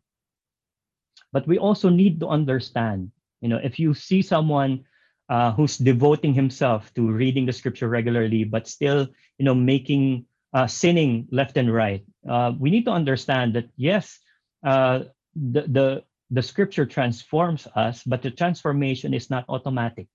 But 1.31 1.47
we 1.47 1.57
also 1.57 1.89
need 1.89 2.19
to 2.19 2.27
understand, 2.27 3.11
you 3.41 3.49
know, 3.49 3.59
if 3.61 3.79
you 3.79 3.93
see 3.93 4.21
someone 4.21 4.85
uh, 5.29 5.51
who's 5.51 5.77
devoting 5.77 6.33
himself 6.33 6.93
to 6.95 7.11
reading 7.11 7.45
the 7.45 7.53
scripture 7.53 7.89
regularly, 7.89 8.43
but 8.43 8.67
still, 8.67 9.07
you 9.37 9.45
know, 9.45 9.55
making 9.55 10.25
uh, 10.53 10.67
sinning 10.67 11.27
left 11.31 11.57
and 11.57 11.73
right, 11.73 12.03
uh, 12.29 12.53
we 12.57 12.69
need 12.69 12.85
to 12.85 12.91
understand 12.91 13.53
that 13.55 13.69
yes, 13.75 14.19
uh, 14.65 15.03
the 15.35 15.61
the 15.67 16.03
the 16.31 16.43
scripture 16.43 16.85
transforms 16.85 17.67
us, 17.75 18.03
but 18.03 18.21
the 18.21 18.31
transformation 18.31 19.13
is 19.13 19.29
not 19.29 19.45
automatic. 19.47 20.07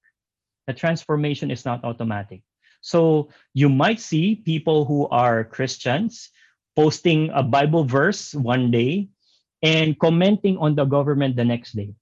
The 0.66 0.74
transformation 0.74 1.50
is 1.50 1.64
not 1.64 1.84
automatic. 1.84 2.42
So 2.80 3.30
you 3.54 3.68
might 3.68 4.00
see 4.00 4.36
people 4.36 4.84
who 4.84 5.08
are 5.08 5.44
Christians 5.44 6.30
posting 6.74 7.30
a 7.30 7.42
Bible 7.42 7.84
verse 7.84 8.34
one 8.34 8.70
day 8.70 9.08
and 9.62 9.98
commenting 9.98 10.58
on 10.58 10.74
the 10.74 10.84
government 10.84 11.36
the 11.36 11.44
next 11.44 11.72
day. 11.72 11.94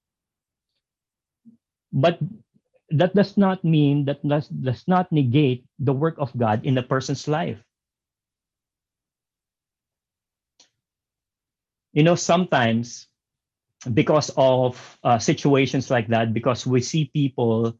But 1.93 2.19
that 2.89 3.15
does 3.15 3.37
not 3.37 3.63
mean 3.63 4.05
that 4.05 4.25
does, 4.27 4.47
does 4.47 4.83
not 4.87 5.11
negate 5.11 5.65
the 5.79 5.93
work 5.93 6.15
of 6.17 6.35
God 6.37 6.65
in 6.65 6.77
a 6.77 6.83
person's 6.83 7.27
life. 7.27 7.61
You 11.93 12.03
know, 12.03 12.15
sometimes 12.15 13.07
because 13.93 14.31
of 14.37 14.79
uh, 15.03 15.19
situations 15.19 15.89
like 15.89 16.07
that, 16.07 16.33
because 16.33 16.65
we 16.65 16.81
see 16.81 17.11
people 17.13 17.77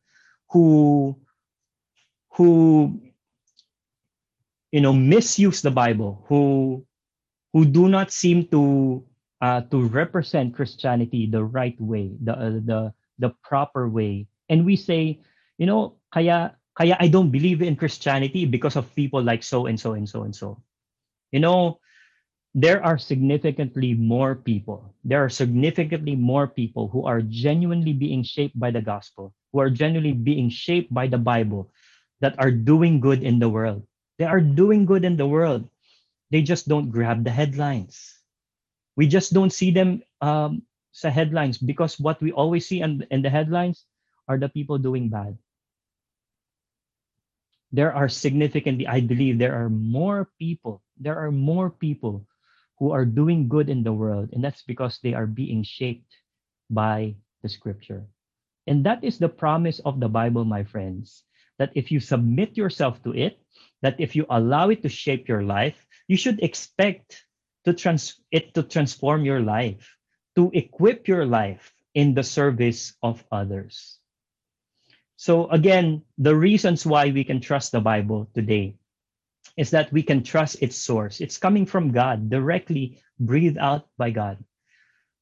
who 0.51 1.15
who 2.35 2.99
you 4.71 4.81
know 4.81 4.93
misuse 4.93 5.61
the 5.61 5.71
Bible, 5.71 6.25
who 6.27 6.85
who 7.53 7.65
do 7.65 7.89
not 7.89 8.11
seem 8.11 8.47
to 8.51 9.03
uh, 9.41 9.61
to 9.71 9.87
represent 9.87 10.55
Christianity 10.55 11.27
the 11.27 11.43
right 11.43 11.79
way, 11.79 12.15
the 12.23 12.33
uh, 12.33 12.59
the 12.63 12.93
the 13.19 13.31
proper 13.43 13.89
way, 13.89 14.27
and 14.49 14.65
we 14.65 14.75
say, 14.75 15.19
you 15.57 15.65
know, 15.65 15.97
kaya 16.13 16.55
kaya 16.77 16.97
I 16.99 17.07
don't 17.07 17.31
believe 17.31 17.61
in 17.61 17.75
Christianity 17.75 18.45
because 18.45 18.75
of 18.75 18.93
people 18.95 19.23
like 19.23 19.43
so 19.43 19.67
and 19.67 19.79
so 19.79 19.93
and 19.93 20.07
so 20.07 20.23
and 20.23 20.35
so. 20.35 20.61
You 21.31 21.39
know, 21.39 21.79
there 22.53 22.83
are 22.83 22.97
significantly 22.97 23.93
more 23.93 24.35
people. 24.35 24.95
There 25.03 25.23
are 25.23 25.29
significantly 25.31 26.15
more 26.15 26.47
people 26.47 26.89
who 26.89 27.05
are 27.07 27.21
genuinely 27.21 27.93
being 27.93 28.23
shaped 28.23 28.59
by 28.59 28.71
the 28.71 28.81
gospel, 28.81 29.33
who 29.51 29.59
are 29.59 29.69
genuinely 29.69 30.13
being 30.13 30.49
shaped 30.49 30.93
by 30.93 31.07
the 31.07 31.17
Bible, 31.17 31.71
that 32.21 32.35
are 32.39 32.51
doing 32.51 32.99
good 32.99 33.23
in 33.23 33.39
the 33.39 33.49
world. 33.49 33.83
They 34.17 34.25
are 34.25 34.41
doing 34.41 34.85
good 34.85 35.03
in 35.03 35.17
the 35.17 35.27
world. 35.27 35.67
They 36.31 36.41
just 36.41 36.67
don't 36.67 36.91
grab 36.91 37.23
the 37.23 37.31
headlines. 37.31 38.21
We 38.95 39.07
just 39.07 39.33
don't 39.33 39.51
see 39.51 39.71
them 39.71 40.03
um, 40.21 40.63
sa 40.91 41.09
headlines 41.09 41.57
because 41.57 41.99
what 41.99 42.21
we 42.21 42.31
always 42.31 42.67
see 42.67 42.81
in, 42.81 43.05
in 43.11 43.21
the 43.21 43.29
headlines 43.29 43.85
are 44.27 44.37
the 44.37 44.49
people 44.49 44.77
doing 44.77 45.09
bad. 45.09 45.37
There 47.71 47.93
are 47.93 48.09
significantly, 48.09 48.85
I 48.87 48.99
believe, 49.01 49.39
there 49.39 49.55
are 49.55 49.69
more 49.69 50.29
people, 50.39 50.83
there 50.99 51.17
are 51.17 51.31
more 51.31 51.69
people 51.71 52.27
who 52.79 52.91
are 52.91 53.05
doing 53.05 53.47
good 53.47 53.69
in 53.69 53.83
the 53.83 53.93
world, 53.93 54.29
and 54.33 54.43
that's 54.43 54.63
because 54.63 54.99
they 54.99 55.13
are 55.13 55.27
being 55.27 55.63
shaped 55.63 56.11
by 56.69 57.15
the 57.43 57.49
scripture. 57.49 58.05
And 58.68 58.86
that 58.86 59.03
is 59.03 59.18
the 59.18 59.30
promise 59.30 59.80
of 59.80 59.99
the 59.99 60.09
Bible, 60.09 60.45
my 60.45 60.64
friends, 60.64 61.24
that 61.57 61.72
if 61.76 61.91
you 61.91 61.99
submit 61.99 62.57
yourself 62.57 63.01
to 63.03 63.14
it, 63.14 63.39
that 63.82 63.99
if 63.99 64.16
you 64.16 64.26
allow 64.30 64.70
it 64.70 64.84
to 64.84 64.89
shape 64.89 65.28
your 65.28 65.43
life, 65.43 65.86
you 66.07 66.18
should 66.18 66.41
expect 66.43 67.26
to 67.66 67.74
trans- 67.74 68.22
it 68.32 68.53
to 68.53 68.64
transform 68.64 69.26
your 69.26 69.41
life, 69.41 69.97
to 70.36 70.51
equip 70.53 71.07
your 71.07 71.26
life 71.26 71.74
in 71.93 72.14
the 72.14 72.24
service 72.24 72.93
of 73.03 73.24
others. 73.32 73.99
So 75.18 75.49
again, 75.49 76.01
the 76.18 76.36
reasons 76.36 76.86
why 76.86 77.12
we 77.12 77.24
can 77.24 77.41
trust 77.41 77.72
the 77.72 77.82
Bible 77.82 78.30
today 78.34 78.78
is 79.57 79.70
that 79.72 79.91
we 79.91 80.01
can 80.01 80.24
trust 80.24 80.62
its 80.62 80.78
source. 80.78 81.22
It's 81.22 81.38
coming 81.38 81.66
from 81.66 81.91
God, 81.91 82.30
directly 82.30 83.01
breathed 83.20 83.57
out 83.57 83.86
by 83.97 84.09
God. 84.09 84.41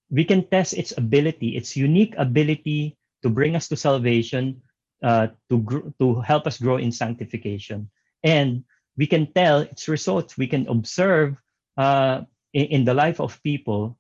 We 0.10 0.24
can 0.24 0.48
test 0.48 0.74
its 0.74 0.96
ability, 0.96 1.58
its 1.58 1.76
unique 1.76 2.16
ability 2.18 2.99
to 3.24 3.30
bring 3.30 3.56
us 3.56 3.68
to 3.70 3.76
salvation, 3.76 4.62
uh, 5.04 5.28
to 5.50 5.60
gr- 5.60 5.90
to 6.00 6.22
help 6.22 6.48
us 6.48 6.60
grow 6.60 6.78
in 6.78 6.92
sanctification, 6.92 7.90
and 8.24 8.64
we 8.98 9.08
can 9.08 9.32
tell 9.34 9.62
its 9.62 9.88
results. 9.88 10.38
We 10.38 10.48
can 10.48 10.68
observe 10.68 11.38
uh, 11.78 12.28
in, 12.54 12.66
in, 12.66 12.86
the 12.86 12.94
life 12.94 13.20
of 13.22 13.42
people 13.44 13.98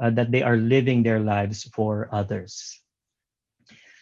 uh, 0.00 0.10
that 0.10 0.32
they 0.32 0.42
are 0.42 0.56
living 0.56 1.02
their 1.02 1.20
lives 1.20 1.64
for 1.70 2.08
others. 2.10 2.80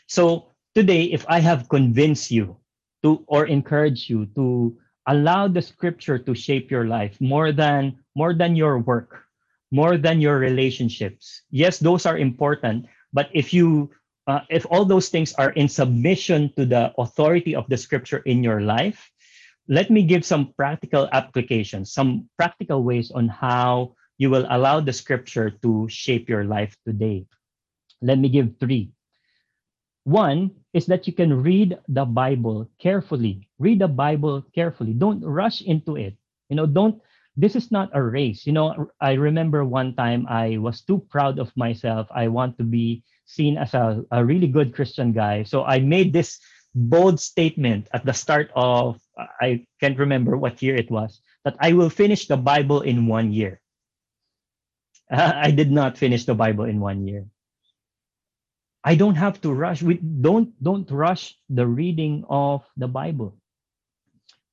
So 0.06 0.54
today, 0.74 1.12
if 1.12 1.26
I 1.28 1.40
have 1.40 1.68
convinced 1.68 2.30
you 2.30 2.56
to 3.02 3.24
or 3.26 3.46
encourage 3.46 4.08
you 4.08 4.26
to 4.34 4.76
allow 5.06 5.48
the 5.48 5.62
scripture 5.62 6.18
to 6.18 6.34
shape 6.34 6.70
your 6.70 6.84
life 6.84 7.20
more 7.20 7.50
than 7.52 7.96
more 8.14 8.34
than 8.34 8.54
your 8.54 8.78
work 8.78 9.24
more 9.72 9.96
than 9.96 10.20
your 10.20 10.38
relationships 10.38 11.42
yes 11.50 11.78
those 11.78 12.04
are 12.06 12.18
important 12.18 12.86
but 13.12 13.28
if 13.32 13.52
you 13.52 13.90
uh, 14.28 14.40
if 14.50 14.66
all 14.70 14.84
those 14.84 15.08
things 15.08 15.32
are 15.34 15.50
in 15.52 15.68
submission 15.68 16.52
to 16.56 16.66
the 16.66 16.92
authority 16.98 17.54
of 17.54 17.66
the 17.68 17.76
scripture 17.76 18.22
in 18.26 18.44
your 18.44 18.60
life 18.60 19.10
let 19.68 19.90
me 19.90 20.02
give 20.02 20.24
some 20.24 20.52
practical 20.54 21.08
applications 21.12 21.92
some 21.92 22.28
practical 22.36 22.84
ways 22.84 23.10
on 23.10 23.28
how 23.28 23.92
you 24.18 24.30
will 24.30 24.46
allow 24.50 24.80
the 24.80 24.92
scripture 24.92 25.50
to 25.50 25.88
shape 25.88 26.28
your 26.28 26.44
life 26.44 26.76
today 26.86 27.24
let 28.02 28.18
me 28.18 28.28
give 28.28 28.54
three 28.60 28.90
one 30.08 30.50
is 30.72 30.86
that 30.86 31.06
you 31.06 31.12
can 31.12 31.42
read 31.42 31.76
the 31.88 32.04
Bible 32.04 32.68
carefully. 32.80 33.48
Read 33.58 33.80
the 33.80 33.88
Bible 33.92 34.42
carefully. 34.54 34.94
Don't 34.94 35.20
rush 35.20 35.60
into 35.60 35.96
it. 35.96 36.16
You 36.48 36.56
know, 36.56 36.66
don't, 36.66 37.00
this 37.36 37.54
is 37.54 37.70
not 37.70 37.90
a 37.92 38.02
race. 38.02 38.46
You 38.46 38.52
know, 38.52 38.88
I 39.00 39.12
remember 39.20 39.64
one 39.64 39.94
time 39.94 40.26
I 40.28 40.56
was 40.56 40.80
too 40.80 41.04
proud 41.10 41.38
of 41.38 41.52
myself. 41.56 42.08
I 42.10 42.28
want 42.28 42.56
to 42.56 42.64
be 42.64 43.04
seen 43.28 43.58
as 43.58 43.74
a, 43.74 44.04
a 44.10 44.24
really 44.24 44.48
good 44.48 44.74
Christian 44.74 45.12
guy. 45.12 45.44
So 45.44 45.64
I 45.64 45.80
made 45.80 46.12
this 46.12 46.40
bold 46.74 47.20
statement 47.20 47.88
at 47.92 48.04
the 48.04 48.12
start 48.14 48.50
of, 48.56 49.00
I 49.40 49.66
can't 49.80 49.98
remember 49.98 50.36
what 50.36 50.62
year 50.62 50.76
it 50.76 50.90
was, 50.90 51.20
that 51.44 51.56
I 51.60 51.74
will 51.74 51.90
finish 51.90 52.26
the 52.26 52.36
Bible 52.36 52.82
in 52.82 53.06
one 53.06 53.32
year. 53.32 53.60
I 55.10 55.50
did 55.52 55.70
not 55.70 55.98
finish 55.98 56.24
the 56.24 56.34
Bible 56.34 56.64
in 56.64 56.80
one 56.80 57.06
year. 57.06 57.26
I 58.84 58.96
don't 58.96 59.16
have 59.16 59.40
to 59.42 59.52
rush. 59.52 59.82
We 59.82 59.98
don't 59.98 60.50
don't 60.62 60.90
rush 60.90 61.36
the 61.50 61.66
reading 61.66 62.24
of 62.28 62.64
the 62.76 62.88
Bible. 62.88 63.36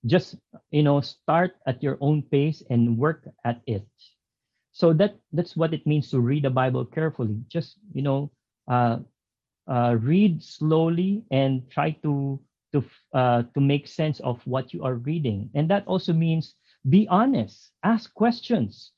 Just 0.05 0.35
you 0.71 0.83
know, 0.83 1.01
start 1.01 1.57
at 1.67 1.83
your 1.83 1.97
own 2.01 2.23
pace 2.23 2.63
and 2.69 2.97
work 2.97 3.27
at 3.43 3.61
it. 3.67 3.87
So 4.71 4.93
that 4.93 5.17
that's 5.33 5.55
what 5.55 5.73
it 5.73 5.87
means 5.87 6.09
to 6.11 6.19
read 6.19 6.43
the 6.43 6.51
Bible 6.51 6.85
carefully. 6.85 7.43
Just 7.47 7.79
you 7.93 8.01
know, 8.03 8.31
uh, 8.67 8.97
uh, 9.67 9.97
read 9.99 10.43
slowly 10.43 11.23
and 11.31 11.69
try 11.69 11.91
to 12.03 12.39
to 12.73 12.83
uh, 13.13 13.43
to 13.53 13.61
make 13.61 13.87
sense 13.87 14.19
of 14.21 14.41
what 14.45 14.73
you 14.73 14.83
are 14.83 14.95
reading. 14.95 15.49
And 15.53 15.69
that 15.69 15.87
also 15.87 16.13
means 16.13 16.55
be 16.87 17.07
honest. 17.09 17.71
Ask 17.83 18.13
questions 18.13 18.91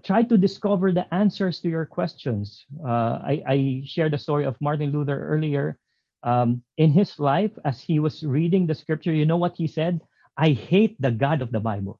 try 0.00 0.22
to 0.22 0.38
discover 0.38 0.92
the 0.92 1.04
answers 1.12 1.60
to 1.60 1.68
your 1.68 1.84
questions. 1.84 2.64
Uh, 2.80 3.20
I, 3.20 3.42
I, 3.46 3.82
shared 3.84 4.12
the 4.12 4.18
story 4.18 4.44
of 4.44 4.56
Martin 4.60 4.90
Luther 4.90 5.28
earlier. 5.28 5.78
Um, 6.22 6.62
in 6.78 6.92
his 6.92 7.18
life, 7.18 7.50
as 7.64 7.80
he 7.80 7.98
was 7.98 8.22
reading 8.22 8.66
the 8.66 8.76
scripture, 8.76 9.12
you 9.12 9.26
know 9.26 9.36
what 9.36 9.56
he 9.56 9.66
said? 9.66 10.00
I 10.36 10.50
hate 10.50 10.96
the 11.02 11.10
God 11.10 11.42
of 11.42 11.50
the 11.50 11.58
Bible 11.58 11.98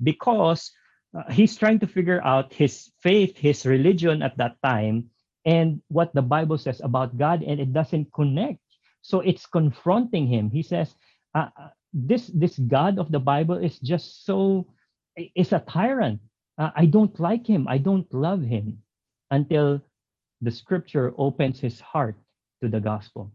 because 0.00 0.70
uh, 1.12 1.30
he's 1.32 1.56
trying 1.56 1.80
to 1.80 1.86
figure 1.86 2.22
out 2.22 2.54
his 2.54 2.92
faith, 3.02 3.36
his 3.36 3.66
religion 3.66 4.22
at 4.22 4.38
that 4.38 4.56
time, 4.62 5.10
and 5.46 5.80
what 5.88 6.12
the 6.12 6.22
Bible 6.22 6.58
says 6.58 6.82
about 6.82 7.16
God, 7.16 7.42
and 7.42 7.60
it 7.60 7.72
doesn't 7.72 8.12
connect. 8.12 8.58
So 9.00 9.20
it's 9.22 9.46
confronting 9.46 10.26
him. 10.26 10.50
He 10.50 10.62
says, 10.62 10.92
uh, 11.34 11.48
uh 11.54 11.70
"This 11.94 12.26
this 12.34 12.58
God 12.58 12.98
of 12.98 13.14
the 13.14 13.22
Bible 13.22 13.56
is 13.56 13.78
just 13.78 14.26
so 14.26 14.66
is 15.16 15.54
a 15.54 15.62
tyrant 15.64 16.20
uh, 16.58 16.70
I 16.74 16.86
don't 16.86 17.12
like 17.20 17.46
him, 17.46 17.68
I 17.68 17.78
don't 17.78 18.08
love 18.12 18.42
him 18.42 18.80
until 19.30 19.80
the 20.40 20.50
scripture 20.50 21.12
opens 21.18 21.60
his 21.60 21.80
heart 21.80 22.16
to 22.62 22.68
the 22.68 22.80
gospel. 22.80 23.32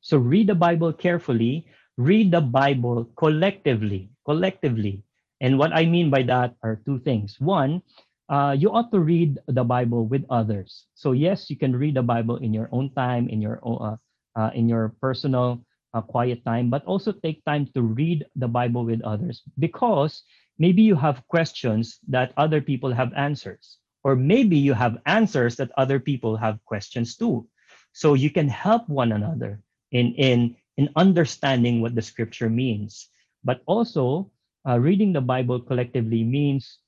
So 0.00 0.18
read 0.18 0.46
the 0.46 0.54
Bible 0.54 0.92
carefully, 0.92 1.66
read 1.96 2.30
the 2.30 2.40
Bible 2.40 3.10
collectively, 3.16 4.10
collectively. 4.24 5.02
And 5.40 5.58
what 5.58 5.72
I 5.72 5.84
mean 5.84 6.10
by 6.10 6.22
that 6.24 6.54
are 6.62 6.80
two 6.86 6.98
things. 7.00 7.40
One, 7.40 7.82
uh, 8.28 8.54
you 8.58 8.70
ought 8.70 8.90
to 8.92 9.00
read 9.00 9.38
the 9.46 9.64
Bible 9.64 10.06
with 10.06 10.24
others. 10.30 10.86
So 10.94 11.12
yes, 11.12 11.50
you 11.50 11.56
can 11.56 11.74
read 11.76 11.94
the 11.94 12.02
Bible 12.02 12.36
in 12.36 12.52
your 12.52 12.68
own 12.72 12.90
time, 12.94 13.28
in 13.28 13.40
your 13.40 13.60
uh, 13.62 13.96
uh, 14.36 14.50
in 14.54 14.68
your 14.68 14.94
personal 15.00 15.62
a 15.94 16.02
quiet 16.02 16.44
time, 16.44 16.68
but 16.68 16.84
also 16.84 17.10
take 17.10 17.42
time 17.44 17.66
to 17.72 17.80
read 17.80 18.26
the 18.36 18.48
Bible 18.48 18.84
with 18.84 19.00
others 19.00 19.42
because 19.58 20.22
maybe 20.58 20.82
you 20.82 20.94
have 20.94 21.24
questions 21.28 21.98
that 22.08 22.36
other 22.36 22.60
people 22.60 22.92
have 22.92 23.12
answers, 23.16 23.78
or 24.04 24.14
maybe 24.14 24.56
you 24.56 24.74
have 24.74 25.00
answers 25.06 25.56
that 25.56 25.72
other 25.80 25.98
people 25.98 26.36
have 26.36 26.60
questions 26.68 27.16
too. 27.16 27.48
So 27.92 28.12
you 28.12 28.28
can 28.28 28.48
help 28.48 28.88
one 28.88 29.12
another 29.12 29.60
in, 29.90 30.12
in, 30.20 30.56
in 30.76 30.92
understanding 30.96 31.80
what 31.80 31.94
the 31.94 32.02
scripture 32.04 32.50
means. 32.50 33.08
But 33.42 33.62
also, 33.64 34.30
uh, 34.68 34.78
reading 34.78 35.14
the 35.14 35.24
Bible 35.24 35.60
collectively 35.60 36.24
means 36.24 36.78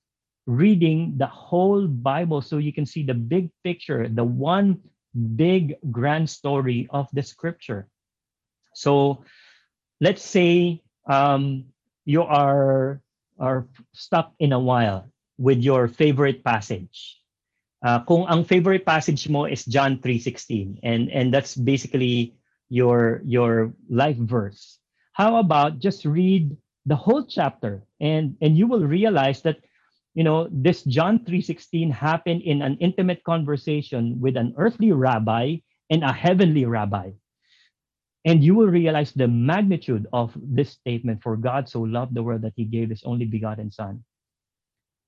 reading 0.48 1.12
the 1.20 1.28
whole 1.28 1.86
Bible 1.86 2.40
so 2.40 2.56
you 2.56 2.72
can 2.72 2.86
see 2.88 3.04
the 3.04 3.12
big 3.12 3.52
picture, 3.62 4.08
the 4.08 4.24
one 4.24 4.80
big 5.36 5.76
grand 5.92 6.28
story 6.28 6.88
of 6.88 7.06
the 7.12 7.22
scripture. 7.22 7.86
So 8.72 9.24
let's 10.00 10.24
say 10.24 10.80
um, 11.06 11.68
you 12.06 12.22
are, 12.22 13.02
are 13.38 13.68
stuck 13.92 14.32
in 14.40 14.56
a 14.56 14.58
while 14.58 15.12
with 15.36 15.60
your 15.60 15.86
favorite 15.86 16.42
passage. 16.42 17.20
Uh, 17.84 18.00
kung 18.08 18.26
ang 18.26 18.42
favorite 18.42 18.88
passage 18.88 19.28
mo 19.28 19.44
is 19.44 19.68
John 19.68 20.02
3:16 20.02 20.82
and 20.82 21.06
and 21.14 21.30
that's 21.30 21.54
basically 21.54 22.34
your 22.66 23.22
your 23.22 23.70
life 23.86 24.18
verse. 24.18 24.82
How 25.14 25.38
about 25.38 25.78
just 25.78 26.02
read 26.02 26.56
the 26.90 26.98
whole 26.98 27.22
chapter 27.22 27.86
and 28.02 28.34
and 28.42 28.58
you 28.58 28.66
will 28.66 28.82
realize 28.82 29.46
that 29.46 29.62
you 30.18 30.26
know 30.26 30.50
this 30.50 30.82
john 30.82 31.22
3.16 31.22 31.94
happened 31.94 32.42
in 32.42 32.58
an 32.58 32.74
intimate 32.82 33.22
conversation 33.22 34.18
with 34.18 34.34
an 34.34 34.50
earthly 34.58 34.90
rabbi 34.90 35.62
and 35.94 36.02
a 36.02 36.12
heavenly 36.12 36.66
rabbi. 36.66 37.14
And 38.26 38.42
you 38.42 38.58
will 38.58 38.66
realize 38.66 39.14
the 39.14 39.30
magnitude 39.30 40.10
of 40.12 40.34
this 40.34 40.74
statement 40.74 41.22
for 41.22 41.38
god 41.38 41.70
so 41.70 41.86
loved 41.86 42.18
the 42.18 42.26
world 42.26 42.42
that 42.42 42.58
he 42.58 42.66
gave 42.66 42.90
his 42.90 43.06
only 43.06 43.30
begotten 43.30 43.70
son. 43.70 44.02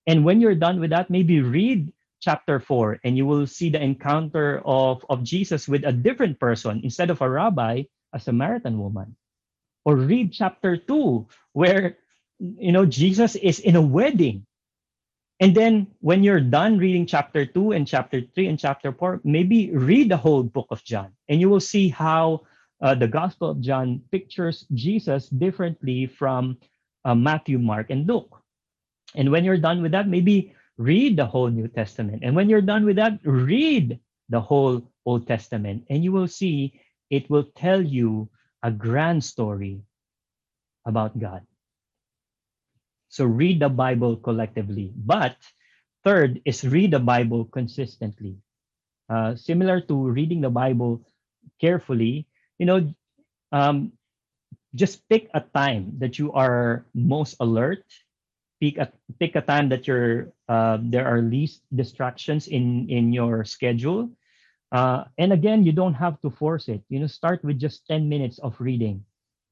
And 0.06 0.24
when 0.24 0.40
you're 0.40 0.54
done 0.54 0.78
with 0.78 0.94
that 0.94 1.11
maybe 1.11 1.42
read 1.42 1.90
chapter 2.22 2.62
4 2.62 3.02
and 3.02 3.18
you 3.18 3.26
will 3.26 3.50
see 3.50 3.66
the 3.66 3.82
encounter 3.82 4.62
of, 4.62 5.04
of 5.11 5.26
jesus 5.26 5.66
with 5.66 5.82
a 5.82 5.92
different 5.92 6.38
person 6.38 6.86
instead 6.86 7.11
of 7.11 7.18
a 7.18 7.28
rabbi 7.28 7.82
a 8.14 8.20
samaritan 8.22 8.78
woman. 8.78 9.18
Or 9.84 9.96
read 9.96 10.30
chapter 10.30 10.78
2 10.78 11.26
where 11.52 11.98
you 12.38 12.72
know 12.72 12.86
Jesus 12.86 13.34
is 13.34 13.58
in 13.58 13.74
a 13.74 13.82
wedding. 13.82 14.46
And 15.41 15.55
then 15.55 15.88
when 16.01 16.22
you're 16.22 16.41
done 16.41 16.76
reading 16.76 17.07
chapter 17.07 17.47
2 17.47 17.72
and 17.72 17.88
chapter 17.88 18.20
3 18.20 18.47
and 18.47 18.59
chapter 18.59 18.93
4, 18.93 19.22
maybe 19.24 19.70
read 19.72 20.11
the 20.11 20.16
whole 20.16 20.43
book 20.43 20.68
of 20.70 20.84
John 20.84 21.12
and 21.28 21.41
you 21.41 21.49
will 21.49 21.64
see 21.64 21.88
how 21.88 22.45
uh, 22.82 22.95
the 22.95 23.09
Gospel 23.09 23.51
of 23.51 23.61
John 23.61 24.03
pictures 24.12 24.66
Jesus 24.74 25.28
differently 25.28 26.07
from 26.07 26.59
uh, 27.05 27.14
Matthew, 27.14 27.59
Mark, 27.59 27.88
and 27.91 28.07
Luke. 28.07 28.36
And 29.14 29.30
when 29.30 29.45
you're 29.45 29.59
done 29.59 29.82
with 29.82 29.93
that, 29.93 30.09
maybe 30.09 30.55
read 30.76 31.16
the 31.16 31.26
whole 31.26 31.49
New 31.49 31.68
Testament. 31.68 32.22
And 32.22 32.36
when 32.36 32.49
you're 32.49 32.64
done 32.64 32.84
with 32.84 32.97
that, 32.97 33.18
read 33.24 33.99
the 34.28 34.41
whole 34.41 34.82
Old 35.07 35.26
Testament. 35.26 35.84
And 35.91 36.05
you 36.05 36.12
will 36.12 36.28
see 36.28 36.80
it 37.11 37.28
will 37.28 37.45
tell 37.57 37.82
you 37.82 38.28
a 38.62 38.70
grand 38.70 39.24
story 39.24 39.80
about 40.86 41.18
God. 41.18 41.43
So 43.11 43.26
read 43.26 43.61
the 43.61 43.68
Bible 43.70 44.16
collectively. 44.16 44.94
But 44.96 45.36
third 46.04 46.40
is 46.46 46.64
read 46.66 46.92
the 46.92 47.00
Bible 47.02 47.46
consistently. 47.46 48.38
Uh, 49.11 49.36
similar 49.36 49.80
to 49.82 49.94
reading 50.11 50.40
the 50.40 50.50
Bible 50.50 51.02
carefully, 51.61 52.26
you 52.58 52.66
know, 52.66 52.94
um, 53.52 53.92
just 54.74 55.08
pick 55.08 55.28
a 55.34 55.40
time 55.40 55.94
that 55.98 56.18
you 56.18 56.32
are 56.32 56.86
most 56.94 57.36
alert. 57.40 57.84
Pick 58.61 58.78
a 58.78 58.92
pick 59.18 59.36
a 59.36 59.42
time 59.42 59.68
that 59.70 59.88
you're 59.88 60.32
uh, 60.48 60.78
there 60.82 61.06
are 61.08 61.22
least 61.22 61.64
distractions 61.74 62.46
in 62.48 62.88
in 62.90 63.12
your 63.12 63.44
schedule. 63.44 64.11
Uh, 64.72 65.04
and 65.18 65.32
again, 65.32 65.64
you 65.64 65.72
don't 65.72 65.94
have 65.94 66.20
to 66.22 66.30
force 66.30 66.68
it. 66.68 66.82
You 66.88 67.00
know, 67.00 67.08
start 67.08 67.44
with 67.44 67.58
just 67.58 67.86
10 67.88 68.08
minutes 68.08 68.38
of 68.38 68.61
reading. 68.61 69.04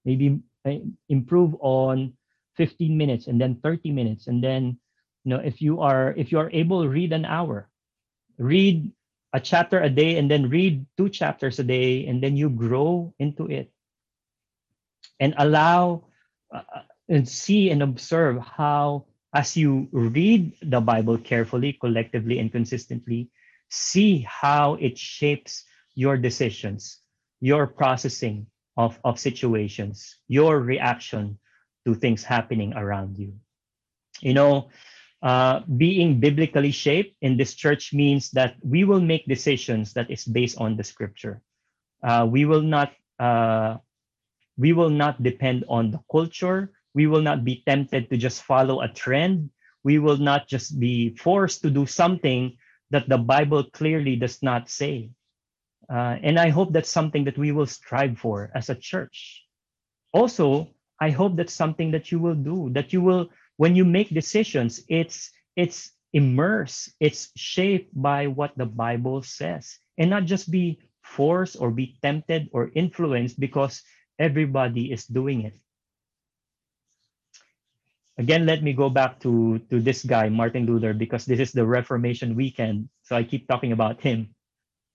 Maybe 0.05 0.41
uh, 0.67 0.85
improve 1.09 1.57
on 1.61 2.15
15 2.59 2.93
minutes 2.93 3.27
and 3.27 3.41
then 3.41 3.57
30 3.63 3.93
minutes. 3.93 4.27
And 4.27 4.43
then, 4.43 4.77
you 5.25 5.31
know, 5.31 5.41
if 5.41 5.63
you 5.63 5.81
are 5.81 6.13
if 6.19 6.31
you 6.33 6.39
are 6.43 6.51
able 6.53 6.87
read 6.87 7.15
an 7.15 7.25
hour, 7.25 7.71
read 8.37 8.93
a 9.33 9.41
chapter 9.41 9.81
a 9.81 9.89
day 9.89 10.19
and 10.19 10.29
then 10.31 10.51
read 10.51 10.85
two 10.99 11.09
chapters 11.09 11.59
a 11.59 11.65
day 11.65 12.07
and 12.07 12.23
then 12.23 12.37
you 12.37 12.51
grow 12.51 13.15
into 13.19 13.47
it 13.47 13.71
and 15.21 15.35
allow 15.39 16.05
uh, 16.53 16.65
uh 16.75 16.83
and 17.09 17.29
see 17.29 17.71
and 17.71 17.83
observe 17.83 18.37
how 18.41 19.05
as 19.35 19.57
you 19.57 19.89
read 19.93 20.53
the 20.61 20.81
bible 20.81 21.17
carefully 21.17 21.73
collectively 21.73 22.39
and 22.39 22.53
consistently 22.53 23.29
see 23.69 24.25
how 24.29 24.75
it 24.75 24.97
shapes 24.97 25.65
your 25.95 26.17
decisions, 26.17 27.01
your 27.41 27.67
processing 27.67 28.47
of, 28.77 28.99
of 29.05 29.19
situations, 29.19 30.17
your 30.29 30.61
reaction 30.61 31.39
to 31.89 31.97
things 31.97 32.21
happening 32.21 32.77
around 32.77 33.17
you. 33.17 33.33
You 34.21 34.37
know, 34.37 34.69
uh, 35.25 35.65
being 35.81 36.21
biblically 36.21 36.71
shaped 36.71 37.17
in 37.25 37.41
this 37.41 37.57
church 37.57 37.97
means 37.97 38.31
that 38.37 38.61
we 38.61 38.85
will 38.85 39.01
make 39.01 39.25
decisions 39.25 39.97
that 39.97 40.13
is 40.13 40.29
based 40.29 40.61
on 40.61 40.77
the 40.77 40.85
scripture. 40.85 41.41
Uh, 42.05 42.29
we 42.29 42.45
will 42.45 42.61
not 42.61 42.93
uh, 43.19 43.81
we 44.61 44.77
will 44.77 44.93
not 44.93 45.23
depend 45.23 45.65
on 45.67 45.91
the 45.91 46.03
culture. 46.13 46.77
We 46.93 47.07
will 47.07 47.23
not 47.23 47.43
be 47.43 47.65
tempted 47.65 48.11
to 48.11 48.17
just 48.21 48.43
follow 48.43 48.83
a 48.83 48.93
trend. 48.93 49.51
We 49.83 49.99
will 49.99 50.19
not 50.19 50.47
just 50.47 50.79
be 50.79 51.17
forced 51.17 51.63
to 51.63 51.71
do 51.71 51.87
something 51.87 52.59
that 52.91 53.09
the 53.09 53.19
Bible 53.19 53.65
clearly 53.71 54.15
does 54.17 54.43
not 54.43 54.69
say. 54.69 55.11
Uh, 55.89 56.19
and 56.21 56.39
I 56.39 56.51
hope 56.51 56.75
that's 56.75 56.91
something 56.91 57.25
that 57.25 57.39
we 57.39 57.51
will 57.51 57.67
strive 57.67 58.19
for 58.19 58.51
as 58.55 58.69
a 58.69 58.75
church. 58.75 59.47
Also, 60.13 60.69
I 61.01 61.11
hope 61.11 61.37
that's 61.37 61.55
something 61.55 61.91
that 61.93 62.11
you 62.11 62.19
will 62.19 62.35
do, 62.35 62.71
that 62.73 62.93
you 62.93 63.01
will, 63.01 63.31
when 63.57 63.77
you 63.77 63.85
make 63.85 64.11
decisions, 64.11 64.83
it's 64.89 65.31
it's 65.57 65.91
immersed, 66.13 66.95
it's 67.01 67.31
shaped 67.37 67.91
by 67.95 68.27
what 68.27 68.57
the 68.57 68.67
Bible 68.67 69.23
says, 69.23 69.79
and 69.99 70.11
not 70.11 70.25
just 70.25 70.51
be 70.51 70.79
forced 71.03 71.57
or 71.59 71.71
be 71.71 71.99
tempted 72.03 72.49
or 72.53 72.71
influenced 72.75 73.41
because 73.41 73.83
everybody 74.19 74.93
is 74.93 75.07
doing 75.07 75.43
it. 75.43 75.57
Again, 78.19 78.47
let 78.47 78.63
me 78.63 78.73
go 78.73 78.91
back 78.91 79.21
to, 79.21 79.61
to 79.71 79.81
this 79.81 80.03
guy, 80.05 80.29
Martin 80.29 80.67
Luther, 80.67 80.93
because 80.93 81.25
this 81.25 81.39
is 81.39 81.53
the 81.53 81.65
Reformation 81.65 82.35
weekend. 82.35 82.89
So 83.03 83.15
I 83.15 83.23
keep 83.23 83.47
talking 83.47 83.71
about 83.73 84.03
him. 84.03 84.35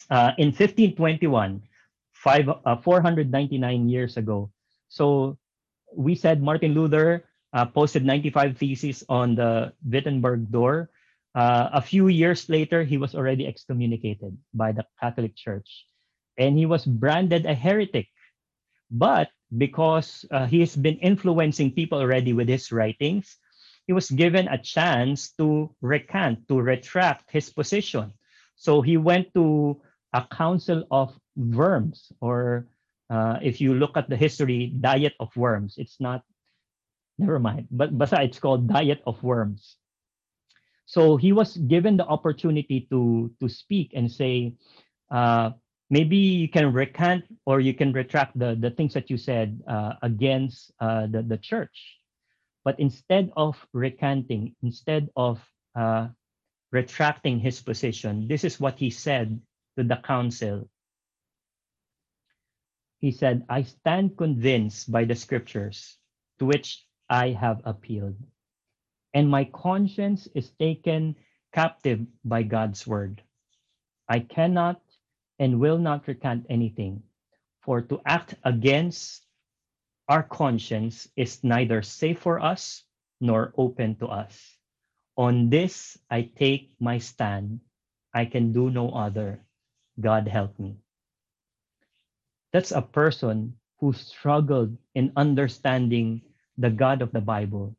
Uh, 0.09 0.35
in 0.37 0.47
1521, 0.47 1.63
five, 2.11 2.49
uh, 2.49 2.75
499 2.77 3.87
years 3.87 4.17
ago. 4.17 4.51
So 4.89 5.37
we 5.95 6.15
said 6.15 6.41
Martin 6.41 6.73
Luther 6.73 7.25
uh, 7.53 7.65
posted 7.65 8.05
95 8.05 8.57
theses 8.57 9.03
on 9.09 9.35
the 9.35 9.73
Wittenberg 9.85 10.51
door. 10.51 10.89
Uh, 11.35 11.69
a 11.73 11.81
few 11.81 12.07
years 12.07 12.49
later, 12.49 12.83
he 12.83 12.97
was 12.97 13.15
already 13.15 13.47
excommunicated 13.47 14.37
by 14.53 14.71
the 14.71 14.85
Catholic 14.99 15.35
Church. 15.35 15.85
And 16.37 16.57
he 16.57 16.65
was 16.65 16.85
branded 16.85 17.45
a 17.45 17.53
heretic. 17.53 18.09
But 18.89 19.29
because 19.57 20.25
uh, 20.31 20.45
he's 20.45 20.75
been 20.75 20.97
influencing 20.97 21.73
people 21.73 21.99
already 21.99 22.33
with 22.33 22.47
his 22.47 22.71
writings, 22.71 23.37
he 23.85 23.93
was 23.93 24.09
given 24.09 24.47
a 24.47 24.57
chance 24.57 25.33
to 25.37 25.73
recant, 25.81 26.47
to 26.47 26.61
retract 26.61 27.29
his 27.31 27.49
position. 27.49 28.13
So 28.55 28.81
he 28.81 28.97
went 28.97 29.33
to 29.33 29.81
a 30.13 30.25
council 30.29 30.85
of 30.89 31.13
worms, 31.35 32.11
or 32.21 32.67
uh, 33.13 33.37
if 33.45 33.61
you 33.61 33.77
look 33.77 33.93
at 33.93 34.09
the 34.09 34.17
history, 34.17 34.73
diet 34.81 35.13
of 35.19 35.29
worms. 35.37 35.77
It's 35.77 36.01
not, 36.01 36.25
never 37.21 37.37
mind, 37.37 37.67
but 37.69 37.95
besides, 37.95 38.33
it's 38.33 38.39
called 38.39 38.65
diet 38.67 39.05
of 39.05 39.21
worms. 39.21 39.77
So 40.85 41.15
he 41.15 41.31
was 41.31 41.55
given 41.55 41.95
the 41.95 42.09
opportunity 42.09 42.89
to 42.89 43.29
to 43.39 43.47
speak 43.47 43.93
and 43.93 44.09
say, 44.09 44.57
uh, 45.13 45.51
maybe 45.93 46.17
you 46.17 46.49
can 46.49 46.73
recant 46.73 47.23
or 47.45 47.61
you 47.61 47.73
can 47.77 47.93
retract 47.93 48.33
the, 48.37 48.57
the 48.57 48.73
things 48.73 48.93
that 48.97 49.09
you 49.13 49.17
said 49.17 49.61
uh, 49.69 49.93
against 50.01 50.73
uh, 50.81 51.05
the, 51.05 51.21
the 51.21 51.37
church. 51.37 52.01
But 52.65 52.79
instead 52.79 53.29
of 53.37 53.61
recanting, 53.73 54.55
instead 54.63 55.09
of 55.15 55.37
uh, 55.77 56.09
retracting 56.71 57.39
his 57.39 57.61
position, 57.61 58.27
this 58.27 58.43
is 58.43 58.59
what 58.59 58.79
he 58.79 58.89
said 58.89 59.39
to 59.77 59.83
the 59.83 60.01
council. 60.01 60.67
He 63.03 63.11
said, 63.11 63.43
I 63.49 63.63
stand 63.63 64.15
convinced 64.15 64.89
by 64.89 65.03
the 65.03 65.15
scriptures 65.19 65.99
to 66.39 66.45
which 66.45 66.87
I 67.09 67.35
have 67.35 67.59
appealed, 67.65 68.15
and 69.13 69.27
my 69.27 69.43
conscience 69.43 70.29
is 70.33 70.55
taken 70.55 71.17
captive 71.51 72.07
by 72.23 72.43
God's 72.43 72.87
word. 72.87 73.21
I 74.07 74.21
cannot 74.21 74.79
and 75.37 75.59
will 75.59 75.77
not 75.77 76.07
recant 76.07 76.47
anything. 76.47 77.03
For 77.59 77.81
to 77.81 77.99
act 78.05 78.35
against 78.45 79.27
our 80.07 80.23
conscience 80.23 81.09
is 81.17 81.43
neither 81.43 81.81
safe 81.83 82.19
for 82.19 82.39
us 82.39 82.85
nor 83.19 83.53
open 83.57 83.97
to 83.99 84.07
us. 84.07 84.55
On 85.17 85.49
this 85.49 85.99
I 86.09 86.31
take 86.39 86.71
my 86.79 86.99
stand. 86.99 87.59
I 88.13 88.23
can 88.23 88.53
do 88.53 88.71
no 88.71 88.91
other. 88.95 89.43
God 89.99 90.29
help 90.29 90.57
me. 90.57 90.77
That's 92.53 92.71
a 92.71 92.85
person 92.85 93.57
who 93.81 93.91
struggled 93.93 94.77
in 94.93 95.11
understanding 95.17 96.21
the 96.57 96.69
God 96.69 97.01
of 97.01 97.11
the 97.11 97.21
Bible, 97.21 97.75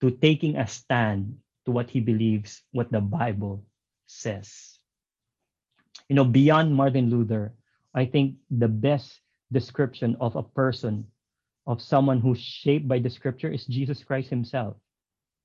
to 0.00 0.10
taking 0.10 0.56
a 0.56 0.66
stand 0.68 1.40
to 1.64 1.72
what 1.72 1.88
he 1.88 2.00
believes, 2.00 2.62
what 2.72 2.92
the 2.92 3.00
Bible 3.00 3.64
says. 4.06 4.78
You 6.08 6.16
know, 6.16 6.24
beyond 6.24 6.74
Martin 6.74 7.08
Luther, 7.08 7.54
I 7.94 8.04
think 8.04 8.36
the 8.50 8.68
best 8.68 9.20
description 9.50 10.16
of 10.20 10.36
a 10.36 10.42
person, 10.42 11.06
of 11.66 11.80
someone 11.80 12.20
who's 12.20 12.40
shaped 12.40 12.86
by 12.86 12.98
the 12.98 13.10
scripture, 13.10 13.48
is 13.50 13.64
Jesus 13.64 14.04
Christ 14.04 14.28
himself. 14.28 14.76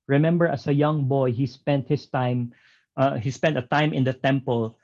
Remember, 0.08 0.48
as 0.48 0.68
a 0.68 0.74
young 0.74 1.08
boy, 1.08 1.32
he 1.32 1.48
spent 1.48 1.88
his 1.88 2.06
time, 2.08 2.54
uh, 2.98 3.16
he 3.16 3.32
spent 3.32 3.58
a 3.58 3.64
time 3.64 3.94
in 3.94 4.04
the 4.04 4.14
temple 4.14 4.78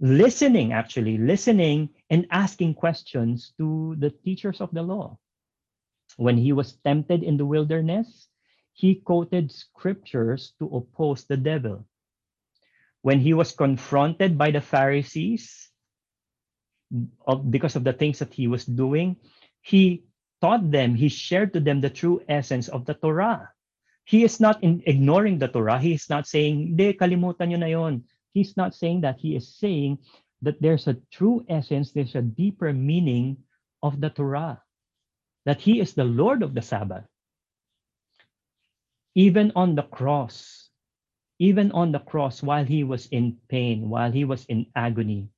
listening, 0.00 0.72
actually, 0.72 1.18
listening 1.18 1.90
and 2.08 2.26
asking 2.30 2.74
questions 2.74 3.52
to 3.58 3.94
the 4.00 4.10
teachers 4.10 4.60
of 4.60 4.72
the 4.72 4.82
law. 4.82 5.18
When 6.16 6.36
he 6.36 6.52
was 6.52 6.72
tempted 6.82 7.22
in 7.22 7.36
the 7.36 7.46
wilderness, 7.46 8.28
he 8.72 8.96
quoted 8.96 9.52
scriptures 9.52 10.54
to 10.58 10.66
oppose 10.72 11.24
the 11.24 11.36
devil. 11.36 11.86
When 13.02 13.20
he 13.20 13.34
was 13.34 13.52
confronted 13.52 14.36
by 14.36 14.50
the 14.50 14.60
Pharisees 14.60 15.68
of, 17.26 17.50
because 17.50 17.76
of 17.76 17.84
the 17.84 17.92
things 17.92 18.18
that 18.18 18.34
he 18.34 18.48
was 18.48 18.64
doing, 18.64 19.16
he 19.60 20.04
taught 20.40 20.70
them, 20.70 20.94
he 20.94 21.08
shared 21.08 21.52
to 21.52 21.60
them 21.60 21.80
the 21.80 21.90
true 21.92 22.20
essence 22.28 22.68
of 22.68 22.84
the 22.84 22.94
Torah. 22.94 23.52
He 24.04 24.24
is 24.24 24.40
not 24.40 24.64
in, 24.64 24.82
ignoring 24.86 25.38
the 25.38 25.48
Torah. 25.48 25.78
He 25.78 25.92
is 25.92 26.08
not 26.10 26.26
saying, 26.26 26.76
de, 26.76 26.94
kalimutan 26.94 27.48
nyo 27.52 27.58
na. 27.58 27.98
He's 28.34 28.56
not 28.56 28.74
saying 28.74 29.02
that. 29.02 29.18
He 29.20 29.36
is 29.36 29.48
saying 29.48 29.98
that 30.42 30.60
there's 30.62 30.88
a 30.88 30.98
true 31.12 31.44
essence, 31.48 31.92
there's 31.92 32.14
a 32.14 32.22
deeper 32.22 32.72
meaning 32.72 33.38
of 33.82 34.00
the 34.00 34.10
Torah, 34.10 34.62
that 35.46 35.60
he 35.60 35.80
is 35.80 35.94
the 35.94 36.04
Lord 36.04 36.42
of 36.42 36.54
the 36.54 36.62
Sabbath. 36.62 37.04
Even 39.14 39.52
on 39.56 39.74
the 39.74 39.82
cross, 39.82 40.70
even 41.38 41.72
on 41.72 41.92
the 41.92 41.98
cross, 42.00 42.42
while 42.42 42.64
he 42.64 42.84
was 42.84 43.06
in 43.08 43.38
pain, 43.48 43.88
while 43.90 44.12
he 44.12 44.24
was 44.24 44.44
in 44.46 44.66
agony, 44.76 45.28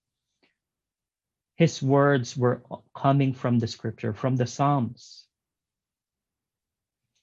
his 1.57 1.83
words 1.83 2.37
were 2.37 2.63
coming 2.97 3.35
from 3.35 3.59
the 3.59 3.67
scripture, 3.69 4.13
from 4.15 4.37
the 4.37 4.47
Psalms. 4.47 5.27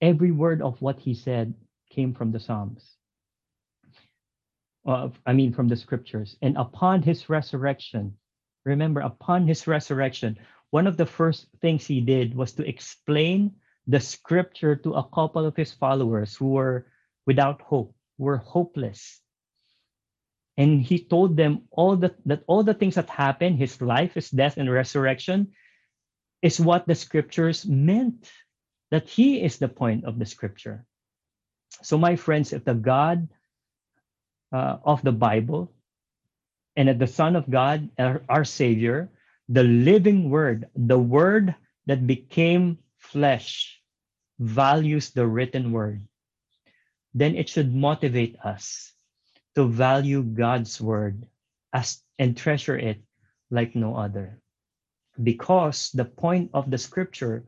Every 0.01 0.31
word 0.31 0.61
of 0.61 0.81
what 0.81 0.99
he 0.99 1.13
said 1.15 1.55
came 1.89 2.13
from 2.13 2.31
the 2.31 2.39
Psalms 2.39 2.98
uh, 4.85 5.09
I 5.25 5.33
mean, 5.33 5.53
from 5.53 5.67
the 5.67 5.75
scriptures. 5.75 6.37
And 6.41 6.57
upon 6.57 7.01
his 7.01 7.29
resurrection, 7.29 8.15
remember, 8.65 9.01
upon 9.01 9.47
his 9.47 9.67
resurrection, 9.67 10.37
one 10.71 10.87
of 10.87 10.97
the 10.97 11.05
first 11.05 11.47
things 11.61 11.85
he 11.85 12.01
did 12.01 12.35
was 12.35 12.53
to 12.53 12.67
explain 12.67 13.55
the 13.87 13.99
scripture 13.99 14.75
to 14.75 14.93
a 14.93 15.09
couple 15.09 15.45
of 15.45 15.55
his 15.55 15.73
followers 15.73 16.35
who 16.35 16.51
were 16.51 16.85
without 17.25 17.61
hope, 17.61 17.95
were 18.17 18.37
hopeless. 18.37 19.19
And 20.57 20.81
he 20.81 20.99
told 20.99 21.37
them 21.37 21.63
all 21.71 21.95
that, 21.97 22.15
that 22.25 22.43
all 22.45 22.63
the 22.63 22.73
things 22.73 22.95
that 22.95 23.09
happened, 23.09 23.57
his 23.57 23.81
life, 23.81 24.13
his 24.13 24.29
death, 24.29 24.57
and 24.57 24.69
resurrection, 24.69 25.53
is 26.41 26.59
what 26.59 26.85
the 26.85 26.95
scriptures 26.95 27.65
meant. 27.65 28.29
That 28.91 29.07
he 29.07 29.41
is 29.41 29.57
the 29.57 29.69
point 29.69 30.05
of 30.05 30.17
the 30.17 30.25
scripture. 30.25 30.85
So, 31.83 31.97
my 31.97 32.15
friends, 32.15 32.53
if 32.53 32.65
the 32.65 32.73
God 32.73 33.29
uh, 34.51 34.77
of 34.83 35.01
the 35.03 35.11
Bible 35.11 35.71
and 36.75 36.89
at 36.89 36.99
the 36.99 37.07
Son 37.07 37.35
of 37.35 37.49
God, 37.49 37.89
our, 37.99 38.21
our 38.29 38.45
Savior, 38.45 39.11
the 39.49 39.63
living 39.63 40.29
Word, 40.29 40.69
the 40.75 40.97
Word 40.97 41.55
that 41.87 42.07
became 42.07 42.77
flesh, 42.97 43.81
values 44.39 45.11
the 45.11 45.27
written 45.27 45.71
Word, 45.71 46.01
then 47.13 47.35
it 47.35 47.49
should 47.49 47.73
motivate 47.73 48.37
us 48.43 48.93
to 49.55 49.67
value 49.67 50.23
God's 50.23 50.79
Word 50.79 51.27
as 51.73 52.01
and 52.17 52.37
treasure 52.37 52.77
it 52.77 53.01
like 53.51 53.75
no 53.75 53.95
other. 53.95 54.39
Because 55.21 55.91
the 55.91 56.05
point 56.05 56.51
of 56.53 56.71
the 56.71 56.77
Scripture 56.77 57.43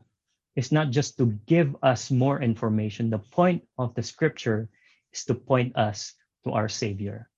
is 0.56 0.72
not 0.72 0.90
just 0.90 1.16
to 1.18 1.38
give 1.46 1.74
us 1.82 2.10
more 2.10 2.42
information, 2.42 3.08
the 3.08 3.24
point 3.32 3.64
of 3.78 3.94
the 3.94 4.02
Scripture 4.02 4.68
is 5.12 5.24
to 5.24 5.34
point 5.34 5.76
us 5.76 6.12
to 6.44 6.52
our 6.52 6.68
Savior. 6.68 7.28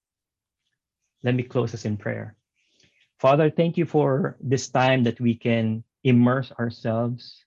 Let 1.23 1.35
me 1.35 1.43
close 1.43 1.75
us 1.75 1.85
in 1.85 1.97
prayer. 1.97 2.37
Father, 3.19 3.51
thank 3.51 3.77
you 3.77 3.87
for 3.87 4.37
this 4.41 4.69
time 4.69 5.05
that 5.05 5.21
we 5.21 5.35
can 5.35 5.85
immerse 6.05 6.53
ourselves 6.59 7.45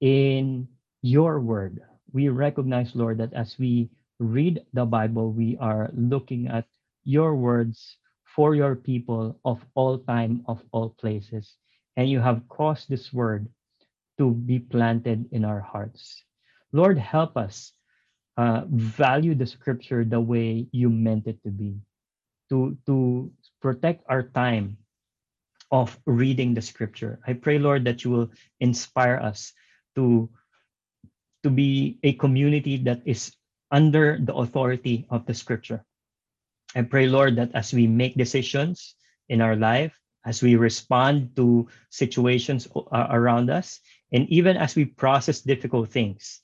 in 0.00 0.68
your 1.02 1.40
word. 1.40 1.80
We 2.12 2.28
recognize, 2.28 2.96
Lord, 2.96 3.18
that 3.18 3.34
as 3.34 3.58
we 3.58 3.90
read 4.18 4.64
the 4.72 4.84
Bible, 4.84 5.32
we 5.32 5.56
are 5.60 5.90
looking 5.92 6.48
at 6.48 6.66
your 7.04 7.34
words 7.34 7.96
for 8.24 8.54
your 8.54 8.76
people 8.76 9.38
of 9.44 9.64
all 9.74 9.98
time, 9.98 10.44
of 10.46 10.62
all 10.72 10.90
places. 10.90 11.56
And 11.96 12.08
you 12.08 12.20
have 12.20 12.48
caused 12.48 12.88
this 12.88 13.12
word 13.12 13.48
to 14.18 14.30
be 14.32 14.58
planted 14.58 15.28
in 15.32 15.44
our 15.44 15.60
hearts. 15.60 16.22
Lord, 16.72 16.98
help 16.98 17.36
us 17.36 17.72
uh, 18.40 18.64
value 18.72 19.36
the 19.36 19.44
scripture 19.44 20.00
the 20.00 20.16
way 20.16 20.64
you 20.72 20.88
meant 20.88 21.28
it 21.28 21.36
to 21.44 21.52
be. 21.52 21.76
To 22.48 22.72
to 22.88 23.28
protect 23.60 24.08
our 24.08 24.24
time 24.32 24.80
of 25.68 25.92
reading 26.08 26.56
the 26.56 26.64
scripture. 26.64 27.20
I 27.28 27.36
pray 27.36 27.60
lord 27.60 27.84
that 27.84 28.00
you 28.00 28.10
will 28.10 28.32
inspire 28.56 29.20
us 29.20 29.52
to 30.00 30.32
to 31.44 31.52
be 31.52 32.00
a 32.00 32.16
community 32.16 32.80
that 32.88 33.04
is 33.04 33.36
under 33.68 34.16
the 34.16 34.32
authority 34.32 35.04
of 35.12 35.28
the 35.28 35.36
scripture. 35.36 35.84
I 36.72 36.88
pray 36.88 37.12
lord 37.12 37.36
that 37.36 37.52
as 37.52 37.76
we 37.76 37.84
make 37.84 38.16
decisions 38.16 38.96
in 39.28 39.44
our 39.44 39.54
life 39.54 39.92
as 40.24 40.40
we 40.40 40.56
respond 40.56 41.36
to 41.36 41.68
situations 41.92 42.68
around 42.92 43.52
us 43.52 43.80
and 44.12 44.28
even 44.28 44.56
as 44.56 44.76
we 44.76 44.84
process 44.84 45.40
difficult 45.40 45.88
things 45.92 46.40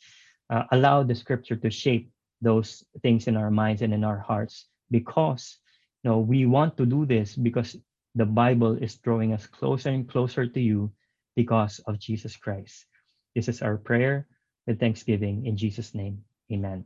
uh, 0.51 0.65
allow 0.73 1.03
the 1.03 1.15
scripture 1.15 1.57
to 1.57 1.71
shape 1.71 2.11
those 2.43 2.85
things 3.03 3.27
in 3.29 3.37
our 3.37 3.51
minds 3.51 3.83
and 3.83 3.95
in 3.95 4.05
our 4.05 4.19
hearts 4.19 4.67
because 4.91 5.59
you 6.05 6.11
know 6.11 6.19
we 6.21 6.47
want 6.47 6.77
to 6.77 6.87
do 6.87 7.07
this 7.07 7.37
because 7.37 7.77
the 8.15 8.27
bible 8.27 8.77
is 8.79 8.97
drawing 8.99 9.33
us 9.33 9.47
closer 9.47 9.91
and 9.91 10.09
closer 10.09 10.47
to 10.47 10.61
you 10.61 10.91
because 11.37 11.81
of 11.87 11.99
jesus 11.99 12.37
christ. 12.37 12.87
This 13.35 13.49
is 13.49 13.63
our 13.63 13.77
prayer 13.77 14.27
with 14.67 14.81
thanksgiving. 14.81 15.47
In 15.47 15.57
jesus 15.57 15.95
name 15.95 16.23
amen 16.53 16.85